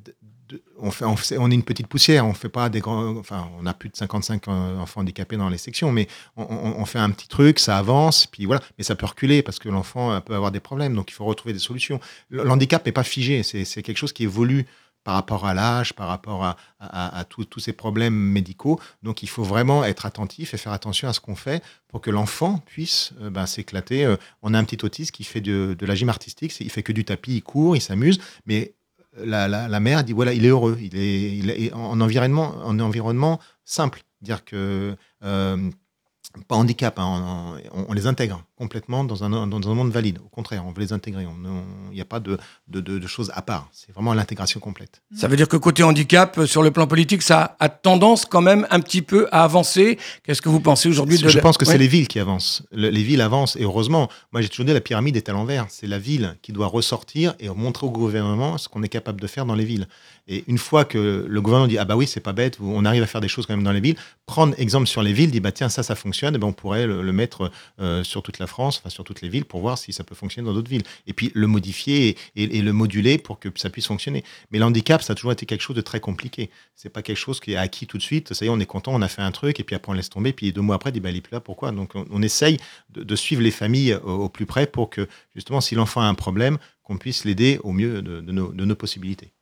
on, 0.79 0.91
fait, 0.91 1.35
est 1.35 1.39
une 1.39 1.63
petite 1.63 1.87
poussière, 1.87 2.27
on 2.27 2.35
fait 2.35 2.49
pas 2.49 2.69
des 2.69 2.81
grands, 2.81 3.17
enfin, 3.17 3.49
on 3.59 3.67
a 3.67 3.75
plus 3.75 3.89
de 3.89 3.97
55 3.97 4.49
euh, 4.49 4.79
enfants 4.79 5.01
handicapés 5.01 5.37
dans 5.37 5.49
les 5.49 5.59
sections, 5.59 5.93
mais 5.93 6.09
on, 6.37 6.85
fait 6.85 6.99
un 6.99 7.11
petit 7.11 7.29
truc, 7.29 7.59
ça 7.59 7.79
avance, 7.79 8.27
puis 8.27 8.45
voilà. 8.45 8.63
Mais 8.79 8.85
ça 8.85 8.95
peut 8.95 9.07
reculer 9.07 9.43
parce 9.43 9.59
que 9.59 9.69
l'enfant 9.69 10.13
euh, 10.13 10.21
peut 10.21 10.35
avoir 10.35 10.53
des 10.53 10.61
problèmes, 10.61 10.95
donc 10.95 11.11
il 11.11 11.15
faut 11.15 11.25
retrouver 11.25 11.53
des 11.53 11.59
solutions. 11.59 12.01
L'handicap 12.31 12.85
n'est 12.85 12.93
pas 12.93 13.05
figé, 13.05 13.43
c'est 13.43 13.83
quelque 13.83 13.97
chose 13.97 14.13
qui 14.13 14.25
évolue 14.25 14.67
par 15.03 15.15
rapport 15.15 15.45
à 15.45 15.53
l'âge, 15.53 15.93
par 15.93 16.09
rapport 16.09 16.57
à, 16.81 17.25
tous 17.29 17.61
ces 17.61 17.75
problèmes 17.75 18.15
médicaux. 18.15 18.81
Donc 19.03 19.23
il 19.23 19.29
faut 19.29 19.43
vraiment 19.43 19.85
être 19.85 20.07
attentif 20.07 20.55
et 20.55 20.57
faire 20.57 20.73
attention 20.73 21.09
à 21.09 21.13
ce 21.13 21.21
qu'on 21.21 21.37
fait 21.37 21.63
pour 21.89 22.01
que 22.01 22.11
l'enfant 22.11 22.63
puisse 22.65 23.13
euh, 23.21 23.29
ben, 23.29 23.45
s'éclater. 23.45 24.15
On 24.43 24.55
a 24.55 24.59
un 24.59 24.65
petit 24.65 24.83
autiste 24.83 25.13
qui 25.13 25.25
fait 25.25 25.43
de, 25.43 25.77
de 25.79 25.87
la 25.87 25.95
gym 25.95 26.09
artistique, 26.09 26.59
il 26.59 26.71
fait 26.71 26.83
que 26.83 26.93
du 26.93 27.05
tapis, 27.05 27.37
il 27.37 27.43
court, 27.43 27.77
il 27.77 27.83
s'amuse, 27.83 28.19
mais 28.47 28.75
la, 29.17 29.49
la, 29.49 29.81
mère 29.81 30.05
dit 30.05 30.13
voilà, 30.13 30.33
il 30.33 30.45
est 30.45 30.49
heureux, 30.49 30.79
il 30.81 31.51
est, 31.51 31.73
en 31.73 32.01
environnement, 32.01 32.55
en 32.65 32.79
environnement 32.81 33.41
simple, 33.65 34.03
dire 34.21 34.45
que 34.45 34.97
euh, 35.25 35.71
pas 36.49 36.57
handicap, 36.57 36.99
hein, 36.99 37.59
on 37.73 37.93
les 37.93 38.07
intègre 38.07 38.45
complètement 38.57 39.03
dans 39.05 39.25
un, 39.25 39.47
dans 39.47 39.71
un 39.71 39.75
monde 39.75 39.91
valide. 39.91 40.19
Au 40.25 40.29
contraire, 40.29 40.65
on 40.67 40.71
veut 40.73 40.81
les 40.81 40.93
intégrer. 40.93 41.25
Il 41.91 41.95
n'y 41.95 42.01
a 42.01 42.05
pas 42.05 42.21
de, 42.21 42.39
de, 42.69 42.81
de- 42.81 42.99
de 42.99 43.07
choses 43.07 43.31
à 43.35 43.43
part. 43.43 43.69
C'est 43.73 43.93
vraiment 43.93 44.15
l'intégration 44.15 44.61
complète. 44.61 45.03
Ça 45.17 45.27
veut 45.29 45.37
dire 45.37 45.49
que 45.49 45.57
côté 45.57 45.83
handicap, 45.83 46.39
euh, 46.39 46.47
sur 46.47 46.63
le 46.63 46.71
plan 46.71 46.87
politique, 46.87 47.23
ça 47.23 47.57
a 47.59 47.69
tendance 47.69 48.25
quand 48.27 48.43
même 48.43 48.67
un 48.71 48.81
petit 48.81 49.03
peu 49.03 49.27
à 49.33 49.43
avancer. 49.45 49.99
Qu'est-ce 50.23 50.41
que 50.43 50.49
vous 50.49 50.61
pensez 50.61 50.89
aujourd'hui 50.89 51.19
de 51.19 51.29
Je 51.29 51.39
pense 51.41 51.59
que 51.59 51.65
Ouais. 51.65 51.73
c'est 51.73 51.79
les 51.79 51.89
villes 51.89 52.09
qui 52.09 52.21
avancent. 52.21 52.63
Le- 52.73 52.91
les 52.91 53.03
villes 53.03 53.21
avancent 53.21 53.57
et 53.57 53.63
heureusement. 53.65 54.09
Moi, 54.33 54.41
j'ai 54.41 54.49
toujours 54.49 54.67
dit 54.67 54.73
la 54.73 54.81
pyramide 54.81 55.17
est 55.17 55.29
à 55.29 55.33
l'envers. 55.33 55.67
C'est 55.69 55.87
la 55.89 55.99
ville 55.99 56.37
qui 56.43 56.53
doit 56.53 56.67
ressortir 56.69 57.35
et 57.41 57.49
montrer 57.49 57.87
au 57.87 57.91
gouvernement 57.91 58.57
ce 58.59 58.69
qu'on 58.69 58.83
est 58.83 58.89
capable 58.89 59.21
de 59.21 59.27
faire 59.27 59.47
dans 59.47 59.55
les 59.55 59.65
villes. 59.65 59.89
Et 60.27 60.45
une 60.47 60.57
fois 60.59 60.85
que 60.87 61.27
le 61.29 61.41
gouvernement 61.43 61.69
dit 61.69 61.77
ah 61.77 61.85
bah 61.85 61.97
oui 61.97 62.07
c'est 62.07 62.21
pas 62.21 62.33
bête, 62.33 62.57
on 62.63 62.85
arrive 62.87 63.03
à 63.03 63.07
faire 63.07 63.21
des 63.21 63.29
choses 63.29 63.45
quand 63.45 63.55
même 63.55 63.63
dans 63.65 63.73
les 63.73 63.81
villes, 63.81 63.97
prendre 64.25 64.55
exemple 64.59 64.87
sur 64.87 65.03
les 65.03 65.13
villes, 65.13 65.31
dit 65.31 65.41
bah 65.41 65.53
tiens 65.53 65.69
ça 65.69 65.83
ça 65.83 65.95
fonctionne, 65.95 66.35
et 66.35 66.39
ben 66.39 66.47
on 66.47 66.53
pourrait 66.55 66.87
le, 66.87 67.03
le 67.03 67.13
mettre 67.13 67.51
euh, 67.79 68.03
sur 68.05 68.23
toute 68.23 68.39
la 68.39 68.44
France, 68.47 68.79
enfin 68.79 68.91
sur 68.91 69.05
toutes 69.05 69.21
les 69.21 69.29
villes 69.29 69.45
pour 69.45 69.61
voir 69.61 69.79
si 69.79 69.93
ça 69.93 70.05
peut 70.05 70.15
fonctionner 70.15 70.47
dans 70.47 70.55
d'autres 70.55 70.71
villes. 70.71 70.83
Et 71.07 71.13
puis 71.13 71.31
le 71.35 71.47
modifier 71.47 72.09
et, 72.09 72.17
et- 72.43 72.59
et 72.59 72.63
le 72.63 72.73
moduler 72.73 73.19
pour 73.19 73.39
que 73.39 73.49
ça 73.57 73.71
puisse 73.71 73.87
fonctionner. 73.87 74.25
Mais 74.51 74.59
l'handicap 74.59 75.03
ça 75.03 75.13
a 75.13 75.17
toujours 75.17 75.33
été 75.33 75.47
quelque 75.47 75.61
chose 75.63 75.77
de 75.77 75.81
très 75.81 76.01
compliqué. 76.01 76.51
C'est 76.75 76.89
pas 76.91 77.03
quelque 77.03 77.17
chose 77.17 77.41
qui 77.41 77.53
est 77.53 77.57
acquis 77.57 77.87
tout 77.87 77.99
de 77.99 78.03
suite. 78.03 78.35
Ça 78.35 78.45
y 78.45 78.49
est 78.49 78.51
on 78.51 78.61
est 78.61 78.67
content, 78.67 78.93
on 78.95 79.03
a 79.03 79.09
fait 79.09 79.23
un 79.23 79.31
truc 79.33 79.61
et 79.61 79.65
puis 79.65 79.75
après 79.77 79.91
on 79.91 79.95
laisse 79.95 80.11
tomber, 80.11 80.33
puis 80.33 80.53
deux 80.53 80.61
mois 80.61 80.77
après 80.77 80.91
on 80.91 80.93
dit 80.93 81.01
bah 81.01 81.11
il 81.11 81.17
est 81.17 81.21
plus 81.21 81.33
là 81.35 81.41
pourquoi? 81.41 81.71
Donc 81.73 81.95
on, 81.95 82.05
on 82.11 82.23
essaye 82.23 82.59
de, 82.91 83.03
de 83.03 83.17
suivre 83.17 83.43
les 83.43 83.51
familles 83.51 83.95
au, 84.05 84.11
au 84.25 84.29
plus 84.29 84.47
près 84.47 84.67
pour 84.67 84.91
que 84.91 85.09
justement 85.35 85.61
si 85.61 85.75
l'enfant 85.75 86.01
a 86.01 86.07
un 86.07 86.15
problème 86.15 86.59
qu'on 86.83 86.99
puisse 86.99 87.25
l'aider 87.25 87.59
au 87.63 87.73
mieux 87.73 88.03
de, 88.03 88.21
de 88.21 88.33
nos, 88.33 88.53
de 88.53 88.65
nos 88.65 88.75
possibilités. 88.75 89.33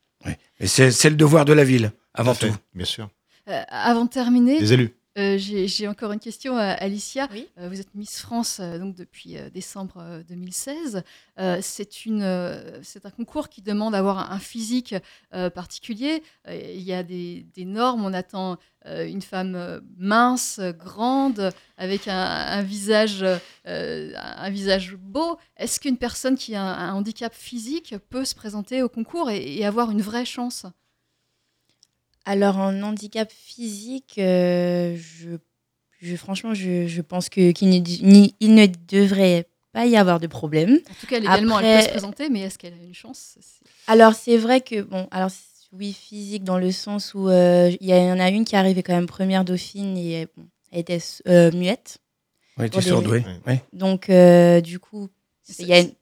Et 0.60 0.68
c'est 0.68 1.10
le 1.10 1.16
devoir 1.16 1.44
de 1.44 1.52
la 1.52 1.64
ville, 1.64 1.90
avant 2.14 2.34
Tout 2.34 2.44
à 2.44 2.48
tout. 2.48 2.54
fait, 2.54 2.60
Bien 2.74 2.84
sûr. 2.86 3.08
Euh, 3.48 3.60
avant 3.68 4.04
de 4.04 4.10
terminer, 4.10 4.60
Les 4.60 4.72
élus. 4.72 4.94
Euh, 5.18 5.36
j'ai 5.36 5.88
encore 5.88 6.12
une 6.12 6.20
question 6.20 6.56
à 6.56 6.68
Alicia. 6.68 7.28
Oui. 7.32 7.46
Euh, 7.58 7.68
vous 7.68 7.80
êtes 7.80 7.94
Miss 7.94 8.18
France 8.20 8.60
euh, 8.60 8.78
donc 8.78 8.94
depuis 8.94 9.36
euh, 9.36 9.50
décembre 9.50 9.98
euh, 9.98 10.22
2016. 10.22 11.02
Euh, 11.38 11.58
c'est 11.60 11.88
euh, 12.08 12.80
un 13.04 13.10
concours 13.10 13.50
qui 13.50 13.60
demande 13.60 13.92
d'avoir 13.92 14.32
un, 14.32 14.38
physique 14.38 14.94
euh, 15.34 15.50
particulier. 15.50 16.22
Euh, 16.48 16.58
il 16.74 16.80
y 16.80 16.94
a 16.94 17.02
des, 17.02 17.46
des 17.54 17.66
normes. 17.66 18.04
On 18.04 18.14
attend 18.14 18.56
euh, 18.86 19.06
une 19.06 19.20
femme 19.20 19.54
euh, 19.54 19.80
mince, 19.98 20.58
euh, 20.58 20.72
grande, 20.72 21.50
avec 21.76 22.08
un, 22.08 22.16
un 22.16 22.62
visage, 22.62 23.22
euh, 23.66 24.12
un 24.16 24.50
visage 24.50 24.96
beau. 24.96 25.36
Est-ce 25.58 25.78
qu'une 25.78 25.98
personne 25.98 26.36
qui 26.36 26.54
a 26.54 26.62
un, 26.62 26.88
un 26.88 26.94
handicap 26.94 27.34
physique 27.34 27.94
peut 28.08 28.24
se 28.24 28.34
présenter 28.34 28.82
au 28.82 28.88
concours 28.88 29.30
et, 29.30 29.56
et 29.56 29.66
avoir 29.66 29.90
une 29.90 30.02
vraie 30.02 30.24
chance? 30.24 30.64
Alors, 32.24 32.56
en 32.58 32.82
handicap 32.82 33.30
physique, 33.32 34.16
euh, 34.18 34.96
je, 34.96 35.30
je- 36.00 36.16
franchement, 36.16 36.54
je, 36.54 36.86
je 36.86 37.02
pense 37.02 37.28
que- 37.28 37.50
qu'il 37.52 37.68
ne, 37.70 37.78
ni- 37.78 38.34
il 38.40 38.54
ne 38.54 38.66
devrait 38.88 39.46
pas 39.72 39.86
y 39.86 39.96
avoir 39.96 40.20
de 40.20 40.26
problème. 40.26 40.78
En 40.90 40.94
tout 41.00 41.06
cas, 41.06 41.18
légalement, 41.18 41.58
elle 41.60 41.78
peut 41.78 41.82
se 41.84 41.88
présenter, 41.90 42.28
mais 42.28 42.40
est-ce 42.42 42.58
qu'elle 42.58 42.74
a 42.74 42.84
une 42.84 42.94
chance? 42.94 43.38
Alors, 43.86 44.14
c'est 44.14 44.36
vrai 44.36 44.60
que, 44.60 44.82
bon, 44.82 45.08
alors, 45.10 45.30
oui, 45.72 45.92
physique 45.92 46.44
dans 46.44 46.58
le 46.58 46.70
sens 46.70 47.14
où 47.14 47.28
euh, 47.28 47.70
il 47.80 47.88
y 47.88 47.94
en 47.94 48.20
a 48.20 48.28
une 48.30 48.44
qui 48.44 48.54
est 48.54 48.58
arrivée 48.58 48.82
quand 48.82 48.92
même 48.94 49.06
première 49.06 49.44
dauphine 49.44 49.96
et 49.96 50.28
bon, 50.36 50.44
elle 50.70 50.80
était 50.80 50.98
euh, 51.26 51.50
muette. 51.52 51.98
Oui, 52.58 52.66
tu 52.66 52.70
Pour 52.72 52.80
es 52.80 52.82
des- 52.82 52.88
surdoué. 52.88 53.18
Ouais. 53.20 53.40
Oui. 53.46 53.54
Donc, 53.72 54.10
euh, 54.10 54.60
du 54.60 54.78
coup, 54.78 55.08
il 55.58 55.66
y 55.66 55.72
a 55.72 55.80
une- 55.80 55.92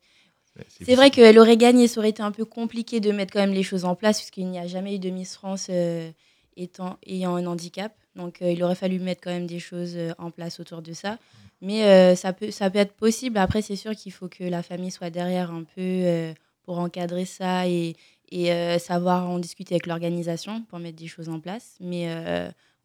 C'est 0.68 0.94
vrai 0.94 1.10
qu'elle 1.10 1.38
aurait 1.38 1.56
gagné, 1.56 1.88
ça 1.88 2.00
aurait 2.00 2.10
été 2.10 2.22
un 2.22 2.32
peu 2.32 2.44
compliqué 2.44 3.00
de 3.00 3.12
mettre 3.12 3.32
quand 3.32 3.40
même 3.40 3.52
les 3.52 3.62
choses 3.62 3.84
en 3.84 3.94
place, 3.94 4.18
puisqu'il 4.18 4.46
n'y 4.48 4.58
a 4.58 4.66
jamais 4.66 4.96
eu 4.96 4.98
de 4.98 5.10
Miss 5.10 5.34
France 5.34 5.68
euh, 5.70 6.10
étant, 6.56 6.98
ayant 7.06 7.36
un 7.36 7.46
handicap. 7.46 7.92
Donc 8.16 8.42
euh, 8.42 8.50
il 8.50 8.62
aurait 8.62 8.74
fallu 8.74 8.98
mettre 8.98 9.20
quand 9.22 9.30
même 9.30 9.46
des 9.46 9.60
choses 9.60 9.94
euh, 9.96 10.12
en 10.18 10.30
place 10.30 10.60
autour 10.60 10.82
de 10.82 10.92
ça. 10.92 11.18
Mais 11.60 11.84
euh, 11.84 12.16
ça, 12.16 12.32
peut, 12.32 12.50
ça 12.50 12.70
peut 12.70 12.78
être 12.78 12.92
possible. 12.92 13.38
Après, 13.38 13.62
c'est 13.62 13.76
sûr 13.76 13.92
qu'il 13.94 14.12
faut 14.12 14.28
que 14.28 14.44
la 14.44 14.62
famille 14.62 14.90
soit 14.90 15.10
derrière 15.10 15.50
un 15.50 15.64
peu 15.64 16.34
pour 16.64 16.78
encadrer 16.78 17.26
ça 17.26 17.68
et, 17.68 17.96
et 18.30 18.78
savoir 18.78 19.28
en 19.28 19.38
discuter 19.38 19.74
avec 19.74 19.86
l'organisation 19.86 20.62
pour 20.62 20.78
mettre 20.78 20.96
des 20.96 21.06
choses 21.06 21.28
en 21.28 21.38
place. 21.38 21.76
Mais 21.80 22.08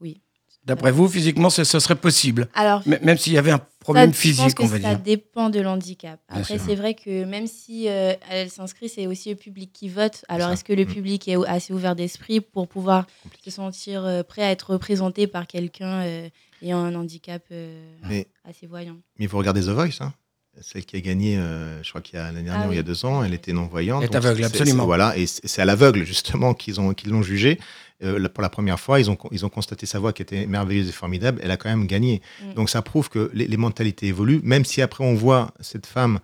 oui. 0.01 0.19
D'après 0.65 0.91
vous, 0.91 1.07
physiquement, 1.07 1.49
ce, 1.49 1.63
ce 1.63 1.79
serait 1.79 1.95
possible. 1.95 2.47
Alors, 2.55 2.81
Même 2.87 3.17
s'il 3.17 3.33
y 3.33 3.37
avait 3.37 3.51
un 3.51 3.57
Ça, 3.57 3.67
problème 3.79 4.05
je 4.05 4.09
pense 4.13 4.17
physique, 4.19 4.55
que 4.55 4.63
on 4.63 4.65
va 4.65 4.79
ça 4.81 4.89
dire. 4.95 4.99
dépend 4.99 5.49
de 5.51 5.59
l'handicap. 5.59 6.19
Après, 6.27 6.57
c'est 6.57 6.73
vrai 6.73 6.95
que 6.95 7.23
même 7.23 7.45
si 7.45 7.87
euh, 7.87 8.13
elle 8.31 8.49
s'inscrit, 8.49 8.89
c'est 8.89 9.05
aussi 9.05 9.29
le 9.29 9.35
public 9.35 9.71
qui 9.71 9.89
vote. 9.89 10.25
Alors, 10.27 10.47
ça. 10.47 10.53
est-ce 10.53 10.63
que 10.63 10.73
le 10.73 10.85
Mm. 10.85 10.93
public 10.93 11.27
est 11.27 11.35
assez 11.47 11.71
ouvert 11.71 11.95
d'esprit 11.95 12.41
pour 12.41 12.67
pouvoir 12.67 13.05
se 13.43 13.51
sentir 13.51 14.03
euh, 14.05 14.23
prêt 14.23 14.41
à 14.43 14.49
être 14.49 14.71
représenté 14.71 15.27
par 15.27 15.45
quelqu'un 15.45 16.01
euh, 16.01 16.29
ayant 16.63 16.79
un 16.79 16.95
handicap 16.95 17.43
euh, 17.51 17.87
Mais, 18.09 18.25
assez 18.43 18.65
voyant? 18.65 18.97
mais 19.19 19.27
vous 19.27 19.37
regardez 19.37 19.61
The 19.61 19.69
Voice, 19.69 20.01
hein 20.01 20.13
celle 20.61 20.85
qui 20.85 20.95
a 20.95 21.01
gagné, 21.01 21.37
euh, 21.37 21.81
je 21.83 21.89
crois 21.89 22.01
qu'il 22.01 22.17
y 22.17 22.21
a 22.21 22.25
l'année 22.25 22.43
dernière 22.43 22.63
Ah 22.65 22.69
ou 22.69 22.71
il 22.73 22.75
y 22.75 22.79
a 22.79 22.83
deux 22.83 23.05
ans, 23.05 23.23
elle 23.23 23.33
était 23.33 23.53
non-voyante. 23.53 24.03
Elle 24.03 24.09
est 24.11 24.15
aveugle, 24.15 24.39
c'est- 24.41 24.45
absolument. 24.45 24.83
c'est- 24.83 24.85
Voilà, 24.87 25.17
et 25.17 25.25
c'est 25.27 25.61
à 25.61 25.65
l'aveugle, 25.65 26.03
justement, 26.05 26.53
qu'ils 26.53 26.79
ont 26.79 26.93
qu'ils 26.93 27.11
l'ont 27.11 27.23
jugée. 27.23 27.59
Euh, 28.03 28.27
pour 28.29 28.41
la 28.41 28.49
première 28.49 28.79
fois, 28.79 28.99
ils 28.99 29.09
ont, 29.09 29.17
ils 29.31 29.45
ont 29.45 29.49
constaté 29.49 29.85
sa 29.85 29.99
voix 29.99 30.11
qui 30.13 30.21
était 30.21 30.45
merveilleuse 30.47 30.89
et 30.89 30.91
formidable. 30.91 31.39
Elle 31.43 31.51
a 31.51 31.57
quand 31.57 31.69
même 31.69 31.87
gagné. 31.87 32.21
Mm. 32.43 32.53
Donc 32.53 32.69
ça 32.69 32.81
prouve 32.81 33.09
que 33.09 33.31
les, 33.33 33.47
les 33.47 33.57
mentalités 33.57 34.07
évoluent, 34.07 34.41
même 34.43 34.65
si 34.65 34.81
après 34.81 35.03
on 35.05 35.13
voit 35.15 35.51
cette 35.61 35.85
femme, 35.85 36.19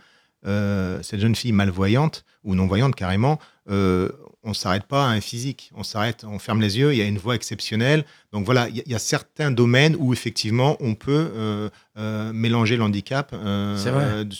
euh, 0.46 1.02
cette 1.02 1.20
jeune 1.22 1.36
fille 1.36 1.52
malvoyante 1.54 2.26
ou 2.44 2.56
non-voyante 2.56 2.96
carrément, 2.96 3.40
euh, 3.70 4.10
on 4.44 4.54
s'arrête 4.54 4.86
pas 4.86 5.06
à 5.06 5.10
un 5.10 5.22
physique. 5.22 5.72
On 5.76 5.84
s'arrête, 5.84 6.24
on 6.24 6.40
ferme 6.40 6.62
les 6.62 6.78
yeux, 6.80 6.94
il 6.94 6.98
y 6.98 7.02
a 7.02 7.06
une 7.06 7.20
voix 7.20 7.36
exceptionnelle. 7.36 8.06
Donc 8.34 8.46
voilà, 8.46 8.68
il 8.70 8.78
y, 8.78 8.80
a- 8.80 8.84
il 8.86 8.92
y 8.92 8.96
a 8.96 9.00
certains 9.00 9.52
domaines 9.52 9.96
où 10.00 10.14
effectivement 10.14 10.78
on 10.80 10.96
peut 10.96 11.32
euh, 11.36 11.70
euh, 11.98 12.34
mélanger 12.34 12.76
l'handicap, 12.78 13.32
euh, 13.34 13.78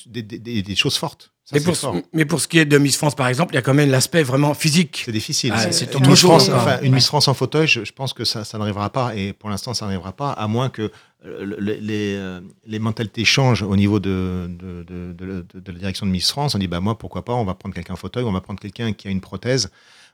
des- 0.08 0.62
des 0.64 0.76
choses 0.76 0.98
fortes. 0.98 1.32
Ça, 1.52 1.58
Mais 1.60 1.66
pour, 1.66 1.76
fort. 1.76 1.96
mais 2.14 2.24
pour 2.26 2.40
ce 2.40 2.48
qui 2.48 2.60
est 2.60 2.66
de 2.66 2.78
Miss 2.78 2.96
France, 2.96 3.14
par 3.14 3.28
exemple, 3.28 3.54
il 3.54 3.56
y 3.56 3.60
a 3.60 3.62
quand 3.62 3.74
même 3.74 3.92
l'aspect 3.92 4.24
vraiment 4.24 4.54
physique. 4.54 5.02
C'est 5.06 5.12
difficile. 5.12 5.52
Ah, 5.54 5.70
C'est- 5.72 5.94
une, 5.94 6.08
Miss 6.08 6.22
France, 6.22 6.48
hein. 6.50 6.54
enfin, 6.56 6.78
une 6.82 6.90
Ouais. 6.90 6.96
Miss 6.96 7.08
France 7.08 7.28
en 7.28 7.34
fauteuil, 7.34 7.68
je, 7.68 7.84
je 7.84 7.92
pense 7.92 8.14
que 8.14 8.24
ça, 8.24 8.46
ça 8.46 8.58
n'arrivera 8.58 8.90
pas. 8.90 9.16
Et 9.18 9.34
pour 9.34 9.50
l'instant, 9.50 9.74
ça 9.74 9.86
n'arrivera 9.86 10.14
pas, 10.14 10.32
à 10.32 10.48
moins 10.48 10.70
que 10.70 10.84
euh, 11.24 11.44
le- 11.46 11.58
le- 11.60 11.74
les, 11.76 12.16
euh, 12.16 12.40
les 12.66 12.80
mentalités 12.80 13.26
changent 13.26 13.64
au 13.64 13.76
niveau 13.76 14.00
de, 14.00 14.48
de, 14.50 14.84
de- 14.84 15.14
de- 15.14 15.46
de- 15.54 15.60
de 15.60 15.72
la 15.72 15.78
direction 15.80 16.06
de 16.06 16.12
Miss 16.12 16.32
France. 16.32 16.56
On 16.56 16.58
dit, 16.58 16.68
bah, 16.68 16.80
moi, 16.80 16.98
pourquoi 16.98 17.26
pas, 17.26 17.34
on 17.34 17.44
va 17.44 17.54
prendre 17.54 17.76
quelqu'un 17.76 17.94
en 17.94 17.98
fauteuil, 17.98 18.24
on 18.24 18.32
va 18.32 18.42
prendre 18.42 18.60
quelqu'un 18.60 18.94
qui 18.94 19.08
a 19.08 19.12
une 19.12 19.22
prothèse. 19.22 19.70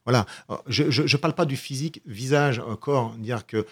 Voilà. 0.05 0.25
Je 0.67 0.83
ne 1.03 1.17
parle 1.17 1.33
pas 1.35 1.45
du 1.45 1.55
physique, 1.57 2.01
visage, 2.05 2.59
euh, 2.59 2.75
corps, 2.75 3.13
dire 3.19 3.45
qu'il 3.45 3.63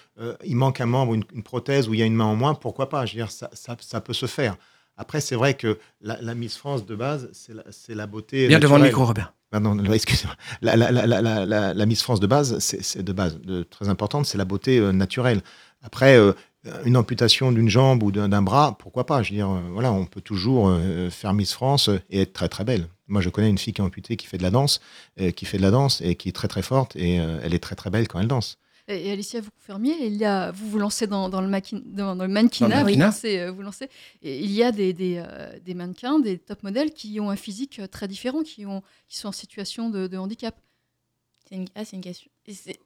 il 0.46 0.56
manque 0.56 0.82
un 0.82 0.86
membre, 0.86 1.14
une, 1.16 1.24
une 1.34 1.44
prothèse, 1.44 1.88
ou 1.90 1.94
il 1.94 2.00
y 2.00 2.04
a 2.04 2.06
une 2.06 2.14
main 2.16 2.26
en 2.26 2.36
moins, 2.36 2.54
pourquoi 2.54 2.90
pas? 2.90 3.06
Je 3.06 3.14
veux 3.14 3.20
dire, 3.24 3.32
ça, 3.32 3.50
ça, 3.54 3.76
ça 3.80 4.02
peut 4.02 4.14
se 4.14 4.26
faire. 4.28 4.56
Après, 4.98 5.22
c'est 5.22 5.36
vrai 5.36 5.56
que 5.56 5.78
la, 6.02 6.22
la 6.22 6.36
Miss 6.36 6.58
France 6.58 6.86
de 6.86 6.96
base, 6.96 7.30
c'est 7.34 7.96
la, 7.96 8.08
beauté. 8.08 8.48
Bien 8.48 8.60
devant 8.60 8.78
le 8.78 8.86
micro, 8.86 9.06
Robert. 9.06 9.34
Non, 9.60 9.78
excusez-moi. 9.94 10.36
La, 10.62 10.76
la, 10.76 11.86
Miss 11.86 12.02
France 12.02 12.20
de 12.20 12.28
base, 12.28 12.60
c'est 12.60 13.04
de 13.04 13.14
base, 13.14 13.40
de, 13.42 13.64
très 13.64 13.90
importante, 13.90 14.26
c'est 14.26 14.38
la 14.38 14.46
beauté 14.46 14.80
euh, 14.80 14.92
naturelle. 14.92 15.42
Après, 15.82 16.18
euh, 16.18 16.34
une 16.84 16.98
amputation 16.98 17.52
d'une 17.52 17.70
jambe 17.70 18.02
ou 18.04 18.12
d'un 18.12 18.42
bras, 18.42 18.76
pourquoi 18.80 19.06
pas? 19.06 19.22
Je 19.22 19.32
veux 19.32 19.36
dire, 19.36 19.50
euh, 19.50 19.62
voilà, 19.72 19.92
on 19.92 20.06
peut 20.06 20.22
toujours 20.22 20.76
faire 21.12 21.34
Miss 21.34 21.54
France 21.54 21.90
et 22.10 22.22
être 22.22 22.34
très 22.34 22.50
très 22.50 22.64
belle. 22.64 22.88
Moi, 23.08 23.22
je 23.22 23.30
connais 23.30 23.50
une 23.50 23.58
fille 23.58 23.74
qui 23.74 23.82
est 23.82 23.86
amputée, 23.86 24.16
qui 24.16 24.26
fait 24.26 24.38
de 24.38 24.44
la 24.44 24.50
danse, 24.50 24.82
qui 25.36 25.46
fait 25.46 25.58
de 25.58 25.62
la 25.62 25.70
danse 25.70 26.02
et 26.02 26.16
qui 26.16 26.30
est 26.30 26.32
très 26.32 26.48
très 26.48 26.64
forte 26.64 26.96
et 26.96 27.18
elle 27.18 27.54
est 27.54 27.60
très 27.60 27.76
très 27.76 27.92
belle 27.92 28.08
quand 28.08 28.20
elle 28.20 28.28
danse. 28.28 28.58
Et, 28.88 29.08
et 29.08 29.12
Alicia, 29.12 29.42
vous 29.42 29.50
confirmiez, 29.60 29.96
il 30.06 30.16
y 30.16 30.26
a, 30.26 30.52
vous 30.52 30.70
vous 30.70 30.78
lancez 30.78 31.08
dans, 31.08 31.28
dans 31.30 31.42
le, 31.42 31.48
maqui- 31.48 31.82
dans, 31.86 32.16
dans 32.16 32.24
le 32.26 32.30
mannequinat, 32.32 32.70
Dans 32.70 32.76
le 32.76 32.80
vous, 32.82 32.86
mannequinat. 32.86 33.06
lancez, 33.08 33.40
euh, 33.40 33.52
vous 33.52 33.62
lancez, 33.64 33.90
et 34.22 34.40
il 34.40 34.52
y 34.52 34.62
a 34.62 34.72
des, 34.72 34.94
des, 34.94 35.24
euh, 35.28 35.58
des 35.66 35.74
mannequins, 35.74 36.20
des 36.20 36.38
top 36.38 36.62
modèles 36.62 36.92
qui 36.92 37.20
ont 37.20 37.32
un 37.32 37.36
physique 37.36 37.80
euh, 37.80 37.88
très 37.88 38.08
différent, 38.08 38.44
qui, 38.44 38.66
ont, 38.66 38.84
qui 39.10 39.18
sont 39.18 39.30
en 39.30 39.32
situation 39.32 39.90
de, 39.90 40.06
de 40.08 40.18
handicap. 40.18 40.56
C'est 41.50 41.56
une... 41.56 41.66
Ah, 41.76 41.84
c'est 41.84 41.96
une 41.96 42.04
question. 42.04 42.30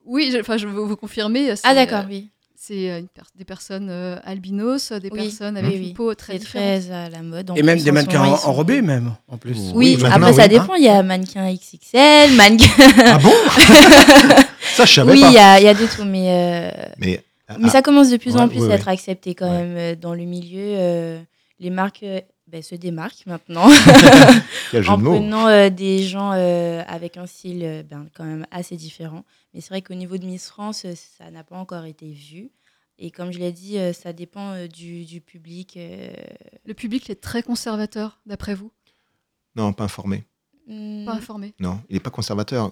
Oui, 0.05 0.29
je, 0.33 0.39
enfin, 0.39 0.55
je 0.57 0.67
veux 0.67 0.81
vous 0.81 0.95
confirmer. 0.95 1.53
Ah, 1.63 1.73
d'accord, 1.75 1.99
euh, 2.05 2.09
oui. 2.09 2.29
C'est 2.61 3.05
per- 3.13 3.21
des 3.35 3.45
personnes 3.45 3.89
euh, 3.89 4.17
albinos, 4.25 4.91
des 4.91 5.09
Oui, 5.13 5.19
personnes 5.19 5.55
avec 5.55 5.71
oui, 5.71 5.77
une 5.77 5.83
oui. 5.87 5.93
peau 5.93 6.13
très 6.13 6.39
très 6.39 6.91
à 6.91 7.09
la 7.09 7.21
mode. 7.23 7.51
En 7.51 7.55
Et 7.55 7.63
même 7.63 7.79
des 7.81 7.91
mannequins 7.93 8.21
en- 8.23 8.35
sont- 8.37 8.49
enrobés, 8.49 8.81
même, 8.81 9.15
en 9.29 9.37
plus. 9.37 9.57
Oui, 9.73 9.97
après, 10.11 10.33
ça 10.33 10.43
oui, 10.43 10.49
dépend. 10.49 10.75
Il 10.75 10.83
y 10.83 10.89
a 10.89 11.01
mannequin 11.01 11.53
XXL, 11.53 12.33
mannequin. 12.35 12.67
Ah 13.05 13.17
bon 13.17 13.31
Ça, 14.79 14.85
je 14.85 14.93
savais 14.93 15.11
oui, 15.11 15.21
pas. 15.21 15.27
il 15.29 15.33
y 15.33 15.37
a, 15.37 15.59
il 15.59 15.63
y 15.65 15.67
a 15.67 15.73
de 15.73 15.85
tout, 15.85 16.03
mais. 16.05 16.29
euh, 16.29 16.89
Mais, 16.99 17.23
Mais 17.59 17.65
ah, 17.67 17.69
ça 17.69 17.81
commence 17.81 18.09
de 18.09 18.17
plus 18.17 18.35
Ouais, 18.35 18.41
en 18.41 18.47
plus 18.49 18.59
ouais, 18.59 18.65
à 18.65 18.67
ouais. 18.69 18.75
être 18.75 18.87
accepté 18.87 19.35
quand 19.35 19.49
Ouais. 19.49 19.63
même 19.63 19.77
euh, 19.77 19.95
dans 19.95 20.13
le 20.13 20.23
milieu. 20.23 20.59
euh, 20.77 21.21
les 21.59 21.69
marques 21.69 22.05
ben, 22.47 22.63
se 22.63 22.73
démarquent 22.75 23.25
maintenant 23.27 23.67
quel 24.71 24.81
jeu 24.83 24.89
en 24.91 24.97
de 24.97 25.03
mots. 25.03 25.15
prenant 25.19 25.47
euh, 25.47 25.69
des 25.69 26.01
gens 26.03 26.31
euh, 26.33 26.81
avec 26.87 27.17
un 27.17 27.27
style 27.27 27.61
euh, 27.63 27.83
ben, 27.83 28.07
quand 28.15 28.23
même 28.23 28.45
assez 28.51 28.75
différent. 28.77 29.23
Mais 29.53 29.61
c'est 29.61 29.69
vrai 29.69 29.81
qu'au 29.81 29.93
niveau 29.93 30.17
de 30.17 30.25
Miss 30.25 30.47
France, 30.47 30.85
ça 31.17 31.29
n'a 31.31 31.43
pas 31.43 31.57
encore 31.57 31.85
été 31.85 32.09
vu. 32.11 32.49
Et 32.97 33.11
comme 33.11 33.31
je 33.31 33.39
l'ai 33.39 33.51
dit, 33.53 33.77
ça 33.93 34.11
dépend 34.13 34.55
du, 34.67 35.05
du 35.05 35.21
public. 35.21 35.79
Le 36.65 36.73
public 36.73 37.09
est 37.09 37.15
très 37.21 37.41
conservateur, 37.43 38.19
d'après 38.25 38.53
vous, 38.53 38.71
Non, 39.55 39.71
pas 39.71 39.85
informé. 39.85 40.25
Hmm, 40.69 41.05
pas 41.05 41.13
informé. 41.13 41.53
Non, 41.59 41.81
il 41.89 41.95
n'est 41.95 41.99
pas 41.99 42.09
conservateur. 42.09 42.71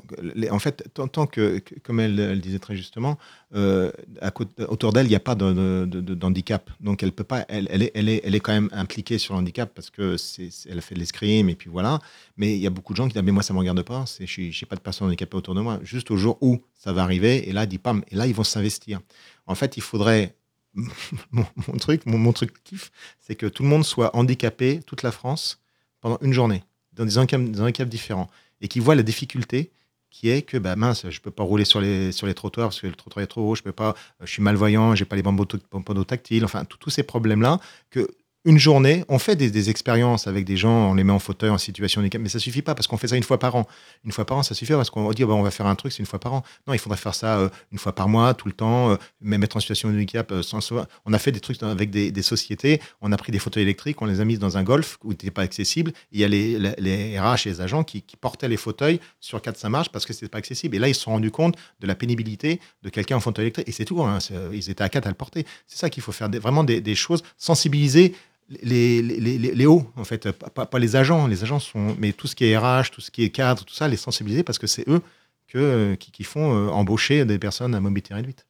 En 0.50 0.60
fait, 0.60 0.88
tant, 0.94 1.08
tant 1.08 1.28
que, 1.28 1.62
comme 1.84 2.00
elle, 2.00 2.20
elle 2.20 2.40
disait 2.42 2.60
très 2.60 2.76
justement, 2.76 3.18
euh, 3.56 3.92
à 4.22 4.32
côté- 4.32 4.64
autour 4.66 4.94
d'elle, 4.94 5.08
il 5.08 5.10
n'y 5.10 5.16
a 5.16 5.20
pas 5.20 5.36
d'handicap. 5.36 6.70
Donc, 6.80 7.04
elle 7.04 7.12
peut 7.12 7.24
pas. 7.24 7.46
Elle, 7.50 7.68
elle, 7.72 7.84
est, 7.84 7.92
elle, 7.96 8.10
est, 8.10 8.22
elle 8.24 8.36
est 8.36 8.40
quand 8.40 8.54
même 8.54 8.70
impliquée 8.72 9.18
sur 9.18 9.34
le 9.34 9.40
handicap 9.40 9.72
parce 9.74 9.90
que 9.90 10.18
c'est, 10.18 10.50
elle 10.70 10.78
a 10.78 10.82
fait 10.82 10.96
de 10.96 11.00
l'escrime 11.00 11.50
et 11.50 11.56
puis 11.56 11.70
voilà. 11.70 12.00
Mais 12.38 12.56
il 12.56 12.62
y 12.62 12.68
a 12.68 12.70
beaucoup 12.70 12.94
de 12.94 12.98
gens 12.98 13.08
qui 13.08 13.14
disent 13.14 13.24
mais 13.24 13.32
moi 13.32 13.44
ça 13.44 13.54
me 13.54 13.60
regarde 13.60 13.82
pas. 13.84 14.06
Je 14.20 14.42
n'ai 14.42 14.68
pas 14.70 14.76
de 14.76 14.82
personnes 14.82 15.08
handicapées 15.08 15.38
autour 15.38 15.56
de 15.56 15.62
moi. 15.62 15.80
Juste 15.84 16.12
au 16.12 16.18
jour 16.18 16.38
où 16.42 16.62
ça 16.76 16.94
va 16.94 17.04
arriver 17.04 17.50
et 17.50 17.54
là, 17.54 17.66
dit 17.66 17.78
pam, 17.78 18.04
et 18.12 18.16
là 18.16 18.28
ils 18.28 18.36
vont 18.36 18.44
s'investir. 18.44 19.02
En 19.48 19.56
fait, 19.56 19.78
il 19.78 19.82
faudrait 19.84 20.36
mon, 21.32 21.46
mon 21.68 21.78
truc, 21.78 22.06
mon, 22.06 22.18
mon 22.18 22.34
truc 22.34 22.64
kiff, 22.64 22.92
c'est 23.20 23.36
que 23.36 23.48
tout 23.48 23.64
le 23.64 23.70
monde 23.70 23.84
soit 23.84 24.16
handicapé, 24.16 24.82
toute 24.86 25.04
la 25.04 25.12
France, 25.12 25.60
pendant 26.02 26.20
une 26.22 26.34
journée, 26.34 26.64
dans 26.98 27.06
des 27.06 27.18
handicaps, 27.18 27.90
différents, 27.90 28.30
et 28.62 28.68
qui 28.68 28.80
voient 28.80 28.96
la 28.96 29.04
difficulté 29.04 29.72
qui 30.10 30.30
est 30.30 30.42
que 30.42 30.58
bah 30.58 30.76
mince, 30.76 31.10
je 31.10 31.20
peux 31.20 31.32
pas 31.32 31.44
rouler 31.44 31.66
sur 31.66 31.82
les 31.82 32.34
trottoirs 32.34 32.70
parce 32.70 32.82
que 32.82 32.88
le 32.88 32.96
trottoir 32.96 33.24
est 33.24 33.28
trop 33.28 33.42
haut, 33.42 33.56
je 33.56 33.62
peux 33.62 33.72
pas, 33.72 33.90
euh, 33.90 34.26
je 34.26 34.32
suis 34.32 34.42
malvoyant, 34.42 34.96
j'ai 34.96 35.06
pas 35.06 35.16
les 35.16 35.22
bandeaux 35.22 36.04
tactiles, 36.06 36.46
enfin 36.46 36.66
tous 36.66 36.78
tous 36.78 36.90
ces 36.90 37.04
problèmes 37.04 37.42
là 37.42 37.60
que 37.90 38.08
une 38.48 38.58
journée, 38.58 39.04
on 39.10 39.20
fait 39.20 39.36
des, 39.36 39.70
expériences 39.70 40.26
avec 40.26 40.46
des 40.46 40.56
gens, 40.56 40.92
on 40.92 40.94
les 40.94 41.04
met 41.04 41.12
en 41.12 41.20
fauteuil, 41.20 41.50
en 41.50 41.58
situation 41.58 42.00
de 42.00 42.06
handicap, 42.06 42.22
mais 42.22 42.30
ça 42.30 42.40
suffit 42.40 42.62
pas 42.62 42.76
parce 42.76 42.88
qu'on 42.88 42.96
fait 42.96 43.10
ça 43.10 43.18
une 43.18 43.24
fois 43.24 43.40
par 43.40 43.56
an. 43.56 43.68
Une 44.06 44.14
fois 44.14 44.26
par 44.26 44.38
an, 44.38 44.44
ça 44.44 44.56
suffit 44.56 44.72
parce 44.72 44.90
qu'on 44.90 45.12
dit 45.12 45.26
oh, 45.26 45.28
bah, 45.28 45.34
on 45.34 45.42
va 45.42 45.52
faire 45.52 45.66
un 45.66 45.76
truc, 45.76 45.92
c'est 45.92 46.00
une 46.00 46.06
fois 46.06 46.18
par 46.18 46.34
an. 46.34 46.44
Non, 46.66 46.74
il 46.74 46.80
faudrait 46.80 46.98
faire 46.98 47.14
ça 47.14 47.40
euh, 47.40 47.50
une 47.74 47.78
fois 47.78 47.94
par 47.94 48.08
mois, 48.08 48.34
tout 48.34 48.48
le 48.48 48.54
temps, 48.54 48.92
euh, 48.92 48.96
même 49.20 49.44
être 49.44 49.58
en 49.58 49.60
situation 49.60 49.90
de 49.90 49.96
handicap. 49.96 50.32
euh, 50.32 50.42
sans, 50.44 50.62
On 51.06 51.12
a 51.12 51.20
fait 51.20 51.34
des 51.34 51.42
trucs 51.42 51.62
avec 51.62 51.90
des, 51.90 52.22
sociétés, 52.22 52.82
on 53.02 53.12
a 53.12 53.18
pris 53.18 53.34
des 53.34 53.40
fauteuils 53.40 53.64
électriques, 53.64 54.02
on 54.02 54.06
les 54.06 54.22
a 54.22 54.26
mis 54.26 54.38
dans 54.38 54.58
un 54.58 54.64
golf 54.64 54.98
où 55.04 55.10
n'était 55.10 55.30
pas 55.30 55.42
accessible. 55.42 55.92
Il 56.14 56.22
y 56.22 56.24
a 56.24 56.30
les, 56.30 56.58
les, 56.58 56.74
les 56.78 57.20
RH 57.20 57.48
et 57.48 57.50
les 57.50 57.60
agents 57.60 57.84
qui, 57.84 58.02
portaient 58.22 58.48
les 58.48 58.56
fauteuils 58.56 59.02
sur 59.20 59.40
4-5 59.40 59.68
marches 59.68 59.90
parce 59.90 60.06
que 60.06 60.14
c'était 60.14 60.30
pas 60.30 60.38
accessible. 60.38 60.74
Et 60.78 60.80
là, 60.80 60.88
ils 60.88 60.96
se 60.96 61.02
sont 61.02 61.12
rendus 61.12 61.32
compte 61.32 61.58
de 61.82 61.88
la 61.88 61.96
pénibilité 61.96 62.62
de 62.82 62.90
quelqu'un 62.90 63.18
en 63.18 63.20
fauteuil 63.20 63.48
électrique. 63.48 63.68
Et 63.68 63.74
c'est 63.74 63.84
tout, 63.84 64.02
hein, 64.04 64.22
c'est- 64.22 64.36
ils 64.54 64.70
étaient 64.70 64.84
à 64.84 64.90
4 64.90 65.06
à 65.06 65.10
le 65.10 65.16
porter. 65.16 65.46
C'est 65.68 65.78
ça 65.78 65.90
qu'il 65.90 66.02
faut 66.02 66.14
faire, 66.14 66.30
vraiment 66.30 66.64
des 66.64 66.96
choses, 66.96 67.24
sensibiliser 67.38 68.16
les, 68.64 69.02
les, 69.02 69.20
les, 69.20 69.38
les 69.54 69.66
hauts, 69.66 69.86
en 69.98 70.06
fait, 70.06 70.32
pas, 70.32 70.50
pas- 70.50 70.66
pas 70.66 70.80
les 70.80 70.96
agents. 70.96 71.28
Les 71.28 71.44
agents 71.44 71.60
sont, 71.60 71.96
mais 72.00 72.14
tout 72.14 72.28
ce 72.28 72.36
qui 72.36 72.46
est 72.46 72.58
RH, 72.58 72.92
tout 72.92 73.02
ce 73.02 73.12
qui 73.12 73.24
est 73.24 73.30
cadre, 73.30 73.64
tout 73.66 73.74
ça, 73.74 73.88
les 73.88 73.98
sensibiliser 73.98 74.44
parce 74.44 74.58
que 74.60 74.68
c'est 74.68 74.88
eux 74.88 75.02
que, 75.48 75.96
qui, 75.96 76.12
qui 76.12 76.24
font 76.24 76.56
euh, 76.56 76.70
embaucher 76.70 77.26
des 77.26 77.40
personnes 77.40 77.76
à 77.76 77.80
mobilité 77.80 78.14
réduite. 78.14 78.46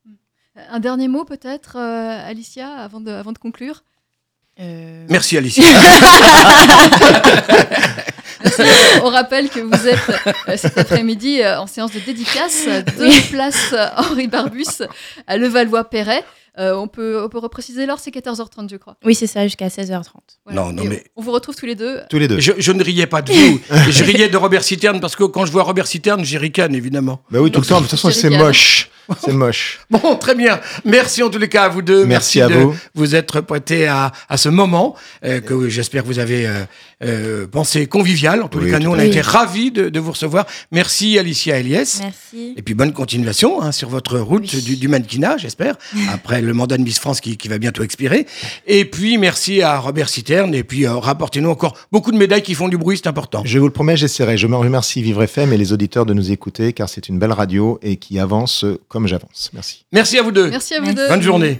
Un 0.71 0.79
dernier 0.79 1.07
mot 1.07 1.23
peut-être, 1.25 1.77
euh, 1.77 2.27
Alicia, 2.29 2.69
avant 2.69 2.99
de, 2.99 3.11
avant 3.11 3.31
de 3.31 3.37
conclure? 3.37 3.83
Euh, 4.59 5.05
Merci, 5.09 5.37
Alicia. 5.37 5.63
On 9.03 9.09
rappelle 9.09 9.49
que 9.49 9.59
vous 9.59 9.87
êtes 9.87 9.99
euh, 10.47 10.57
cet 10.57 10.77
après-midi 10.77 11.41
euh, 11.41 11.59
en 11.59 11.67
séance 11.67 11.91
de 11.93 11.99
dédicace 11.99 12.65
de 12.65 13.31
place 13.31 13.73
euh, 13.73 13.87
Henri 13.97 14.27
Barbus 14.27 14.83
à 15.27 15.37
Levallois-Perret. 15.37 16.23
Euh, 16.59 16.73
on, 16.75 16.87
peut, 16.87 17.21
on 17.23 17.29
peut 17.29 17.37
repréciser 17.37 17.85
l'heure, 17.85 17.99
c'est 17.99 18.11
14h30, 18.11 18.69
je 18.71 18.77
crois. 18.77 18.95
Oui, 19.05 19.13
c'est 19.15 19.27
ça, 19.27 19.43
jusqu'à 19.43 19.67
16h30. 19.67 20.03
Voilà. 20.45 20.61
Non, 20.61 20.73
non, 20.73 20.83
Et 20.83 20.87
mais- 20.87 21.03
On 21.15 21.21
vous 21.21 21.31
retrouve 21.31 21.55
tous 21.55 21.65
les 21.65 21.75
deux. 21.75 21.99
Tous 22.09 22.17
les 22.19 22.27
deux. 22.27 22.39
Je, 22.39 22.53
je 22.57 22.71
ne 22.71 22.83
riais 22.83 23.07
pas 23.07 23.21
de 23.21 23.31
vous, 23.31 23.59
je 23.91 24.03
riais 24.03 24.29
de 24.29 24.37
Robert 24.37 24.63
Citerne 24.63 24.99
parce 24.99 25.15
que 25.15 25.23
quand 25.23 25.45
je 25.45 25.51
vois 25.51 25.63
Robert 25.63 25.87
Citerne, 25.87 26.23
j'y 26.25 26.37
ricane 26.37 26.73
évidemment. 26.73 27.21
Bah 27.31 27.39
oui, 27.41 27.51
tout 27.51 27.61
le 27.61 27.65
temps. 27.65 27.77
De 27.77 27.81
toute 27.81 27.91
façon, 27.91 28.09
c'est 28.11 28.29
moche. 28.29 28.89
C'est 29.23 29.31
moche. 29.33 29.79
Bon, 29.89 30.15
très 30.17 30.35
bien. 30.35 30.59
Merci 30.83 31.23
en 31.23 31.29
tous 31.29 31.37
les 31.39 31.47
cas 31.47 31.63
à 31.65 31.69
vous 31.69 31.81
deux. 31.81 32.05
Merci 32.05 32.41
à 32.41 32.47
de 32.49 32.55
vous. 32.55 32.75
vous 32.93 33.15
être 33.15 33.39
prêtés 33.39 33.87
à, 33.87 34.11
à 34.27 34.35
ce 34.35 34.49
moment 34.49 34.95
euh, 35.23 35.39
que 35.39 35.69
j'espère 35.69 36.01
que 36.03 36.07
vous 36.07 36.19
avez 36.19 36.45
euh, 36.45 36.63
euh, 37.03 37.47
pensé 37.47 37.87
convivial. 37.87 38.41
En 38.43 38.49
tous 38.49 38.59
les 38.59 38.69
cas, 38.71 38.79
nous, 38.79 38.89
on 38.91 38.99
a 38.99 39.05
été 39.05 39.21
ravis 39.21 39.71
de, 39.71 39.87
de 39.87 39.99
vous 40.01 40.11
recevoir. 40.11 40.45
Merci 40.71 41.17
Alicia 41.17 41.57
Eliès. 41.57 42.01
Merci. 42.01 42.53
Et 42.57 42.61
puis 42.61 42.73
bonne 42.73 42.91
continuation 42.91 43.61
hein, 43.61 43.71
sur 43.71 43.87
votre 43.87 44.19
route 44.19 44.51
Oui. 44.53 44.61
du, 44.61 44.75
du 44.75 44.87
mannequinat, 44.89 45.37
j'espère, 45.37 45.75
après 46.13 46.41
le 46.47 46.53
mandat 46.53 46.77
de 46.77 46.83
Miss 46.83 46.99
France 46.99 47.21
qui, 47.21 47.37
qui 47.37 47.47
va 47.47 47.57
bientôt 47.57 47.83
expirer. 47.83 48.25
Et 48.65 48.85
puis, 48.85 49.17
merci 49.17 49.61
à 49.61 49.77
Robert 49.77 50.09
Citerne. 50.09 50.55
Et 50.55 50.63
puis, 50.63 50.85
euh, 50.85 50.95
rapportez-nous 50.95 51.49
encore 51.49 51.77
beaucoup 51.91 52.11
de 52.11 52.17
médailles 52.17 52.41
qui 52.41 52.55
font 52.55 52.67
du 52.67 52.77
bruit, 52.77 52.97
c'est 52.97 53.07
important. 53.07 53.41
Je 53.45 53.59
vous 53.59 53.65
le 53.65 53.71
promets, 53.71 53.97
j'essaierai. 53.97 54.37
Je 54.37 54.47
me 54.47 54.55
remercie 54.55 55.01
Vivre 55.01 55.23
FM 55.23 55.53
et 55.53 55.57
les 55.57 55.73
auditeurs 55.73 56.05
de 56.05 56.13
nous 56.13 56.31
écouter, 56.31 56.73
car 56.73 56.89
c'est 56.89 57.09
une 57.09 57.19
belle 57.19 57.33
radio 57.33 57.79
et 57.81 57.97
qui 57.97 58.19
avance 58.19 58.65
comme 58.87 59.07
j'avance. 59.07 59.51
Merci. 59.53 59.85
Merci 59.91 60.17
à 60.17 60.23
vous 60.23 60.31
deux. 60.31 60.49
Merci 60.49 60.73
à 60.75 60.81
vous 60.81 60.93
deux. 60.93 61.07
Bonne 61.07 61.21
journée. 61.21 61.59